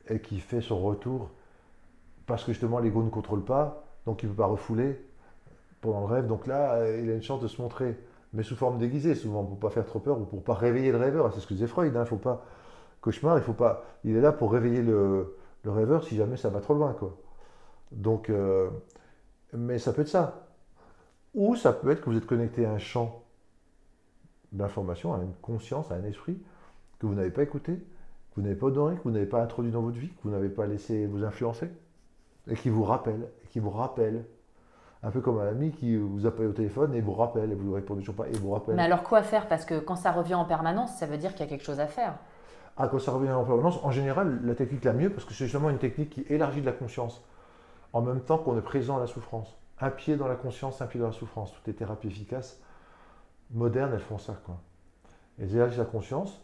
et 0.08 0.20
qui 0.20 0.40
fait 0.40 0.60
son 0.60 0.80
retour 0.80 1.30
parce 2.26 2.44
que 2.44 2.52
justement 2.52 2.78
l'ego 2.78 3.02
ne 3.02 3.10
contrôle 3.10 3.44
pas, 3.44 3.84
donc 4.06 4.22
il 4.22 4.26
ne 4.28 4.32
peut 4.32 4.38
pas 4.38 4.46
refouler 4.46 5.00
pendant 5.80 6.00
le 6.00 6.06
rêve. 6.06 6.26
Donc 6.26 6.46
là, 6.46 6.74
euh, 6.74 7.00
il 7.02 7.10
a 7.10 7.14
une 7.14 7.22
chance 7.22 7.40
de 7.40 7.48
se 7.48 7.60
montrer, 7.60 7.98
mais 8.32 8.42
sous 8.42 8.56
forme 8.56 8.78
déguisée 8.78 9.14
souvent, 9.14 9.44
pour 9.44 9.58
pas 9.58 9.70
faire 9.70 9.84
trop 9.84 9.98
peur 9.98 10.18
ou 10.18 10.24
pour 10.24 10.42
pas 10.42 10.54
réveiller 10.54 10.92
le 10.92 10.98
rêveur. 10.98 11.32
C'est 11.32 11.40
ce 11.40 11.46
que 11.46 11.54
disait 11.54 11.66
Freud, 11.66 11.94
hein, 11.96 12.04
faut 12.04 12.16
pas 12.16 12.44
cauchemar, 13.00 13.36
il 13.36 13.44
faut 13.44 13.52
pas, 13.52 13.84
il 14.04 14.16
est 14.16 14.20
là 14.20 14.32
pour 14.32 14.52
réveiller 14.52 14.82
le, 14.82 15.36
le 15.62 15.70
rêveur 15.70 16.04
si 16.04 16.16
jamais 16.16 16.36
ça 16.36 16.48
va 16.48 16.60
trop 16.60 16.74
loin, 16.74 16.94
quoi. 16.94 17.16
Donc, 17.92 18.30
euh, 18.30 18.70
mais 19.52 19.78
ça 19.78 19.92
peut 19.92 20.02
être 20.02 20.08
ça. 20.08 20.48
Ou 21.34 21.56
ça 21.56 21.72
peut 21.72 21.90
être 21.90 22.00
que 22.00 22.10
vous 22.10 22.16
êtes 22.16 22.26
connecté 22.26 22.64
à 22.64 22.72
un 22.72 22.78
champ 22.78 23.24
d'information, 24.52 25.14
à 25.14 25.18
une 25.18 25.34
conscience, 25.42 25.90
à 25.90 25.96
un 25.96 26.04
esprit 26.04 26.38
que 26.98 27.06
vous 27.06 27.14
n'avez 27.14 27.30
pas 27.30 27.42
écouté, 27.42 27.84
que 28.34 28.40
vous 28.40 28.46
n'avez 28.46 28.58
pas 28.58 28.66
honoré, 28.66 28.96
que 28.96 29.02
vous 29.04 29.10
n'avez 29.10 29.26
pas 29.26 29.40
introduit 29.40 29.70
dans 29.70 29.80
votre 29.80 29.98
vie, 29.98 30.08
que 30.08 30.22
vous 30.24 30.30
n'avez 30.30 30.48
pas 30.48 30.66
laissé 30.66 31.06
vous 31.06 31.24
influencer, 31.24 31.70
et 32.48 32.56
qui 32.56 32.68
vous 32.68 32.82
rappelle, 32.82 33.28
et 33.44 33.48
qui 33.48 33.60
vous 33.60 33.70
rappelle. 33.70 34.24
Un 35.02 35.10
peu 35.10 35.20
comme 35.20 35.38
un 35.38 35.46
ami 35.46 35.70
qui 35.70 35.96
vous 35.96 36.26
appelle 36.26 36.46
au 36.46 36.52
téléphone 36.52 36.94
et 36.94 37.00
vous 37.02 37.12
rappelle, 37.12 37.52
et 37.52 37.54
vous 37.54 37.68
ne 37.68 37.74
répondez 37.74 38.00
toujours 38.00 38.14
pas, 38.14 38.26
et 38.26 38.32
vous 38.32 38.50
rappelle. 38.50 38.74
Mais 38.74 38.82
alors 38.82 39.02
quoi 39.02 39.22
faire? 39.22 39.48
Parce 39.48 39.64
que 39.66 39.78
quand 39.78 39.96
ça 39.96 40.12
revient 40.12 40.34
en 40.34 40.46
permanence, 40.46 40.96
ça 40.96 41.06
veut 41.06 41.18
dire 41.18 41.32
qu'il 41.32 41.40
y 41.40 41.42
a 41.44 41.46
quelque 41.46 41.64
chose 41.64 41.78
à 41.78 41.86
faire. 41.86 42.14
Ah, 42.76 42.88
quand 42.88 42.98
ça 42.98 43.12
revient 43.12 43.30
en 43.30 43.44
permanence, 43.44 43.78
en 43.84 43.90
général, 43.90 44.40
la 44.42 44.54
technique 44.54 44.82
la 44.82 44.94
mieux, 44.94 45.10
parce 45.10 45.24
que 45.24 45.32
c'est 45.32 45.44
justement 45.44 45.70
une 45.70 45.78
technique 45.78 46.10
qui 46.10 46.22
élargit 46.28 46.60
de 46.60 46.66
la 46.66 46.72
conscience, 46.72 47.22
en 47.92 48.00
même 48.00 48.20
temps 48.20 48.38
qu'on 48.38 48.58
est 48.58 48.62
présent 48.62 48.96
à 48.96 49.00
la 49.00 49.06
souffrance. 49.06 49.56
Un 49.80 49.90
pied 49.90 50.16
dans 50.16 50.26
la 50.26 50.36
conscience, 50.36 50.80
un 50.82 50.86
pied 50.86 50.98
dans 50.98 51.06
la 51.06 51.12
souffrance. 51.12 51.52
Toutes 51.52 51.66
les 51.66 51.74
thérapies 51.74 52.08
efficaces, 52.08 52.60
modernes, 53.52 53.92
elles 53.92 54.00
font 54.00 54.18
ça. 54.18 54.34
Quoi. 54.44 54.56
Elles 55.38 55.54
élargissent 55.54 55.78
la 55.78 55.84
conscience 55.84 56.43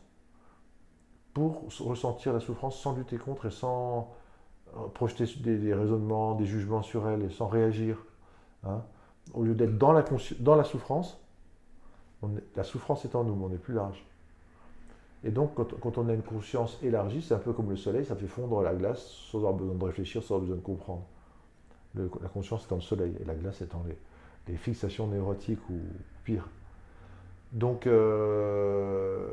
pour 1.34 1.64
ressentir 1.80 2.32
la 2.32 2.40
souffrance 2.40 2.78
sans 2.80 2.94
lutter 2.94 3.16
contre 3.18 3.46
et 3.46 3.50
sans 3.50 4.12
euh, 4.76 4.88
projeter 4.94 5.26
des, 5.40 5.74
raisonnements, 5.74 6.34
des 6.34 6.46
jugements 6.46 6.82
sur 6.82 7.08
elle 7.08 7.22
et 7.24 7.30
sans 7.30 7.48
réagir. 7.48 7.98
hein. 8.64 8.82
Au 9.34 9.44
lieu 9.44 9.54
d'être 9.54 9.78
dans 9.78 9.92
la, 9.92 10.04
dans 10.40 10.56
la 10.56 10.64
souffrance, 10.64 11.20
est- 12.22 12.56
la 12.56 12.64
souffrance 12.64 13.04
est 13.04 13.14
en 13.14 13.24
nous, 13.24 13.34
mais 13.34 13.44
on 13.46 13.52
est 13.52 13.58
plus 13.58 13.74
large. 13.74 14.04
Et 15.24 15.30
donc, 15.30 15.54
quand, 15.54 15.78
quand 15.80 15.98
on 15.98 16.08
a 16.08 16.14
une 16.14 16.22
conscience 16.22 16.78
élargie, 16.82 17.22
c'est 17.22 17.34
un 17.34 17.38
peu 17.38 17.52
comme 17.52 17.68
le 17.70 17.76
soleil, 17.76 18.04
ça 18.06 18.16
fait 18.16 18.26
fondre 18.26 18.62
la 18.62 18.74
glace 18.74 19.02
sans 19.30 19.38
avoir 19.38 19.52
besoin 19.54 19.74
de 19.74 19.84
réfléchir, 19.84 20.22
sans 20.22 20.36
avoir 20.36 20.40
besoin 20.42 20.56
de 20.56 20.62
comprendre. 20.62 21.02
La 21.94 22.28
conscience 22.28 22.64
étant 22.66 22.76
le 22.76 22.82
soleil 22.82 23.14
et 23.20 23.24
la 23.24 23.34
glace 23.34 23.62
étant 23.62 23.82
les, 23.86 23.96
les 24.48 24.56
fixations 24.56 25.06
neurotiques 25.08 25.68
ou 25.70 25.78
pire. 26.24 26.48
Donc, 27.52 27.86
euh, 27.86 29.28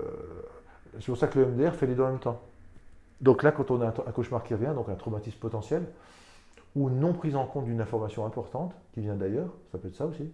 c'est 1.00 1.08
pour 1.08 1.18
ça 1.18 1.28
que 1.28 1.40
le 1.40 1.48
MDR 1.48 1.74
fait 1.74 1.88
les 1.88 1.96
deux 1.96 2.04
en 2.04 2.10
même 2.10 2.20
temps. 2.20 2.42
Donc 3.22 3.44
là, 3.44 3.52
quand 3.52 3.72
on 3.72 3.82
a 3.82 3.88
un, 3.88 3.92
cauchemar 3.92 4.44
qui 4.44 4.54
revient, 4.54 4.74
donc 4.76 4.90
un 4.90 4.96
traumatisme 4.96 5.40
potentiel, 5.40 5.88
ou 6.76 6.90
non 6.90 7.14
prise 7.14 7.36
en 7.36 7.46
compte 7.46 7.66
d'une 7.66 7.82
information 7.82 8.26
importante 8.26 8.74
qui 8.94 9.02
vient 9.02 9.16
d'ailleurs, 9.16 9.50
ça 9.72 9.78
peut 9.78 9.88
être 9.88 9.96
ça 9.96 10.06
aussi, 10.06 10.32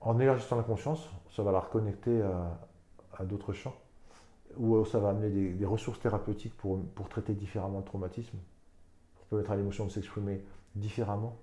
en 0.00 0.18
élargissant 0.18 0.56
la 0.56 0.62
conscience, 0.62 1.08
ça 1.34 1.42
va 1.42 1.52
la 1.52 1.60
reconnecter 1.60 2.22
à, 3.18 3.24
d'autres 3.24 3.52
champs, 3.52 3.74
ou 4.56 4.84
ça 4.84 4.98
va 4.98 5.10
amener 5.10 5.28
des, 5.28 5.50
des 5.52 5.66
ressources 5.66 6.00
thérapeutiques 6.00 6.56
pour, 6.56 6.80
pour 6.94 7.08
traiter 7.08 7.34
différemment 7.34 7.78
le 7.78 7.84
traumatisme, 7.84 8.38
pour 9.16 9.26
permettre 9.26 9.50
à 9.50 9.56
l'émotion 9.56 9.84
de 9.84 9.90
s'exprimer 9.90 10.42
différemment, 10.74 11.36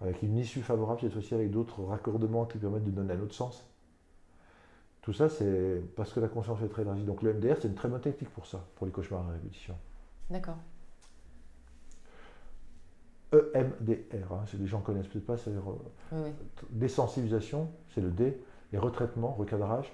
avec 0.00 0.22
une 0.22 0.36
issue 0.38 0.62
favorable, 0.62 1.00
cette 1.00 1.12
fois-ci 1.12 1.34
avec 1.34 1.50
d'autres 1.50 1.82
raccordements 1.82 2.46
qui 2.46 2.58
permettent 2.58 2.84
de 2.84 2.90
donner 2.90 3.14
un 3.14 3.20
autre 3.20 3.34
sens. 3.34 3.67
Tout 5.08 5.14
ça, 5.14 5.30
c'est 5.30 5.80
parce 5.96 6.12
que 6.12 6.20
la 6.20 6.28
conscience 6.28 6.60
est 6.60 6.68
très 6.68 6.82
élargie. 6.82 7.02
Donc 7.02 7.22
le 7.22 7.32
MDR, 7.32 7.54
c'est 7.58 7.68
une 7.68 7.74
très 7.74 7.88
bonne 7.88 8.02
technique 8.02 8.28
pour 8.28 8.44
ça, 8.44 8.62
pour 8.76 8.84
les 8.84 8.92
cauchemars 8.92 9.26
à 9.26 9.32
répétition. 9.32 9.74
D'accord. 10.28 10.58
EMDR, 13.32 14.30
hein, 14.30 14.42
c'est- 14.44 14.58
les 14.58 14.66
gens 14.66 14.80
connaissent 14.80 15.06
peut-être 15.06 15.24
pas, 15.24 15.38
c'est 15.38 15.48
euh, 15.48 15.60
Oui, 16.12 16.28
désensibilisation, 16.68 17.70
c'est 17.94 18.02
le 18.02 18.10
D, 18.10 18.38
et 18.74 18.76
retraitement, 18.76 19.32
recadrage, 19.32 19.90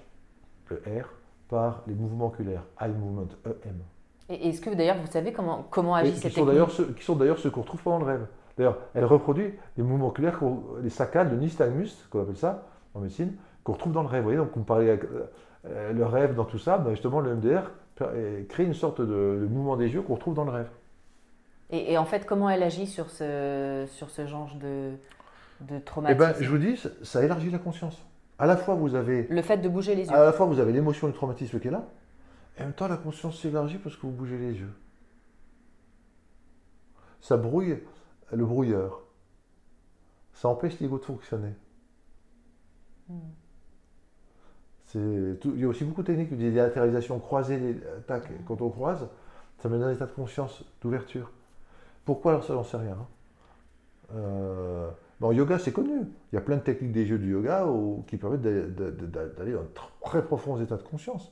le 0.67 0.83
R, 0.85 1.07
par 1.47 1.83
les 1.87 1.93
mouvements 1.93 2.27
oculaires, 2.27 2.65
eye 2.81 2.91
movement, 2.91 3.29
EM. 3.45 3.79
Et 4.27 4.49
est-ce 4.49 4.59
que 4.59 4.75
d'ailleurs 4.75 4.97
vous 4.97 5.07
savez 5.09 5.31
comment, 5.31 5.65
comment 5.69 5.95
agit 5.95 6.11
cette 6.17 6.33
technique 6.33 6.69
ceux, 6.71 6.91
qui 6.91 7.05
sont 7.05 7.15
d'ailleurs 7.15 7.39
ceux 7.39 7.51
qu'on 7.51 7.61
retrouve 7.61 7.81
pendant 7.83 7.99
le 7.99 8.05
rêve. 8.05 8.27
D'ailleurs, 8.57 8.79
elle 8.93 9.05
reproduit 9.05 9.53
les 9.77 9.83
mouvements 9.83 10.07
oculaires, 10.09 10.41
les 10.83 10.89
saccades, 10.89 11.31
le 11.31 11.37
nystagmus, 11.37 11.87
qu'on 12.09 12.21
appelle 12.21 12.35
ça 12.35 12.67
en 12.93 12.99
médecine, 12.99 13.33
qu'on 13.65 13.73
retrouve 13.73 13.91
dans 13.91 14.03
le 14.03 14.07
rêve. 14.07 14.21
Vous 14.21 14.29
voyez, 14.29 14.37
donc 14.37 14.51
vous 14.53 14.61
me 14.61 14.65
parlez 14.65 14.89
avec, 14.89 15.03
euh, 15.65 15.91
le 15.91 16.05
rêve 16.05 16.35
dans 16.35 16.45
tout 16.45 16.59
ça, 16.59 16.77
ben 16.77 16.91
justement 16.91 17.19
le 17.19 17.35
MDR 17.35 17.71
crée 18.47 18.63
une 18.63 18.73
sorte 18.73 19.01
de, 19.01 19.05
de 19.41 19.47
mouvement 19.49 19.75
des 19.75 19.89
yeux 19.93 20.01
qu'on 20.01 20.15
retrouve 20.15 20.35
dans 20.35 20.43
le 20.45 20.51
rêve. 20.51 20.69
et, 21.71 21.93
et 21.93 21.97
en 21.97 22.05
fait, 22.05 22.25
comment 22.25 22.49
elle 22.49 22.63
agit 22.63 22.87
sur 22.87 23.09
ce, 23.09 23.85
sur 23.89 24.09
ce 24.09 24.27
genre 24.27 24.53
de, 24.55 24.91
de 25.61 25.77
Eh 25.77 25.81
traumatisme 25.81 26.19
ben, 26.19 26.35
je 26.39 26.49
vous 26.49 26.57
dis, 26.57 26.77
ça, 26.77 26.89
ça 27.03 27.23
élargit 27.25 27.49
la 27.49 27.59
conscience. 27.59 28.05
À 28.37 28.45
la 28.45 28.57
fois, 28.57 28.75
vous 28.75 28.95
avez 28.95 29.27
Le 29.29 29.41
fait 29.41 29.57
de 29.57 29.69
bouger 29.69 29.95
les 29.95 30.05
yeux. 30.07 30.13
À 30.13 30.23
la 30.23 30.33
fois, 30.33 30.45
vous 30.45 30.59
avez 30.59 30.73
l'émotion 30.73 31.07
du 31.07 31.13
traumatisme 31.13 31.59
qui 31.59 31.69
est 31.69 31.71
là, 31.71 31.85
et 32.57 32.61
en 32.61 32.65
même 32.65 32.73
temps, 32.73 32.87
la 32.87 32.97
conscience 32.97 33.41
s'élargit 33.41 33.77
parce 33.77 33.95
que 33.95 34.01
vous 34.01 34.11
bougez 34.11 34.37
les 34.37 34.53
yeux. 34.59 34.73
Ça 37.21 37.37
brouille 37.37 37.79
le 38.31 38.45
brouilleur. 38.45 39.01
Ça 40.33 40.49
empêche 40.49 40.79
l'ego 40.79 40.99
de 40.99 41.05
fonctionner. 41.05 41.53
Hmm. 43.07 43.19
Tout- 45.41 45.51
Il 45.55 45.61
y 45.61 45.65
a 45.65 45.67
aussi 45.67 45.83
beaucoup 45.83 46.01
de 46.01 46.07
techniques, 46.07 46.35
des 46.37 46.51
délatéralisations 46.51 47.19
croisées, 47.19 47.57
des 47.57 47.75
tac, 48.07 48.29
quand 48.47 48.61
on 48.61 48.69
croise, 48.69 49.07
ça 49.59 49.67
met 49.69 49.77
dans 49.77 49.85
un 49.85 49.91
état 49.93 50.05
de 50.05 50.11
conscience, 50.11 50.63
d'ouverture. 50.81 51.31
Pourquoi 52.05 52.31
alors 52.31 52.43
ça, 52.43 52.53
j'en 52.53 52.63
sais 52.63 52.77
rien. 52.77 52.93
hein. 52.99 53.07
Euh, 54.15 54.89
en 55.21 55.31
yoga, 55.31 55.57
c'est 55.59 55.71
connu. 55.71 56.01
Il 56.31 56.35
y 56.35 56.37
a 56.37 56.41
plein 56.41 56.57
de 56.57 56.61
techniques 56.61 56.91
des 56.91 57.05
yeux 57.09 57.17
du 57.17 57.31
yoga 57.31 57.65
où- 57.65 58.03
qui 58.07 58.17
permettent 58.17 58.41
d'aller 58.41 59.53
dans 59.53 59.61
de 59.61 59.69
très 60.03 60.23
profonds 60.23 60.59
états 60.61 60.77
de 60.77 60.83
conscience. 60.83 61.31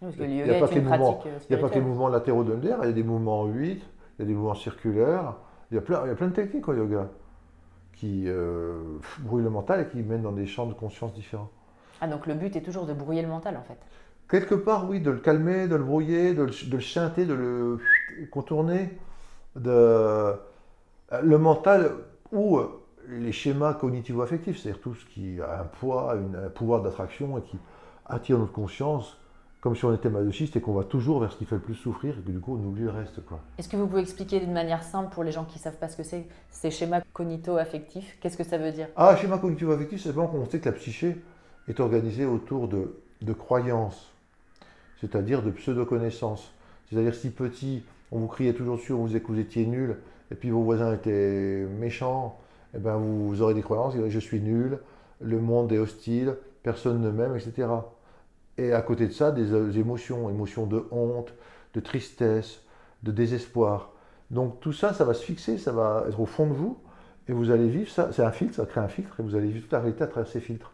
Parce 0.00 0.14
que 0.14 0.22
le 0.22 0.28
Il 0.28 0.36
y 0.36 0.42
a 0.42 0.46
yoga 0.46 0.60
pas 0.60 0.66
est 0.66 0.68
que 0.68 0.74
une 0.76 0.84
les 0.84 0.90
mouvements- 0.90 1.12
pratique 1.14 1.32
euh, 1.32 1.38
Il 1.50 1.56
n'y 1.56 1.58
a 1.58 1.62
pas 1.62 1.68
que 1.70 1.74
les 1.74 1.80
mouvements 1.80 2.08
latéraux 2.08 2.44
de 2.44 2.54
MDR, 2.54 2.76
il 2.82 2.86
y 2.86 2.90
a 2.90 2.92
des 2.92 3.02
mouvements 3.02 3.40
en 3.42 3.46
8, 3.46 3.82
il 4.18 4.20
y 4.20 4.22
a 4.22 4.26
des 4.26 4.34
mouvements 4.34 4.54
circulaires, 4.54 5.34
il 5.70 5.74
y 5.74 5.78
a 5.78 5.80
plein, 5.80 6.02
il 6.04 6.08
y 6.08 6.10
a 6.10 6.14
plein 6.14 6.28
de 6.28 6.34
techniques 6.34 6.68
au 6.68 6.74
yoga 6.74 7.08
qui 7.94 8.24
euh, 8.26 8.98
brouillent 9.20 9.42
le 9.42 9.50
mental 9.50 9.80
et 9.80 9.88
qui 9.88 10.02
mènent 10.02 10.22
dans 10.22 10.32
des 10.32 10.46
champs 10.46 10.66
de 10.66 10.74
conscience 10.74 11.12
différents. 11.14 11.50
Ah, 12.00 12.06
donc 12.08 12.26
le 12.26 12.34
but 12.34 12.54
est 12.56 12.62
toujours 12.62 12.86
de 12.86 12.92
brouiller 12.92 13.22
le 13.22 13.28
mental 13.28 13.56
en 13.56 13.62
fait. 13.62 13.78
Quelque 14.28 14.54
part, 14.54 14.88
oui, 14.88 15.00
de 15.00 15.10
le 15.10 15.18
calmer, 15.18 15.68
de 15.68 15.76
le 15.76 15.84
brouiller, 15.84 16.34
de 16.34 16.42
le, 16.42 16.50
de 16.50 16.76
le 16.76 17.26
de 17.26 17.34
le 17.34 17.78
contourner. 18.30 18.90
De... 19.54 20.34
Le 21.22 21.38
mental 21.38 21.92
ou 22.32 22.58
euh, 22.58 22.82
les 23.08 23.32
schémas 23.32 23.74
cognitivo-affectifs, 23.74 24.58
c'est-à-dire 24.58 24.80
tout 24.82 24.94
ce 24.94 25.04
qui 25.06 25.40
a 25.40 25.60
un 25.60 25.64
poids, 25.64 26.16
une- 26.16 26.36
un 26.36 26.48
pouvoir 26.50 26.82
d'attraction 26.82 27.38
et 27.38 27.42
qui 27.42 27.58
attire 28.06 28.38
notre 28.38 28.52
conscience, 28.52 29.16
comme 29.60 29.76
si 29.76 29.84
on 29.84 29.94
était 29.94 30.10
masochiste 30.10 30.56
et 30.56 30.60
qu'on 30.60 30.74
va 30.74 30.84
toujours 30.84 31.20
vers 31.20 31.32
ce 31.32 31.36
qui 31.38 31.44
fait 31.44 31.54
le 31.56 31.60
plus 31.60 31.74
souffrir 31.76 32.18
et 32.18 32.22
que 32.22 32.30
du 32.30 32.40
coup 32.40 32.58
on 32.60 32.66
oublie 32.66 32.82
le 32.82 32.90
reste. 32.90 33.24
Quoi. 33.24 33.38
Est-ce 33.58 33.68
que 33.68 33.76
vous 33.76 33.86
pouvez 33.86 34.02
expliquer 34.02 34.40
d'une 34.40 34.52
manière 34.52 34.82
simple 34.82 35.12
pour 35.14 35.22
les 35.24 35.32
gens 35.32 35.44
qui 35.44 35.58
ne 35.58 35.62
savent 35.62 35.78
pas 35.78 35.88
ce 35.88 35.96
que 35.96 36.02
c'est, 36.02 36.26
ces 36.50 36.70
schémas 36.72 37.00
cognito-affectifs? 37.12 38.18
Qu'est-ce 38.20 38.36
que 38.36 38.44
ça 38.44 38.58
veut 38.58 38.72
dire? 38.72 38.88
Ah, 38.96 39.14
schéma 39.16 39.38
cognitivo-affectif, 39.38 40.00
c'est 40.02 40.08
simplement 40.08 40.26
qu'on 40.28 40.44
sait 40.50 40.58
que 40.60 40.68
la 40.68 40.72
psyché 40.72 41.16
est 41.68 41.80
organisée 41.80 42.24
autour 42.24 42.68
de, 42.68 42.96
de 43.22 43.32
croyances, 43.32 44.12
c'est-à-dire 45.00 45.42
de 45.42 45.50
pseudo-connaissances. 45.50 46.52
C'est-à-dire 46.88 47.14
si 47.14 47.30
petit, 47.30 47.82
on 48.12 48.18
vous 48.18 48.28
criait 48.28 48.52
toujours 48.52 48.76
dessus, 48.76 48.92
on 48.92 48.98
vous 48.98 49.08
disait 49.08 49.20
que 49.20 49.28
vous 49.28 49.38
étiez 49.38 49.66
nul, 49.66 49.96
et 50.30 50.34
puis 50.34 50.50
vos 50.50 50.62
voisins 50.62 50.94
étaient 50.94 51.66
méchants, 51.78 52.38
eh 52.74 52.78
ben 52.78 52.96
vous 52.96 53.42
aurez 53.42 53.54
des 53.54 53.62
croyances, 53.62 53.94
vous 53.94 54.10
je 54.10 54.18
suis 54.18 54.40
nul, 54.40 54.78
le 55.20 55.40
monde 55.40 55.72
est 55.72 55.78
hostile, 55.78 56.36
personne 56.62 57.00
ne 57.00 57.10
m'aime, 57.10 57.36
etc. 57.36 57.68
Et 58.58 58.72
à 58.72 58.82
côté 58.82 59.06
de 59.06 59.12
ça, 59.12 59.30
des, 59.32 59.52
euh, 59.52 59.70
émotions, 59.72 60.30
émotions 60.30 60.66
de 60.66 60.86
honte, 60.90 61.34
de 61.74 61.80
tristesse, 61.80 62.62
de 63.02 63.12
désespoir. 63.12 63.92
Donc 64.30 64.60
tout 64.60 64.72
ça, 64.72 64.92
ça 64.92 65.04
va 65.04 65.14
se 65.14 65.24
fixer, 65.24 65.58
ça 65.58 65.72
va 65.72 66.04
être 66.08 66.18
au 66.18 66.26
fond 66.26 66.46
de 66.46 66.54
vous, 66.54 66.78
et 67.28 67.32
vous 67.32 67.50
allez 67.50 67.68
vivre 67.68 67.90
ça. 67.90 68.10
C'est 68.12 68.22
un 68.22 68.32
filtre, 68.32 68.54
ça 68.54 68.66
crée 68.66 68.80
un 68.80 68.88
filtre, 68.88 69.20
et 69.20 69.22
vous 69.22 69.36
allez 69.36 69.48
vivre 69.48 69.62
toute 69.62 69.72
la 69.72 69.80
réalité 69.80 70.04
à 70.04 70.06
travers 70.06 70.30
ces 70.30 70.40
filtres. 70.40 70.72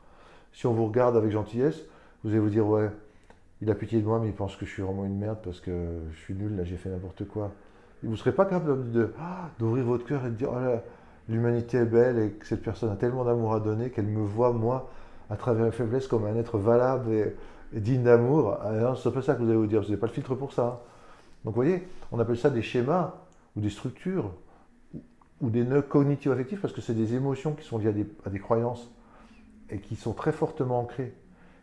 Si 0.53 0.67
on 0.67 0.73
vous 0.73 0.87
regarde 0.87 1.17
avec 1.17 1.31
gentillesse, 1.31 1.81
vous 2.23 2.31
allez 2.31 2.39
vous 2.39 2.51
dire, 2.51 2.67
ouais, 2.67 2.91
il 3.61 3.71
a 3.71 3.75
pitié 3.75 4.01
de 4.01 4.07
moi, 4.07 4.19
mais 4.21 4.29
il 4.29 4.35
pense 4.35 4.57
que 4.57 4.67
je 4.67 4.71
suis 4.71 4.83
vraiment 4.83 5.05
une 5.05 5.19
merde 5.19 5.39
parce 5.43 5.61
que 5.61 5.71
je 6.13 6.19
suis 6.19 6.35
nul, 6.35 6.57
là 6.57 6.65
j'ai 6.65 6.77
fait 6.77 6.91
n'importe 6.91 7.27
quoi. 7.27 7.53
Et 8.03 8.07
vous 8.07 8.13
ne 8.13 8.17
serez 8.17 8.33
pas 8.33 8.45
capable 8.45 9.13
ah, 9.21 9.49
d'ouvrir 9.59 9.85
votre 9.85 10.05
cœur 10.05 10.27
et 10.27 10.31
de 10.31 10.35
dire, 10.35 10.51
oh 10.53 10.79
l'humanité 11.29 11.79
est 11.79 11.85
belle 11.85 12.19
et 12.19 12.31
que 12.33 12.47
cette 12.47 12.63
personne 12.63 12.91
a 12.91 12.97
tellement 12.97 13.25
d'amour 13.25 13.55
à 13.55 13.61
donner 13.61 13.91
qu'elle 13.91 14.07
me 14.07 14.23
voit, 14.23 14.53
moi, 14.53 14.91
à 15.31 15.37
travers 15.37 15.65
la 15.65 15.73
faiblesse, 15.73 16.07
comme 16.07 16.27
un 16.27 16.37
être 16.37 16.59
valable 16.59 17.13
et, 17.13 17.35
digne 17.73 18.03
d'amour. 18.03 18.59
Ah, 18.61 18.95
c'est 19.03 19.13
pas 19.13 19.23
ça 19.23 19.35
que 19.35 19.43
vous 19.43 19.49
allez 19.49 19.57
vous 19.57 19.67
dire, 19.67 19.81
vous 19.81 19.87
n'avez 19.87 20.01
pas 20.01 20.09
le 20.09 20.13
filtre 20.13 20.35
pour 20.35 20.53
ça. 20.53 20.83
Donc 21.45 21.55
vous 21.55 21.63
voyez, 21.63 21.89
on 22.11 22.19
appelle 22.19 22.37
ça 22.37 22.51
des 22.51 22.63
schémas 22.63 23.15
ou 23.57 23.61
des 23.61 23.71
structures 23.71 24.33
ou 25.41 25.51
des 25.51 25.65
nœuds 25.65 25.83
cognitifs 25.83 26.31
affectifs 26.31 26.61
parce 26.61 26.73
que 26.73 26.81
c'est 26.81 26.95
des 26.95 27.15
émotions 27.15 27.53
qui 27.53 27.65
sont 27.65 27.79
liées 27.79 27.95
à 28.25 28.31
des, 28.31 28.39
croyances 28.39 28.91
et 29.73 29.79
qui 29.79 29.97
sont 29.97 30.13
très 30.13 30.33
fortement 30.33 30.81
ancrées, 30.81 31.13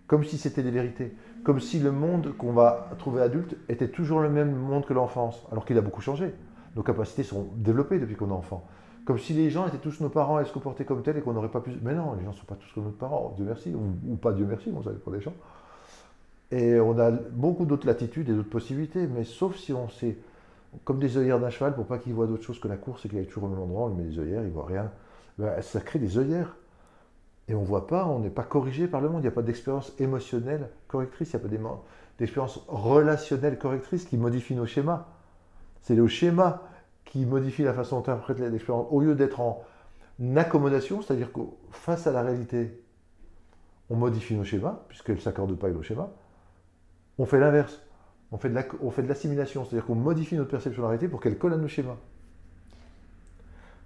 comme 0.07 0.23
si 0.23 0.37
c'était 0.37 0.63
des 0.63 0.71
vérités, 0.71 1.13
comme 1.43 1.59
si 1.59 1.79
le 1.79 1.91
monde 1.91 2.33
qu'on 2.37 2.51
va 2.51 2.89
trouver 2.97 3.21
adulte 3.21 3.55
était 3.69 3.87
toujours 3.87 4.19
le 4.19 4.29
même 4.29 4.53
monde 4.53 4.85
que 4.85 4.93
l'enfance, 4.93 5.45
alors 5.51 5.65
qu'il 5.65 5.77
a 5.77 5.81
beaucoup 5.81 6.01
changé. 6.01 6.33
Nos 6.75 6.83
capacités 6.83 7.23
sont 7.23 7.47
développées 7.55 7.99
depuis 7.99 8.15
qu'on 8.15 8.29
est 8.29 8.33
enfant. 8.33 8.65
Comme 9.05 9.17
si 9.17 9.33
les 9.33 9.49
gens 9.49 9.67
étaient 9.67 9.77
tous 9.77 10.01
nos 10.01 10.09
parents 10.09 10.39
et 10.39 10.45
se 10.45 10.51
comportaient 10.51 10.85
comme 10.85 11.01
tels 11.01 11.17
et 11.17 11.21
qu'on 11.21 11.33
n'aurait 11.33 11.49
pas 11.49 11.61
pu. 11.61 11.71
Mais 11.81 11.93
non, 11.93 12.13
les 12.13 12.23
gens 12.23 12.31
ne 12.31 12.35
sont 12.35 12.45
pas 12.45 12.55
tous 12.55 12.71
comme 12.73 12.85
nos 12.85 12.89
parents, 12.91 13.33
Dieu 13.35 13.45
merci, 13.45 13.73
ou, 13.73 14.15
pas 14.15 14.33
Dieu 14.33 14.45
merci, 14.45 14.71
on 14.75 14.83
savait 14.83 14.97
pour 14.97 15.11
des 15.11 15.21
gens. 15.21 15.33
Et 16.51 16.79
on 16.79 16.97
a 16.99 17.11
beaucoup 17.11 17.65
d'autres 17.65 17.85
latitudes 17.85 18.29
et 18.29 18.33
d'autres 18.33 18.49
possibilités, 18.49 19.07
mais 19.07 19.23
sauf 19.23 19.55
si 19.55 19.73
on 19.73 19.87
sait, 19.89 20.17
comme 20.83 20.99
des 20.99 21.17
œillères 21.17 21.39
d'un 21.39 21.49
cheval, 21.51 21.75
pour 21.75 21.85
pas 21.85 21.99
qu'il 21.99 22.13
voit 22.13 22.25
d'autre 22.25 22.43
chose 22.43 22.59
que 22.59 22.67
la 22.67 22.77
course 22.77 23.05
et 23.05 23.09
qu'il 23.09 23.19
aille 23.19 23.27
toujours 23.27 23.43
au 23.43 23.49
même 23.49 23.59
endroit, 23.59 23.85
on 23.85 23.89
lui 23.89 24.03
met 24.03 24.09
des 24.09 24.19
œillères, 24.19 24.43
il 24.43 24.49
voit 24.49 24.65
rien. 24.65 24.91
Ben, 25.37 25.61
ça 25.61 25.79
crée 25.79 25.99
des 25.99 26.17
œillères. 26.17 26.55
Et 27.49 27.55
on 27.55 27.61
ne 27.61 27.65
voit 27.65 27.87
pas, 27.87 28.05
on 28.05 28.19
n'est 28.19 28.29
pas 28.29 28.43
corrigé 28.43 28.87
par 28.87 29.01
le 29.01 29.09
monde, 29.09 29.21
il 29.21 29.23
n'y 29.23 29.27
a 29.27 29.31
pas 29.31 29.41
d'expérience 29.41 29.91
émotionnelle 29.99 30.69
correctrice, 30.87 31.33
il 31.33 31.35
n'y 31.35 31.57
a 31.57 31.67
pas 31.67 31.83
d'expérience 32.19 32.63
relationnelle 32.67 33.57
correctrice 33.57 34.05
qui 34.05 34.17
modifie 34.17 34.53
nos 34.53 34.67
schémas. 34.67 35.07
C'est 35.81 35.95
le 35.95 36.07
schéma 36.07 36.61
qui 37.05 37.25
modifie 37.25 37.63
la 37.63 37.73
façon 37.73 37.97
dont 37.97 38.03
on 38.07 38.11
interprète 38.11 38.39
l'expérience. 38.39 38.85
Au 38.91 39.01
lieu 39.01 39.15
d'être 39.15 39.39
en 39.39 39.63
accommodation, 40.35 41.01
c'est-à-dire 41.01 41.33
que 41.33 41.41
face 41.71 42.05
à 42.05 42.11
la 42.11 42.21
réalité, 42.21 42.83
on 43.89 43.95
modifie 43.95 44.35
nos 44.35 44.43
schémas, 44.43 44.83
puisqu'elle 44.87 45.15
ne 45.15 45.21
s'accorde 45.21 45.57
pas 45.57 45.67
avec 45.67 45.77
nos 45.77 45.83
schémas, 45.83 46.09
on 47.17 47.25
fait 47.25 47.39
l'inverse. 47.39 47.81
On 48.31 48.37
fait 48.37 48.49
de 48.51 49.07
l'assimilation, 49.07 49.65
c'est-à-dire 49.65 49.87
qu'on 49.87 49.95
modifie 49.95 50.35
notre 50.35 50.51
perception 50.51 50.83
de 50.83 50.85
la 50.85 50.89
réalité 50.89 51.07
pour 51.07 51.19
qu'elle 51.19 51.39
colle 51.39 51.53
à 51.53 51.57
nos 51.57 51.67
schémas. 51.67 51.97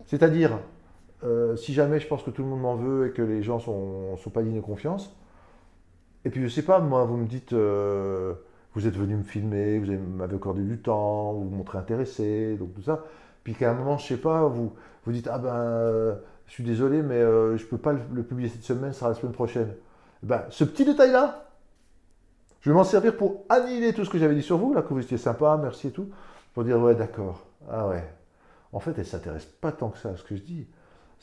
C'est-à-dire, 0.05 0.59
euh, 1.24 1.55
si 1.55 1.74
jamais 1.74 1.99
je 1.99 2.07
pense 2.07 2.24
que 2.24 2.30
tout 2.32 2.43
le 2.43 2.49
monde 2.49 2.61
m'en 2.61 2.76
veut 2.76 3.07
et 3.07 3.11
que 3.11 3.21
les 3.21 3.43
gens 3.43 3.55
ne 3.55 3.61
sont, 3.61 4.17
sont, 4.17 4.30
pas 4.30 4.41
dignes 4.41 4.55
de 4.55 4.61
confiance, 4.61 5.15
et 6.26 6.30
puis 6.30 6.39
je 6.39 6.45
ne 6.45 6.49
sais 6.49 6.63
pas, 6.63 6.80
moi, 6.80 7.05
vous 7.05 7.17
me 7.17 7.28
dites, 7.28 7.53
euh, 7.53 8.34
vous 8.74 8.88
êtes 8.88 8.95
venu 8.95 9.15
me 9.15 9.24
filmer, 9.24 9.80
vous 9.80 9.91
m'avez 10.15 10.36
accordé 10.36 10.63
du 10.63 10.80
temps, 10.80 11.34
vous 11.34 11.49
vous 11.49 11.55
montrez 11.55 11.78
intéressé, 11.78 12.55
donc 12.57 12.74
tout 12.74 12.82
ça. 12.82 13.03
Puis 13.43 13.53
qu'à 13.53 13.71
un 13.71 13.74
moment, 13.74 13.97
je 13.97 14.07
sais 14.07 14.17
pas, 14.17 14.47
vous 14.47 14.74
vous 15.05 15.11
dites 15.11 15.28
ah 15.32 15.38
ben 15.38 15.53
euh, 15.53 16.15
je 16.47 16.53
suis 16.53 16.63
désolé, 16.63 17.01
mais 17.01 17.15
euh, 17.15 17.57
je 17.57 17.65
peux 17.65 17.78
pas 17.78 17.93
le, 17.93 18.24
publier 18.24 18.49
cette 18.49 18.63
semaine, 18.63 18.93
ça 18.93 18.99
sera 18.99 19.09
la 19.09 19.15
semaine 19.15 19.34
prochaine. 19.34 19.74
Ben, 20.21 20.43
ce 20.49 20.63
petit 20.63 20.86
détail-là, 20.86 21.49
je 22.61 22.69
vais 22.69 22.76
m'en 22.76 22.86
servir 22.86 23.17
pour 23.17 23.43
annihiler 23.49 23.93
tout 23.93 24.05
ce 24.05 24.09
que 24.09 24.17
j'avais 24.17 24.36
dit 24.36 24.41
sur 24.41 24.57
vous, 24.57 24.74
là, 24.74 24.82
que 24.82 24.93
vous 24.93 25.01
étiez 25.01 25.17
sympa, 25.17 25.59
merci 25.61 25.88
et 25.88 25.91
tout, 25.91 26.09
pour 26.53 26.63
dire 26.63 26.80
ouais 26.80 26.95
d'accord, 26.95 27.45
ah 27.69 27.88
ouais. 27.89 28.03
En 28.71 28.80
fait, 28.80 28.93
elle 28.97 29.05
s'intéresse 29.05 29.45
pas 29.45 29.71
tant 29.71 29.89
que 29.89 29.99
ça 29.99 30.09
à 30.09 30.15
ce 30.15 30.24
que 30.24 30.36
je 30.36 30.41
dis. 30.41 30.67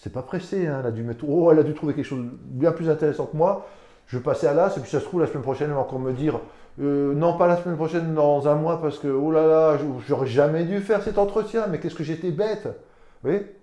C'est 0.03 0.15
pas 0.15 0.23
pressé, 0.23 0.67
hein, 0.67 0.79
elle 0.81 0.87
a 0.87 0.91
dû 0.93 1.03
mettre, 1.03 1.27
oh, 1.29 1.53
elle 1.53 1.59
a 1.59 1.63
dû 1.63 1.75
trouver 1.75 1.93
quelque 1.93 2.07
chose 2.07 2.25
de 2.25 2.31
bien 2.43 2.73
plus 2.73 2.89
intéressant 2.89 3.27
que 3.27 3.37
moi. 3.37 3.67
Je 4.07 4.17
vais 4.17 4.23
passer 4.23 4.47
à 4.47 4.55
l'as, 4.55 4.75
et 4.79 4.81
puis 4.81 4.91
ça 4.91 4.99
se 4.99 5.05
trouve 5.05 5.21
la 5.21 5.27
semaine 5.27 5.43
prochaine, 5.43 5.69
elle 5.69 5.75
va 5.75 5.83
encore 5.83 5.99
me 5.99 6.15
dire 6.15 6.41
euh, 6.81 7.13
non, 7.13 7.37
pas 7.37 7.47
la 7.47 7.59
semaine 7.59 7.77
prochaine, 7.77 8.15
dans 8.15 8.49
un 8.49 8.55
mois, 8.55 8.81
parce 8.81 8.99
que, 8.99 9.09
oh 9.09 9.31
là 9.31 9.47
là, 9.47 9.79
j'aurais 10.07 10.27
jamais 10.27 10.65
dû 10.65 10.81
faire 10.81 11.03
cet 11.03 11.19
entretien, 11.19 11.67
mais 11.67 11.81
qu'est-ce 11.81 11.95
que 11.95 12.03
j'étais 12.03 12.31
bête. 12.31 12.65
Vous 12.65 13.31
voyez? 13.31 13.55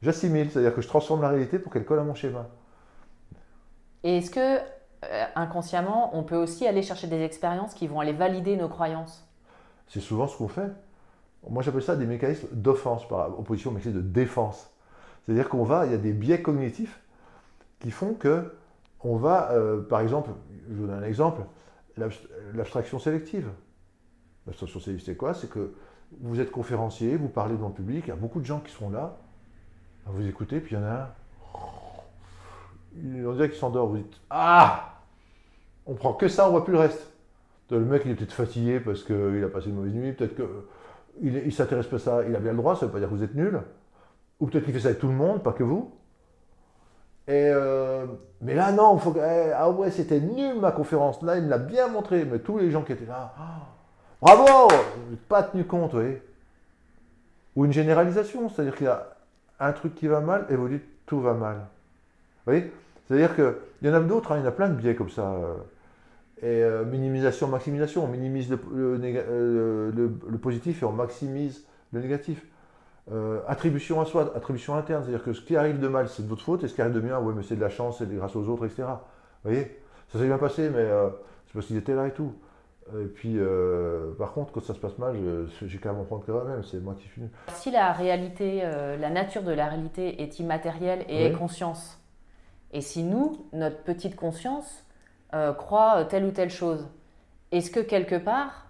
J'assimile, 0.00 0.50
c'est-à-dire 0.50 0.74
que 0.74 0.80
je 0.80 0.88
transforme 0.88 1.20
la 1.20 1.28
réalité 1.28 1.58
pour 1.58 1.70
qu'elle 1.70 1.84
colle 1.84 1.98
à 1.98 2.04
mon 2.04 2.14
schéma. 2.14 2.48
Et 4.02 4.16
est-ce 4.16 4.30
que, 4.30 4.56
euh, 4.56 5.24
inconsciemment, 5.36 6.16
on 6.16 6.22
peut 6.22 6.36
aussi 6.36 6.66
aller 6.66 6.80
chercher 6.80 7.06
des 7.06 7.22
expériences 7.22 7.74
qui 7.74 7.86
vont 7.86 8.00
aller 8.00 8.14
valider 8.14 8.56
nos 8.56 8.70
croyances? 8.70 9.28
C'est 9.88 10.00
souvent 10.00 10.26
ce 10.26 10.38
qu'on 10.38 10.48
fait. 10.48 10.72
Moi, 11.46 11.62
j'appelle 11.62 11.82
ça 11.82 11.96
des 11.96 12.06
mécanismes 12.06 12.48
d'offense 12.50 13.06
par 13.06 13.38
opposition 13.38 13.72
aux 13.72 13.74
mécanismes 13.74 14.00
de 14.00 14.08
défense. 14.08 14.70
C'est-à-dire 15.24 15.48
qu'on 15.48 15.64
va, 15.64 15.86
il 15.86 15.92
y 15.92 15.94
a 15.94 15.98
des 15.98 16.12
biais 16.12 16.42
cognitifs 16.42 17.00
qui 17.78 17.90
font 17.90 18.14
que 18.14 18.52
on 19.02 19.16
va, 19.16 19.52
euh, 19.52 19.80
par 19.80 20.00
exemple, 20.00 20.30
je 20.68 20.74
vous 20.74 20.86
donne 20.86 21.02
un 21.02 21.06
exemple, 21.06 21.42
l'abstraction 22.54 22.98
sélective. 22.98 23.48
L'abstraction 24.46 24.80
sélective, 24.80 25.06
c'est 25.06 25.16
quoi? 25.16 25.34
C'est 25.34 25.48
que 25.48 25.74
vous 26.20 26.40
êtes 26.40 26.50
conférencier, 26.50 27.16
vous 27.16 27.28
parlez 27.28 27.56
dans 27.56 27.68
le 27.68 27.74
public, 27.74 28.04
il 28.06 28.08
y 28.08 28.12
a 28.12 28.16
beaucoup 28.16 28.40
de 28.40 28.46
gens 28.46 28.60
qui 28.60 28.72
sont 28.72 28.90
là, 28.90 29.16
vous 30.06 30.26
écoutez, 30.26 30.60
puis 30.60 30.74
il 30.74 30.78
y 30.78 30.80
en 30.80 30.84
a 30.84 30.92
un, 30.92 31.08
on 32.96 33.32
dirait 33.32 33.48
qu'il 33.48 33.58
s'endort, 33.58 33.88
vous 33.88 33.98
dites 33.98 34.20
Ah 34.28 35.00
On 35.86 35.94
prend 35.94 36.12
que 36.12 36.28
ça, 36.28 36.48
on 36.48 36.50
voit 36.50 36.64
plus 36.64 36.72
le 36.72 36.80
reste. 36.80 37.06
Le 37.70 37.80
mec, 37.80 38.02
il 38.04 38.10
est 38.10 38.14
peut-être 38.16 38.32
fatigué 38.32 38.80
parce 38.80 39.04
qu'il 39.04 39.42
a 39.44 39.48
passé 39.48 39.68
une 39.68 39.76
mauvaise 39.76 39.94
nuit, 39.94 40.12
peut-être 40.12 40.34
qu'il 40.34 41.32
ne 41.32 41.50
s'intéresse 41.50 41.86
pas 41.86 41.96
à 41.96 42.00
ça, 42.00 42.24
il 42.28 42.34
a 42.34 42.40
bien 42.40 42.50
le 42.50 42.56
droit, 42.56 42.74
ça 42.74 42.86
ne 42.86 42.86
veut 42.86 42.94
pas 42.94 42.98
dire 42.98 43.08
que 43.08 43.14
vous 43.14 43.22
êtes 43.22 43.34
nul. 43.34 43.60
Ou 44.40 44.46
peut-être 44.46 44.64
qu'il 44.64 44.72
fait 44.72 44.80
ça 44.80 44.88
avec 44.88 45.00
tout 45.00 45.08
le 45.08 45.14
monde, 45.14 45.42
pas 45.42 45.52
que 45.52 45.62
vous. 45.62 45.92
Et 47.28 47.50
euh, 47.54 48.06
mais 48.40 48.54
là, 48.54 48.72
non, 48.72 48.98
faut 48.98 49.14
eh, 49.16 49.52
ah 49.54 49.70
ouais, 49.70 49.90
c'était 49.90 50.20
nul 50.20 50.58
ma 50.58 50.72
conférence. 50.72 51.22
Là, 51.22 51.36
il 51.36 51.44
me 51.44 51.50
l'a 51.50 51.58
bien 51.58 51.88
montré. 51.88 52.24
Mais 52.24 52.38
tous 52.38 52.58
les 52.58 52.70
gens 52.70 52.82
qui 52.82 52.92
étaient 52.92 53.06
là, 53.06 53.34
ah, 53.38 53.68
bravo 54.20 54.68
Pas 55.28 55.42
tenu 55.44 55.64
compte, 55.64 55.94
oui. 55.94 56.16
Ou 57.54 57.66
une 57.66 57.72
généralisation, 57.72 58.48
c'est-à-dire 58.48 58.74
qu'il 58.74 58.86
y 58.86 58.90
a 58.90 59.06
un 59.60 59.72
truc 59.72 59.94
qui 59.94 60.06
va 60.08 60.20
mal 60.20 60.46
et 60.48 60.56
vous 60.56 60.68
dites 60.68 60.84
tout 61.06 61.20
va 61.20 61.34
mal. 61.34 61.56
Vous 61.56 62.52
voyez? 62.52 62.72
C'est-à-dire 63.06 63.34
qu'il 63.34 63.54
y 63.82 63.88
en 63.90 63.94
a 63.94 64.00
d'autres, 64.00 64.32
hein, 64.32 64.38
il 64.38 64.40
y 64.40 64.44
en 64.44 64.48
a 64.48 64.52
plein 64.52 64.68
de 64.68 64.74
biais 64.74 64.94
comme 64.94 65.10
ça. 65.10 65.32
Euh. 65.32 65.54
Et 66.42 66.64
euh, 66.64 66.84
minimisation, 66.86 67.48
maximisation, 67.48 68.04
on 68.04 68.08
minimise 68.08 68.50
le 68.50 68.58
positif 70.40 70.82
et 70.82 70.86
on 70.86 70.92
maximise 70.92 71.66
le 71.92 72.00
négatif. 72.00 72.42
Euh, 73.12 73.40
attribution 73.48 74.00
à 74.00 74.04
soi, 74.04 74.32
attribution 74.36 74.76
interne, 74.76 75.02
c'est-à-dire 75.02 75.24
que 75.24 75.32
ce 75.32 75.40
qui 75.40 75.56
arrive 75.56 75.80
de 75.80 75.88
mal, 75.88 76.08
c'est 76.08 76.22
de 76.22 76.28
votre 76.28 76.42
faute, 76.42 76.62
et 76.62 76.68
ce 76.68 76.74
qui 76.74 76.80
arrive 76.80 76.94
de 76.94 77.00
bien, 77.00 77.18
oui, 77.18 77.34
mais 77.36 77.42
c'est 77.42 77.56
de 77.56 77.60
la 77.60 77.68
chance, 77.68 77.98
c'est 77.98 78.14
grâce 78.14 78.36
aux 78.36 78.48
autres, 78.48 78.66
etc. 78.66 78.84
Vous 79.44 79.50
voyez? 79.50 79.80
Ça 80.12 80.18
s'est 80.18 80.26
bien 80.26 80.38
passé, 80.38 80.70
mais 80.70 80.78
euh, 80.78 81.08
c'est 81.46 81.54
parce 81.54 81.66
qu'ils 81.66 81.76
étaient 81.76 81.94
là 81.94 82.06
et 82.06 82.12
tout. 82.12 82.32
Et 83.00 83.06
puis, 83.06 83.34
euh, 83.36 84.12
par 84.18 84.32
contre, 84.32 84.52
quand 84.52 84.62
ça 84.62 84.74
se 84.74 84.78
passe 84.80 84.98
mal, 84.98 85.16
j'ai 85.62 85.78
quand 85.78 85.92
même 85.92 86.00
en 86.00 86.04
prendre 86.04 86.24
que 86.24 86.32
moi-même, 86.32 86.64
c'est 86.64 86.80
moi 86.80 86.94
qui 86.94 87.06
suis 87.06 87.20
venu. 87.20 87.30
Si 87.48 87.70
la 87.70 87.92
réalité, 87.92 88.62
la 88.62 89.10
nature 89.10 89.44
de 89.44 89.52
la 89.52 89.68
réalité 89.68 90.20
est 90.20 90.40
immatérielle 90.40 91.04
et 91.08 91.26
est 91.26 91.32
conscience, 91.32 92.00
et 92.72 92.80
si 92.80 93.04
nous, 93.04 93.46
notre 93.52 93.84
petite 93.84 94.16
conscience, 94.16 94.84
croit 95.56 96.04
telle 96.06 96.24
ou 96.24 96.32
telle 96.32 96.50
chose, 96.50 96.88
est-ce 97.52 97.70
que 97.70 97.78
quelque 97.78 98.16
part, 98.16 98.69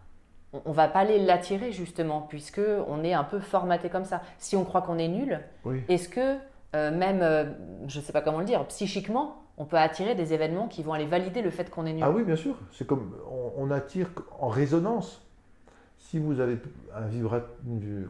on 0.53 0.73
va 0.73 0.89
pas 0.89 1.01
aller 1.01 1.19
l'attirer 1.19 1.73
justement, 1.73 2.23
puisque 2.23 2.61
on 2.89 3.05
est 3.05 3.13
un 3.13 3.25
peu 3.25 3.39
formaté 3.41 3.89
comme 3.89 4.05
ça. 4.05 4.23
Si 4.39 4.57
on 4.57 4.65
croit 4.65 4.83
qu'on 4.83 4.99
est 4.99 5.09
nul, 5.09 5.41
est-ce 5.89 6.09
que 6.09 6.37
euh, 6.75 6.97
même, 6.97 7.21
euh, 7.23 7.45
je 7.89 7.99
ne 7.99 8.05
sais 8.05 8.13
pas 8.13 8.21
comment 8.21 8.39
le 8.39 8.45
dire, 8.45 8.65
psychiquement, 8.67 9.43
on 9.59 9.65
peut 9.65 9.77
attirer 9.77 10.15
des 10.15 10.33
événements 10.33 10.69
qui 10.69 10.83
vont 10.83 10.93
aller 10.93 11.07
valider 11.07 11.43
le 11.43 11.51
fait 11.51 11.71
qu'on 11.71 11.87
est 11.87 11.93
nul? 11.93 12.03
Ah 12.05 12.11
oui, 12.11 12.23
bien 12.23 12.37
sûr. 12.37 12.57
C'est 12.73 12.87
comme 12.87 13.13
on, 13.57 13.71
attire 13.71 14.11
en 14.39 14.49
résonance. 14.49 15.27
Si 15.99 16.19
vous 16.19 16.41
avez 16.41 16.59
un 16.95 17.07
vibrateur, 17.07 17.49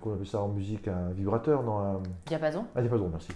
qu'on 0.00 0.14
appelle 0.14 0.26
ça 0.26 0.40
en 0.40 0.48
musique, 0.48 0.88
un 0.88 1.10
vibrateur, 1.10 1.62
non 1.62 1.78
un 1.78 2.02
diapason. 2.26 2.64
Un 2.74 2.80
diapason, 2.80 3.08
merci. 3.08 3.32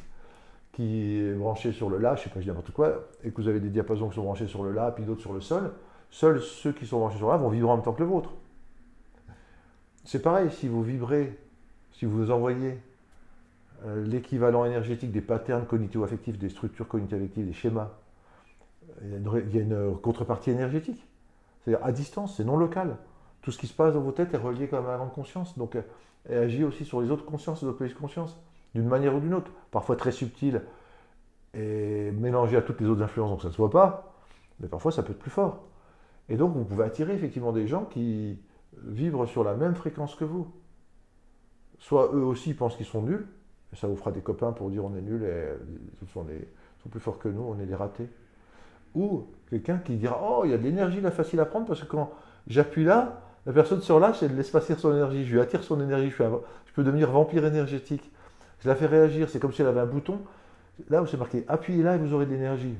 Qui 0.72 1.18
est 1.18 1.34
branché 1.34 1.72
sur 1.72 1.90
le 1.90 1.98
la, 1.98 2.14
je 2.16 2.22
sais 2.22 2.30
pas, 2.30 2.36
je 2.36 2.44
dis 2.44 2.48
n'importe 2.48 2.72
quoi, 2.72 3.08
et 3.22 3.30
que 3.30 3.40
vous 3.40 3.48
avez 3.48 3.60
des 3.60 3.68
diapasons 3.68 4.08
qui 4.08 4.14
sont 4.14 4.22
branchés 4.22 4.46
sur 4.46 4.62
le 4.62 4.72
la, 4.72 4.90
puis 4.90 5.04
d'autres 5.04 5.20
sur 5.20 5.32
le 5.32 5.40
sol. 5.40 5.72
Seuls 6.10 6.40
ceux 6.40 6.72
qui 6.72 6.86
sont 6.86 6.98
branchés 6.98 7.18
sur 7.18 7.26
le 7.26 7.32
la 7.32 7.38
vont 7.38 7.48
vibrer 7.48 7.70
en 7.70 7.76
même 7.76 7.84
temps 7.84 7.92
que 7.92 8.02
le 8.02 8.08
vôtre. 8.08 8.30
C'est 10.04 10.20
pareil, 10.20 10.50
si 10.50 10.68
vous 10.68 10.82
vibrez, 10.82 11.38
si 11.92 12.04
vous 12.04 12.30
envoyez 12.30 12.78
euh, 13.86 14.04
l'équivalent 14.04 14.64
énergétique 14.64 15.12
des 15.12 15.22
patterns 15.22 15.66
cognitivo-affectifs, 15.66 16.38
des 16.38 16.50
structures 16.50 16.88
cognitivo-affectives, 16.88 17.46
des 17.46 17.52
schémas, 17.52 17.90
il 19.02 19.54
y, 19.54 19.58
a 19.58 19.62
une, 19.62 19.96
contrepartie 20.02 20.50
énergétique. 20.50 21.06
C'est-à-dire 21.64 21.84
à 21.84 21.92
distance, 21.92 22.36
c'est 22.36 22.44
non 22.44 22.56
local. 22.56 22.96
Tout 23.42 23.50
ce 23.50 23.58
qui 23.58 23.66
se 23.66 23.74
passe 23.74 23.94
dans 23.94 24.00
vos 24.00 24.12
têtes 24.12 24.32
est 24.34 24.38
relié 24.38 24.68
comme 24.68 24.86
à 24.86 24.96
la 24.96 25.04
conscience. 25.06 25.58
Donc 25.58 25.76
elle 26.28 26.38
agit 26.38 26.64
aussi 26.64 26.84
sur 26.84 27.00
les 27.00 27.10
autres 27.10 27.24
consciences, 27.24 27.62
les 27.62 27.68
autres 27.68 27.84
de 27.84 27.92
conscience, 27.94 28.38
d'une 28.74 28.86
manière 28.86 29.14
ou 29.14 29.20
d'une 29.20 29.34
autre. 29.34 29.50
Parfois 29.70 29.96
très 29.96 30.12
subtile 30.12 30.62
et 31.54 32.10
mélangée 32.12 32.56
à 32.56 32.62
toutes 32.62 32.80
les 32.80 32.86
autres 32.86 33.02
influences, 33.02 33.30
donc 33.30 33.42
ça 33.42 33.48
ne 33.48 33.52
se 33.52 33.58
voit 33.58 33.70
pas. 33.70 34.14
Mais 34.60 34.68
parfois 34.68 34.92
ça 34.92 35.02
peut 35.02 35.12
être 35.12 35.18
plus 35.18 35.30
fort. 35.30 35.64
Et 36.28 36.36
donc 36.36 36.54
vous 36.54 36.64
pouvez 36.64 36.84
attirer 36.84 37.14
effectivement 37.14 37.52
des 37.52 37.66
gens 37.66 37.84
qui, 37.84 38.38
vivre 38.82 39.26
sur 39.26 39.44
la 39.44 39.54
même 39.54 39.74
fréquence 39.74 40.14
que 40.14 40.24
vous. 40.24 40.50
Soit 41.78 42.10
eux 42.14 42.22
aussi 42.22 42.54
pensent 42.54 42.76
qu'ils 42.76 42.86
sont 42.86 43.02
nuls, 43.02 43.26
et 43.72 43.76
ça 43.76 43.86
vous 43.86 43.96
fera 43.96 44.10
des 44.10 44.20
copains 44.20 44.52
pour 44.52 44.70
dire 44.70 44.84
on 44.84 44.94
est 44.96 45.00
nuls 45.00 45.24
et 45.24 45.48
ils 46.02 46.08
sont, 46.08 46.24
plus 46.90 47.00
forts 47.00 47.18
que 47.18 47.28
nous, 47.28 47.42
on 47.42 47.58
est 47.60 47.66
des 47.66 47.74
ratés. 47.74 48.08
Ou 48.94 49.26
quelqu'un 49.50 49.78
qui 49.78 49.96
dira 49.96 50.20
oh, 50.22 50.42
il 50.44 50.52
y 50.52 50.54
a 50.54 50.58
de 50.58 50.62
l'énergie 50.62 51.00
là 51.00 51.10
facile 51.10 51.40
à 51.40 51.44
prendre 51.44 51.66
parce 51.66 51.80
que 51.80 51.86
quand 51.86 52.12
j'appuie 52.46 52.84
là, 52.84 53.20
la 53.46 53.52
personne 53.52 53.80
se 53.80 53.92
relâche 53.92 54.22
et 54.22 54.28
laisse 54.28 54.50
passer 54.50 54.74
son 54.76 54.92
énergie. 54.92 55.24
Je 55.24 55.34
lui 55.34 55.40
attire 55.40 55.64
son 55.64 55.80
énergie, 55.80 56.10
je, 56.10 56.16
je 56.16 56.72
peux 56.72 56.84
devenir 56.84 57.10
vampire 57.10 57.44
énergétique. 57.44 58.10
Je 58.60 58.68
la 58.68 58.76
fais 58.76 58.86
réagir, 58.86 59.28
c'est 59.28 59.40
comme 59.40 59.52
si 59.52 59.62
elle 59.62 59.68
avait 59.68 59.80
un 59.80 59.86
bouton. 59.86 60.20
Là 60.88 61.02
où 61.02 61.06
c'est 61.06 61.16
marqué 61.16 61.44
appuyez 61.48 61.82
là 61.82 61.96
et 61.96 61.98
vous 61.98 62.14
aurez 62.14 62.26
de 62.26 62.30
l'énergie. 62.30 62.76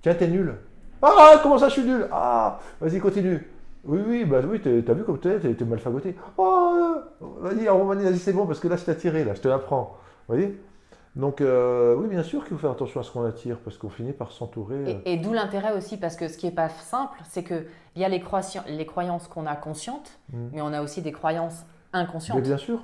Tiens, 0.00 0.14
t'es 0.14 0.28
nul. 0.28 0.54
Ah, 1.02 1.40
comment 1.42 1.58
ça, 1.58 1.68
je 1.68 1.74
suis 1.74 1.84
nul? 1.84 2.06
Ah, 2.12 2.60
vas-y, 2.80 3.00
continue. 3.00 3.51
Oui, 3.84 3.98
oui, 4.06 4.24
bah 4.24 4.40
oui, 4.48 4.60
t'as 4.60 4.92
vu 4.94 5.02
comme 5.04 5.18
t'es, 5.18 5.40
t'es 5.40 5.64
mal 5.64 5.80
fagoté. 5.80 6.14
Oh, 6.38 6.94
vas-y, 7.40 7.68
en 7.68 7.78
Roumanie, 7.78 8.04
vas-y, 8.04 8.18
c'est 8.18 8.32
bon, 8.32 8.46
parce 8.46 8.60
que 8.60 8.68
là, 8.68 8.76
je 8.76 8.84
t'ai 8.84 8.92
attiré, 8.92 9.24
là, 9.24 9.34
je 9.34 9.40
te 9.40 9.48
l'apprends. 9.48 9.96
Vous 10.28 10.34
voyez? 10.36 10.60
Donc, 11.16 11.40
euh, 11.40 11.94
oui, 11.96 12.06
bien 12.08 12.22
sûr 12.22 12.42
qu'il 12.44 12.52
faut 12.56 12.60
faire 12.60 12.70
attention 12.70 13.00
à 13.00 13.02
ce 13.02 13.10
qu'on 13.10 13.24
attire, 13.24 13.58
parce 13.58 13.76
qu'on 13.76 13.90
finit 13.90 14.12
par 14.12 14.30
s'entourer. 14.30 15.02
Et, 15.04 15.14
et 15.14 15.16
d'où 15.18 15.32
l'intérêt 15.32 15.76
aussi, 15.76 15.96
parce 15.98 16.16
que 16.16 16.28
ce 16.28 16.38
qui 16.38 16.46
n'est 16.46 16.52
pas 16.54 16.68
simple, 16.68 17.18
c'est 17.28 17.42
qu'il 17.44 17.66
y 17.96 18.04
a 18.04 18.08
les, 18.08 18.20
croyances, 18.20 18.56
les 18.68 18.86
croyances 18.86 19.26
qu'on 19.28 19.46
a 19.46 19.56
conscientes, 19.56 20.18
Mm. 20.32 20.48
mais 20.52 20.60
on 20.62 20.72
a 20.72 20.80
aussi 20.80 21.02
des 21.02 21.12
croyances 21.12 21.64
inconscientes. 21.92 22.36
Mais 22.36 22.42
bien 22.42 22.56
sûr. 22.56 22.82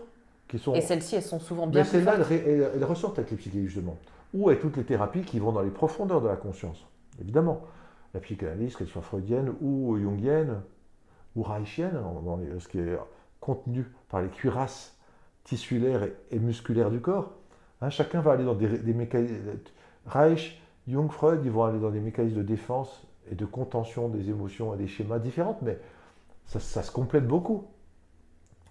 Qui 0.49 0.59
sont... 0.59 0.75
Et 0.75 0.81
celles-ci, 0.81 1.15
elles 1.17 1.23
sont 1.23 1.39
souvent 1.41 1.67
bien 1.67 1.83
Mais 1.83 1.89
plus 1.89 1.99
celles-là, 1.99 2.17
fortes. 2.17 2.31
elles, 2.33 2.43
elles- 2.49 2.71
elles 2.75 2.85
ressortent 2.85 3.19
avec 3.19 3.31
les 3.31 3.37
psychédéliques, 3.37 3.71
justement. 3.71 3.97
Ou 4.35 4.49
avec 4.49 4.61
toutes 4.61 4.77
les 4.77 4.85
thérapies 4.85 5.23
qui 5.23 5.39
vont 5.39 5.53
dans 5.53 5.63
les 5.63 5.71
profondeurs 5.71 6.21
de 6.21 6.29
la 6.29 6.37
conscience, 6.37 6.85
évidemment. 7.21 7.61
La 8.15 8.21
psychanalyse, 8.21 8.75
qu'elle 8.77 8.89
soit 8.89 9.03
freudienne 9.03 9.53
ou 9.63 9.97
jungienne 9.99 10.61
ou 11.39 11.43
reichienne, 11.45 11.97
ce 12.59 12.69
qui 12.69 12.81
est 12.81 12.99
contenu 13.41 13.87
par 14.09 14.21
les 14.21 14.29
cuirasses 14.29 14.97
tissulaires 15.45 16.09
et, 16.31 16.39
musculaires 16.39 16.91
du 16.91 17.01
corps. 17.01 17.33
Hein, 17.81 17.91
chacun 17.91 18.21
va 18.21 18.33
aller 18.33 18.45
dans 18.45 18.55
des, 18.55 18.93
mécanismes. 18.93 19.37
Reich, 20.07 20.61
Jung, 20.89 21.11
Freud, 21.11 21.41
ils 21.45 21.51
vont 21.51 21.65
aller 21.65 21.79
dans 21.79 21.91
des 21.91 22.01
mécanismes 22.01 22.39
de 22.39 22.43
défense 22.43 23.07
et 23.31 23.37
de 23.37 23.45
contention 23.45 24.09
des 24.09 24.31
émotions 24.31 24.75
et 24.75 24.79
des 24.79 24.89
schémas 24.89 25.21
différents, 25.21 25.59
mais 25.63 25.79
ça, 26.47 26.59
se 26.61 26.91
complète 26.91 27.27
beaucoup. 27.27 27.65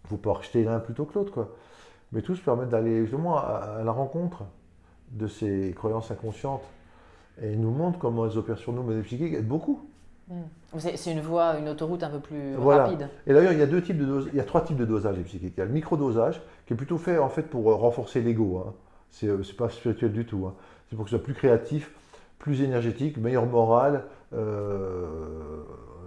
Faut 0.09 0.17
pas 0.17 0.33
rejeter 0.33 0.63
l'un 0.63 0.79
plutôt 0.79 1.05
que 1.05 1.17
l'autre, 1.17 1.31
quoi. 1.31 1.49
Mais 2.11 2.21
tous 2.21 2.39
permettent 2.39 2.69
d'aller 2.69 3.01
justement 3.01 3.37
à, 3.37 3.77
à 3.79 3.83
la 3.83 3.91
rencontre 3.91 4.43
de 5.11 5.27
ces 5.27 5.73
croyances 5.75 6.11
inconscientes 6.11 6.63
et 7.41 7.55
nous 7.55 7.71
montrent 7.71 7.99
comment 7.99 8.25
elles 8.25 8.37
opèrent 8.37 8.57
sur 8.57 8.73
nous, 8.73 8.83
mais 8.83 8.95
les 8.95 9.03
psychiques 9.03 9.33
aident 9.33 9.47
beaucoup. 9.47 9.87
C'est 10.77 10.97
c'est 10.97 11.11
une 11.13 11.21
voie, 11.21 11.57
une 11.57 11.69
autoroute 11.69 12.03
un 12.03 12.09
peu 12.09 12.19
plus 12.19 12.53
Voilà. 12.55 12.83
rapide. 12.85 13.09
Et 13.25 13.33
d'ailleurs, 13.33 13.53
il 13.53 13.59
y 13.59 13.61
a 13.61 13.65
deux 13.67 13.81
types 13.81 13.97
de 13.97 14.27
il 14.31 14.35
y 14.35 14.39
a 14.39 14.43
trois 14.43 14.61
types 14.61 14.75
de 14.77 14.85
dosage 14.85 15.15
des 15.17 15.23
psychiques. 15.23 15.53
Il 15.55 15.59
y 15.59 15.63
a 15.63 15.65
le 15.65 15.71
microdosage, 15.71 16.41
qui 16.65 16.73
est 16.73 16.75
plutôt 16.75 16.97
fait 16.97 17.17
en 17.17 17.29
fait 17.29 17.43
pour 17.43 17.69
euh, 17.71 17.75
renforcer 17.75 18.21
l'ego. 18.21 18.63
Hein. 18.67 18.73
C'est 19.09 19.27
euh, 19.27 19.43
c'est 19.43 19.55
pas 19.55 19.69
spirituel 19.69 20.11
du 20.11 20.25
tout. 20.25 20.45
hein. 20.45 20.53
C'est 20.89 20.95
pour 20.95 21.05
que 21.05 21.11
ce 21.11 21.15
soit 21.17 21.23
plus 21.23 21.33
créatif, 21.33 21.91
plus 22.39 22.61
énergétique, 22.61 23.17
meilleure 23.17 23.45
morale. 23.45 24.03
euh, 24.33 25.63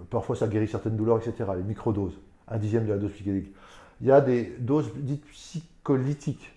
parfois, 0.09 0.35
ça 0.35 0.47
guérit 0.47 0.67
certaines 0.67 0.95
douleurs, 0.97 1.17
etc. 1.17 1.49
Les 1.57 1.63
microdoses, 1.63 2.13
un 2.47 2.57
dixième 2.57 2.85
de 2.85 2.91
la 2.91 2.97
dose 2.97 3.11
psychédélique. 3.11 3.51
Il 4.01 4.07
y 4.07 4.11
a 4.11 4.21
des 4.21 4.55
doses 4.59 4.91
dites 4.95 5.25
psycholytiques, 5.27 6.53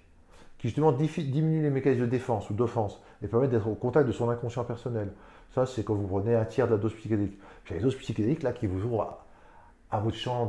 qui 0.59 0.69
justement 0.69 0.93
diminuent 0.93 1.63
les 1.63 1.71
mécanismes 1.71 2.03
de 2.03 2.07
défense 2.07 2.49
ou 2.51 2.55
d'offense 2.55 3.01
et 3.23 3.27
permettent 3.29 3.51
d'être 3.51 3.69
au 3.69 3.75
contact 3.75 4.07
de 4.07 4.13
son 4.13 4.29
inconscient 4.31 4.65
personnel. 4.65 5.11
Ça, 5.55 5.67
c'est 5.67 5.85
quand 5.85 5.95
vous 5.95 6.07
prenez 6.07 6.35
un 6.35 6.45
tiers 6.45 6.67
de 6.67 6.73
la 6.73 6.79
dose 6.79 6.95
psychédélique. 6.95 7.39
Puis 7.65 7.73
il 7.73 7.73
y 7.73 7.75
a 7.75 7.77
les 7.79 7.83
doses 7.85 7.97
psychédéliques 7.97 8.43
là 8.43 8.53
qui 8.53 8.67
vous 8.67 8.85
ouvrent 8.85 9.03
à, 9.03 9.27
à 9.97 10.01
votre 10.01 10.17
champ 10.17 10.49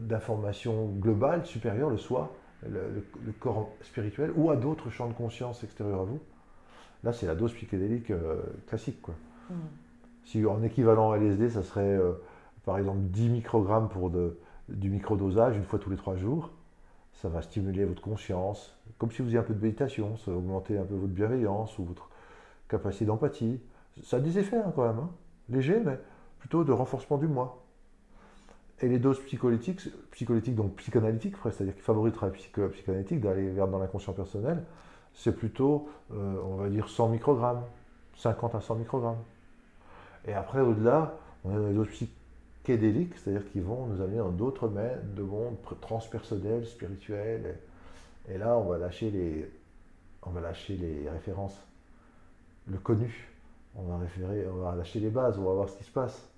d'information 0.00 0.86
global, 0.86 1.44
supérieur, 1.46 1.90
le 1.90 1.98
soi, 1.98 2.32
le, 2.68 3.04
corps 3.40 3.70
spirituel, 3.82 4.32
ou 4.36 4.50
à 4.50 4.56
d'autres 4.56 4.90
champs 4.90 5.08
de 5.08 5.12
conscience 5.14 5.62
extérieurs 5.64 6.00
à 6.00 6.04
vous. 6.04 6.20
Là, 7.02 7.12
c'est 7.12 7.26
la 7.26 7.34
dose 7.34 7.52
psychédélique 7.52 8.10
euh, 8.10 8.42
classique. 8.66 9.02
Quoi. 9.02 9.14
Si 10.24 10.44
en 10.46 10.62
équivalent 10.62 11.14
LSD, 11.14 11.50
ça 11.50 11.62
serait 11.62 11.82
euh, 11.82 12.12
par 12.64 12.78
exemple 12.78 13.00
10 13.00 13.28
microgrammes 13.28 13.88
pour 13.90 14.08
de- 14.08 14.38
du 14.70 14.88
microdosage 14.88 15.56
une 15.56 15.64
fois 15.64 15.78
tous 15.78 15.90
les 15.90 15.96
trois 15.96 16.16
jours, 16.16 16.50
ça 17.12 17.28
va 17.28 17.42
stimuler 17.42 17.84
votre 17.84 18.00
conscience, 18.00 18.74
comme 18.98 19.10
si 19.10 19.18
vous 19.18 19.26
faisiez 19.26 19.38
un 19.38 19.42
peu 19.42 19.54
de 19.54 19.62
méditation, 19.62 20.16
ça 20.16 20.30
va 20.30 20.38
augmenter 20.38 20.78
un 20.78 20.84
peu 20.84 20.94
votre 20.94 21.12
bienveillance 21.12 21.78
ou 21.78 21.84
votre 21.84 22.08
capacité 22.68 23.04
d'empathie. 23.04 23.60
Ça 24.02 24.16
a 24.16 24.20
des 24.20 24.38
effets 24.38 24.56
hein, 24.56 24.72
quand 24.74 24.86
même, 24.86 24.98
hein. 24.98 25.10
légers, 25.50 25.80
mais 25.84 25.98
plutôt 26.44 26.62
de 26.62 26.72
renforcement 26.72 27.16
du 27.16 27.26
moi. 27.26 27.64
Et 28.82 28.88
les 28.88 28.98
doses 28.98 29.18
psycholytiques, 29.20 29.80
psycholytiques 30.10 30.56
donc 30.56 30.76
psychanalytiques, 30.76 31.36
c'est-à-dire 31.42 31.74
qui 31.74 31.80
favorisent 31.80 32.12
psycho- 32.12 32.68
psychanalytique, 32.68 33.22
d'aller 33.22 33.48
vers 33.48 33.66
dans 33.66 33.78
l'inconscient 33.78 34.12
personnel, 34.12 34.62
c'est 35.14 35.34
plutôt, 35.34 35.88
euh, 36.12 36.36
on 36.44 36.56
va 36.56 36.68
dire, 36.68 36.86
100 36.86 37.08
microgrammes, 37.08 37.62
50 38.18 38.54
à 38.56 38.60
100 38.60 38.74
microgrammes. 38.74 39.22
Et 40.26 40.34
après, 40.34 40.60
au-delà, 40.60 41.16
on 41.46 41.56
a 41.56 41.68
des 41.70 41.72
doses 41.72 41.88
psychédéliques, 41.88 43.16
c'est-à-dire 43.16 43.50
qui 43.50 43.60
vont 43.60 43.86
nous 43.86 44.02
amener 44.02 44.18
dans 44.18 44.28
d'autres 44.28 44.68
de 44.68 45.22
monde 45.22 45.56
spirituels. 46.66 47.56
Et, 48.28 48.34
et 48.34 48.38
là, 48.38 48.58
on 48.58 48.68
va 48.68 48.76
lâcher 48.76 49.10
les, 49.10 49.50
on 50.24 50.30
va 50.30 50.42
lâcher 50.42 50.76
les 50.76 51.08
références, 51.08 51.58
le 52.66 52.76
connu. 52.76 53.30
On 53.76 53.84
va 53.84 53.96
référer, 53.96 54.46
on 54.46 54.56
va 54.56 54.74
lâcher 54.76 55.00
les 55.00 55.08
bases, 55.10 55.38
on 55.38 55.44
va 55.44 55.54
voir 55.54 55.70
ce 55.70 55.78
qui 55.78 55.84
se 55.84 55.90
passe. 55.90 56.33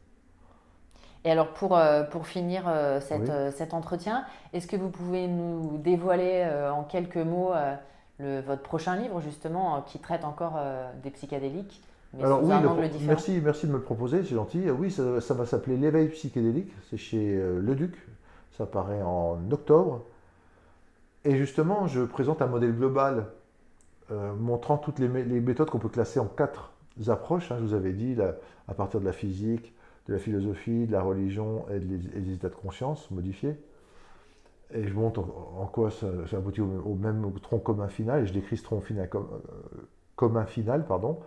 Et 1.27 1.31
alors 1.33 1.49
pour, 1.49 1.77
euh, 1.77 2.05
pour 2.05 2.27
finir 2.29 2.62
euh, 2.68 3.01
cette, 3.01 3.22
Oui. 3.22 3.31
euh, 3.31 3.51
cet 3.51 3.74
entretien, 3.74 4.24
est-ce 4.53 4.68
que 4.68 4.77
vous 4.77 4.89
pouvez 4.91 5.27
nous 5.27 5.77
dévoiler 5.79 6.49
en 6.72 6.85
quelques 6.85 7.16
mots 7.16 7.51
le- 8.20 8.41
votre 8.41 8.62
prochain 8.62 8.95
livre 8.97 9.20
justement 9.20 9.83
qui 9.83 9.99
traite 9.99 10.24
encore 10.24 10.59
des 11.03 11.11
psychédéliques, 11.11 11.83
mais 12.14 12.22
Alors 12.24 12.43
oui, 12.45 12.55
le- 12.62 13.07
merci, 13.07 13.41
merci 13.45 13.66
de 13.66 13.72
me 13.72 13.77
le 13.79 13.83
proposer, 13.83 14.22
c'est 14.22 14.37
gentil. 14.37 14.70
Oui, 14.70 14.91
ça, 14.93 15.20
ça 15.20 15.35
va 15.35 15.45
s'appeler 15.47 15.77
l'éveil 15.77 16.09
psychédélique, 16.09 16.72
c'est 16.89 16.97
chez 16.97 17.35
Le 17.37 17.74
Duc, 17.74 17.97
ça 18.57 18.64
paraît 18.64 19.03
en 19.03 19.39
octobre. 19.51 20.03
Et 21.24 21.37
justement, 21.37 21.89
je 21.89 22.03
présente 22.03 22.41
un 22.41 22.47
modèle 22.47 22.72
global 22.72 23.27
euh, 24.12 24.33
montrant 24.37 24.79
toutes 24.79 25.01
les, 25.01 25.09
mé- 25.09 25.24
les 25.24 25.41
méthodes 25.41 25.70
qu'on 25.70 25.81
peut 25.81 25.89
classer 25.89 26.20
en 26.20 26.27
quatre 26.27 26.70
approches. 27.09 27.51
hein, 27.51 27.57
je 27.59 27.64
vous 27.64 27.74
avais 27.74 27.93
dit, 27.93 28.16
à 28.68 28.74
partir 28.74 29.01
de 29.01 29.05
la 29.05 29.12
physique, 29.12 29.74
de 30.09 30.12
la 30.12 30.18
philosophie, 30.18 30.86
de 30.86 30.92
la 30.92 31.02
religion 31.02 31.64
et, 31.70 31.78
des 31.80 32.32
états 32.32 32.48
de 32.48 32.54
conscience 32.54 33.11
modifiés. 33.11 33.57
Et 34.74 34.86
je 34.86 34.94
montre 34.94 35.20
en, 35.20 35.66
quoi 35.66 35.90
ça, 35.90 36.07
aboutit 36.32 36.61
au, 36.61 36.94
même 36.94 37.30
tronc 37.40 37.59
commun 37.59 37.88
final, 37.88 38.22
et 38.22 38.26
je 38.26 38.32
décris 38.32 38.57
ce 38.57 38.64
tronc 38.64 38.80
final 38.80 39.09
comme, 39.09 39.28
euh, 39.32 39.82
commun 40.16 40.44
final, 40.44 40.86
pardon. 40.86 41.20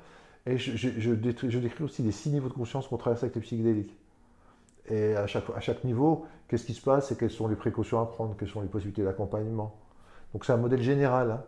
Et 0.46 0.58
je, 0.58 1.14
décris 1.14 1.84
aussi 1.84 2.02
les 2.02 2.12
six 2.12 2.30
niveaux 2.30 2.50
de 2.50 2.54
conscience 2.54 2.88
qu'on 2.88 2.98
traverse 2.98 3.24
avec 3.24 3.36
les 3.36 3.42
psychédéliques. 3.42 3.96
Et 4.90 5.16
à 5.16 5.28
chaque, 5.28 5.84
niveau, 5.84 6.26
qu'est-ce 6.48 6.66
qui 6.66 6.74
se 6.74 6.82
passe? 6.82 7.12
Et 7.12 7.16
quelles 7.16 7.30
sont 7.30 7.48
les 7.48 7.56
précautions 7.56 8.02
à 8.02 8.06
prendre, 8.06 8.36
quelles 8.38 8.50
sont 8.50 8.62
les 8.62 8.68
possibilités 8.68 9.04
d'accompagnement. 9.04 9.76
Donc 10.34 10.46
c'est 10.46 10.54
un 10.54 10.58
modèle 10.58 10.82
général. 10.82 11.32
hein. 11.32 11.44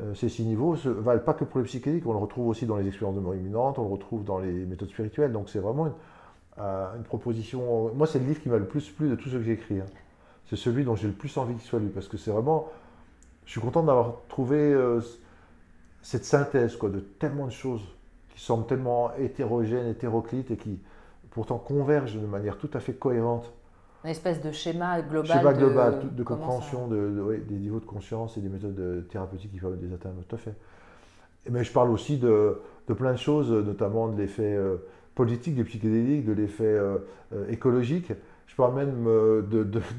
Euh, 0.00 0.14
ces 0.14 0.28
six 0.28 0.44
niveaux 0.44 0.76
ne 0.76 0.90
valent 0.90 1.22
pas 1.22 1.34
que 1.34 1.44
pour 1.44 1.58
les 1.58 1.66
psychédéliques, 1.66 2.06
on 2.06 2.12
le 2.12 2.18
retrouve 2.18 2.48
aussi 2.48 2.66
dans 2.66 2.76
les 2.76 2.86
expériences 2.86 3.16
de 3.16 3.20
mort 3.20 3.34
imminente, 3.34 3.78
on 3.78 3.82
le 3.82 3.88
retrouve 3.88 4.24
dans 4.24 4.38
les 4.38 4.52
méthodes 4.64 4.90
spirituelles. 4.90 5.32
Donc 5.32 5.48
c'est 5.48 5.58
vraiment 5.58 5.86
une, 5.86 5.92
euh, 6.60 6.96
une 6.96 7.02
proposition. 7.04 7.92
Moi, 7.94 8.06
c'est 8.06 8.18
le 8.18 8.26
livre 8.26 8.40
qui 8.42 8.48
m'a 8.48 8.58
le 8.58 8.66
plus 8.66 8.88
plu 8.90 9.08
de 9.08 9.14
tout 9.14 9.28
ce 9.28 9.36
que 9.36 9.42
j'ai 9.42 9.52
écrit. 9.52 9.80
hein. 9.80 9.86
C'est 10.46 10.56
celui 10.56 10.84
dont 10.84 10.96
j'ai 10.96 11.08
le 11.08 11.12
plus 11.14 11.36
envie 11.36 11.54
qu'il 11.54 11.62
soit 11.68 11.78
lu 11.78 11.88
parce 11.88 12.08
que 12.08 12.16
c'est 12.16 12.30
vraiment. 12.30 12.68
Je 13.44 13.52
suis 13.52 13.60
content 13.60 13.82
d'avoir 13.82 14.14
trouvé 14.28 14.56
euh, 14.58 15.00
cette 16.02 16.24
synthèse 16.24 16.76
quoi, 16.76 16.88
de 16.90 17.00
tellement 17.00 17.46
de 17.46 17.52
choses 17.52 17.82
qui 18.34 18.40
semblent 18.42 18.66
tellement 18.66 19.10
hétérogènes, 19.16 19.88
hétéroclites 19.88 20.50
et 20.50 20.56
qui 20.56 20.78
pourtant 21.30 21.58
convergent 21.58 22.16
de 22.20 22.26
manière 22.26 22.56
tout 22.58 22.70
à 22.74 22.80
fait 22.80 22.94
cohérente. 22.94 23.52
Une 24.04 24.10
espèce 24.10 24.40
de 24.40 24.52
schéma 24.52 25.02
global. 25.02 25.38
Schéma 25.38 25.52
global, 25.54 26.14
de 26.14 26.22
compréhension 26.22 26.86
de, 26.88 26.96
de- 26.96 27.20
ouais, 27.20 27.38
des 27.38 27.56
niveaux 27.56 27.80
de 27.80 27.84
conscience 27.84 28.36
et 28.36 28.40
des 28.40 28.48
méthodes 28.48 28.78
euh, 28.78 29.00
thérapeutiques 29.02 29.52
qui 29.52 29.58
permettent 29.58 29.80
de 29.80 29.86
les 29.86 29.94
atteindre, 29.94 30.22
tout 30.28 30.34
à 30.36 30.38
fait. 30.38 30.54
Mais 31.50 31.64
je 31.64 31.72
parle 31.72 31.90
aussi 31.90 32.16
de, 32.18 32.60
de 32.86 32.94
plein 32.94 33.12
de 33.12 33.18
choses, 33.18 33.50
notamment 33.50 34.08
de 34.08 34.16
l'effet 34.20 34.54
euh, 34.54 34.76
politique 35.18 35.56
des 35.56 35.64
psychédéliques, 35.64 36.24
de 36.26 36.32
l'effet 36.32 36.62
euh, 36.64 36.98
euh, 37.32 37.50
écologique. 37.50 38.12
Je 38.46 38.54
parle 38.54 38.76
même 38.76 39.04
euh, 39.08 39.42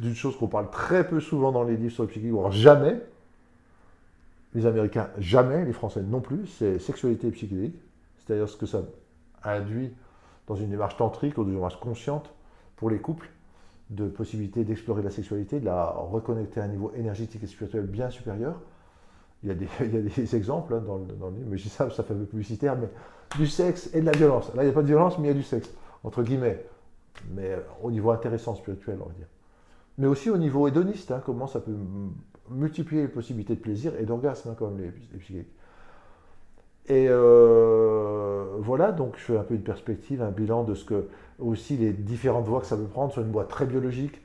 d'une 0.02 0.16
chose 0.16 0.38
qu'on 0.38 0.48
parle 0.48 0.70
très 0.70 1.06
peu 1.06 1.20
souvent 1.20 1.52
dans 1.52 1.64
les 1.64 1.76
livres 1.76 1.92
sur 1.92 2.04
le 2.04 2.08
psychédélique, 2.08 2.38
voire 2.40 2.54
jamais. 2.54 3.02
Les 4.54 4.66
Américains, 4.66 5.10
jamais, 5.18 5.66
les 5.66 5.74
Français 5.74 6.02
non 6.02 6.22
plus, 6.22 6.48
c'est 6.48 6.80
sexualité 6.80 7.28
et 7.28 7.32
psychédélique. 7.32 7.76
C'est-à-dire 8.18 8.48
ce 8.48 8.56
que 8.56 8.66
ça 8.66 8.84
induit 9.44 9.92
dans 10.48 10.56
une 10.56 10.70
démarche 10.70 10.96
tantrique 10.96 11.38
ou 11.38 11.44
dans 11.44 11.50
une 11.50 11.56
démarche 11.56 11.82
consciente 11.82 12.34
pour 12.78 12.90
les 12.90 13.00
couples 13.00 13.30
de 13.90 14.08
possibilité 14.08 14.64
d'explorer 14.64 15.04
la 15.04 15.12
sexualité, 15.12 15.60
de 15.60 15.66
la 15.66 15.84
reconnecter 15.84 16.62
à 16.62 16.64
un 16.64 16.70
niveau 16.70 16.94
énergétique 16.96 17.44
et 17.44 17.48
spirituel 17.48 17.88
bien 17.88 18.10
supérieur. 18.10 18.62
Il 19.44 19.50
y 19.50 19.52
a 19.52 19.56
des, 20.02 20.36
exemples 20.36 20.74
hein, 20.74 20.84
dans, 20.86 20.98
le, 20.98 21.36
livre, 21.36 21.48
mais 21.50 21.58
je 21.58 21.64
dis 21.64 21.70
ça, 21.70 21.90
ça 21.90 22.04
fait 22.04 22.14
un 22.14 22.18
peu 22.18 22.26
publicitaire, 22.26 22.76
mais 22.78 22.90
du 23.38 23.48
sexe 23.48 23.90
et 23.94 24.02
de 24.02 24.06
la 24.06 24.12
violence. 24.12 24.54
Là, 24.54 24.64
il 24.64 24.66
n'y 24.66 24.72
a 24.72 24.74
pas 24.74 24.82
de 24.82 24.88
violence, 24.88 25.18
mais 25.18 25.28
il 25.28 25.32
y 25.32 25.34
a 25.34 25.38
du 25.38 25.44
sexe, 25.44 25.72
entre 26.04 26.24
guillemets. 26.24 26.66
Mais 27.34 27.52
euh, 27.52 27.60
au 27.82 27.92
niveau 27.92 28.12
intéressant 28.12 28.56
spirituel, 28.56 28.98
on 29.02 29.08
va 29.08 29.14
dire. 29.14 29.28
Mais 29.98 30.08
aussi 30.08 30.30
au 30.30 30.38
niveau 30.38 30.68
hédoniste, 30.68 31.12
hein, 31.12 31.22
comment 31.26 31.48
ça 31.48 31.62
peut 31.62 31.76
multiplier 32.50 33.04
les 33.04 33.08
possibilités 33.08 33.56
de 33.56 33.62
plaisir 33.62 33.94
et 33.98 34.06
d'orgasme, 34.06 34.50
hein, 34.50 34.56
comme 34.58 34.78
les, 34.78 34.86
les 34.86 35.20
psychédéliques. 35.20 35.54
Et 36.88 37.06
euh, 37.08 38.46
voilà, 38.58 38.92
donc 38.92 39.16
je 39.18 39.22
fais 39.22 39.38
un 39.38 39.44
peu 39.44 39.54
une 39.54 39.64
perspective, 39.64 40.22
un 40.24 40.32
bilan 40.32 40.64
de 40.64 40.74
ce 40.74 40.84
que 40.84 41.08
aussi 41.38 41.78
les 41.78 41.94
différentes 41.94 42.46
voies 42.46 42.62
que 42.62 42.66
ça 42.66 42.76
peut 42.76 42.84
prendre, 42.84 43.14
soit 43.14 43.24
une 43.24 43.32
voie 43.32 43.46
très 43.46 43.66
biologique, 43.66 44.20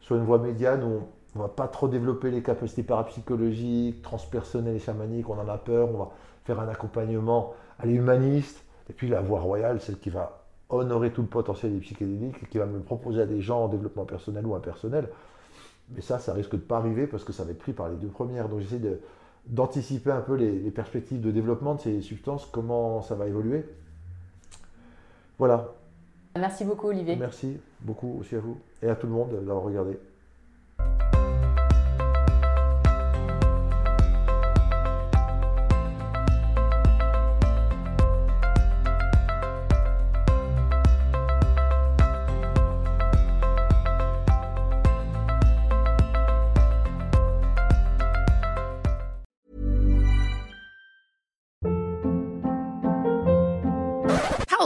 soit 0.00 0.16
une 0.16 0.24
voie 0.24 0.38
médiane 0.38 0.82
où 0.82 0.86
on 0.86 1.08
ne 1.36 1.42
va 1.42 1.48
pas 1.48 1.68
trop 1.68 1.88
développer 1.88 2.30
les 2.30 2.42
capacités 2.42 2.82
parapsychologiques, 2.82 4.02
transpersonnelles 4.02 4.76
et 4.76 4.80
chamaniques, 4.80 5.28
on 5.28 5.38
en 5.38 5.48
a 5.48 5.58
peur, 5.58 5.88
on 5.90 5.98
va 5.98 6.10
faire 6.44 6.60
un 6.60 6.68
accompagnement 6.68 7.54
à 7.78 7.86
l'humaniste, 7.86 8.64
et 8.88 8.92
puis 8.92 9.08
la 9.08 9.20
voie 9.20 9.40
royale, 9.40 9.80
celle 9.80 9.98
qui 9.98 10.10
va 10.10 10.42
honorer 10.68 11.12
tout 11.12 11.22
le 11.22 11.28
potentiel 11.28 11.72
des 11.72 11.80
psychédéliques 11.80 12.42
et 12.42 12.46
qui 12.46 12.58
va 12.58 12.66
me 12.66 12.80
proposer 12.80 13.22
à 13.22 13.26
des 13.26 13.40
gens 13.40 13.64
en 13.64 13.68
développement 13.68 14.04
personnel 14.04 14.46
ou 14.46 14.54
impersonnel. 14.54 15.08
Mais 15.94 16.00
ça, 16.00 16.18
ça 16.18 16.32
risque 16.32 16.52
de 16.52 16.56
pas 16.56 16.78
arriver 16.78 17.06
parce 17.06 17.24
que 17.24 17.32
ça 17.32 17.44
va 17.44 17.52
être 17.52 17.58
pris 17.58 17.72
par 17.72 17.88
les 17.88 17.96
deux 17.96 18.08
premières. 18.08 18.48
Donc 18.48 18.60
j'essaie 18.60 18.80
d'anticiper 19.46 20.10
un 20.10 20.20
peu 20.20 20.34
les, 20.34 20.58
les, 20.58 20.70
perspectives 20.72 21.20
de 21.20 21.30
développement 21.30 21.76
de 21.76 21.80
ces 21.80 22.00
substances, 22.00 22.46
comment 22.46 23.02
ça 23.02 23.14
va 23.14 23.28
évoluer. 23.28 23.64
Voilà. 25.38 25.72
Merci 26.36 26.64
beaucoup 26.64 26.88
Olivier. 26.88 27.16
Merci 27.16 27.58
beaucoup 27.80 28.18
aussi 28.20 28.34
à 28.34 28.40
vous 28.40 28.58
et 28.82 28.88
à 28.88 28.96
tout 28.96 29.06
le 29.06 29.12
monde 29.12 29.30
d'avoir 29.30 29.62
regardé. 29.62 29.98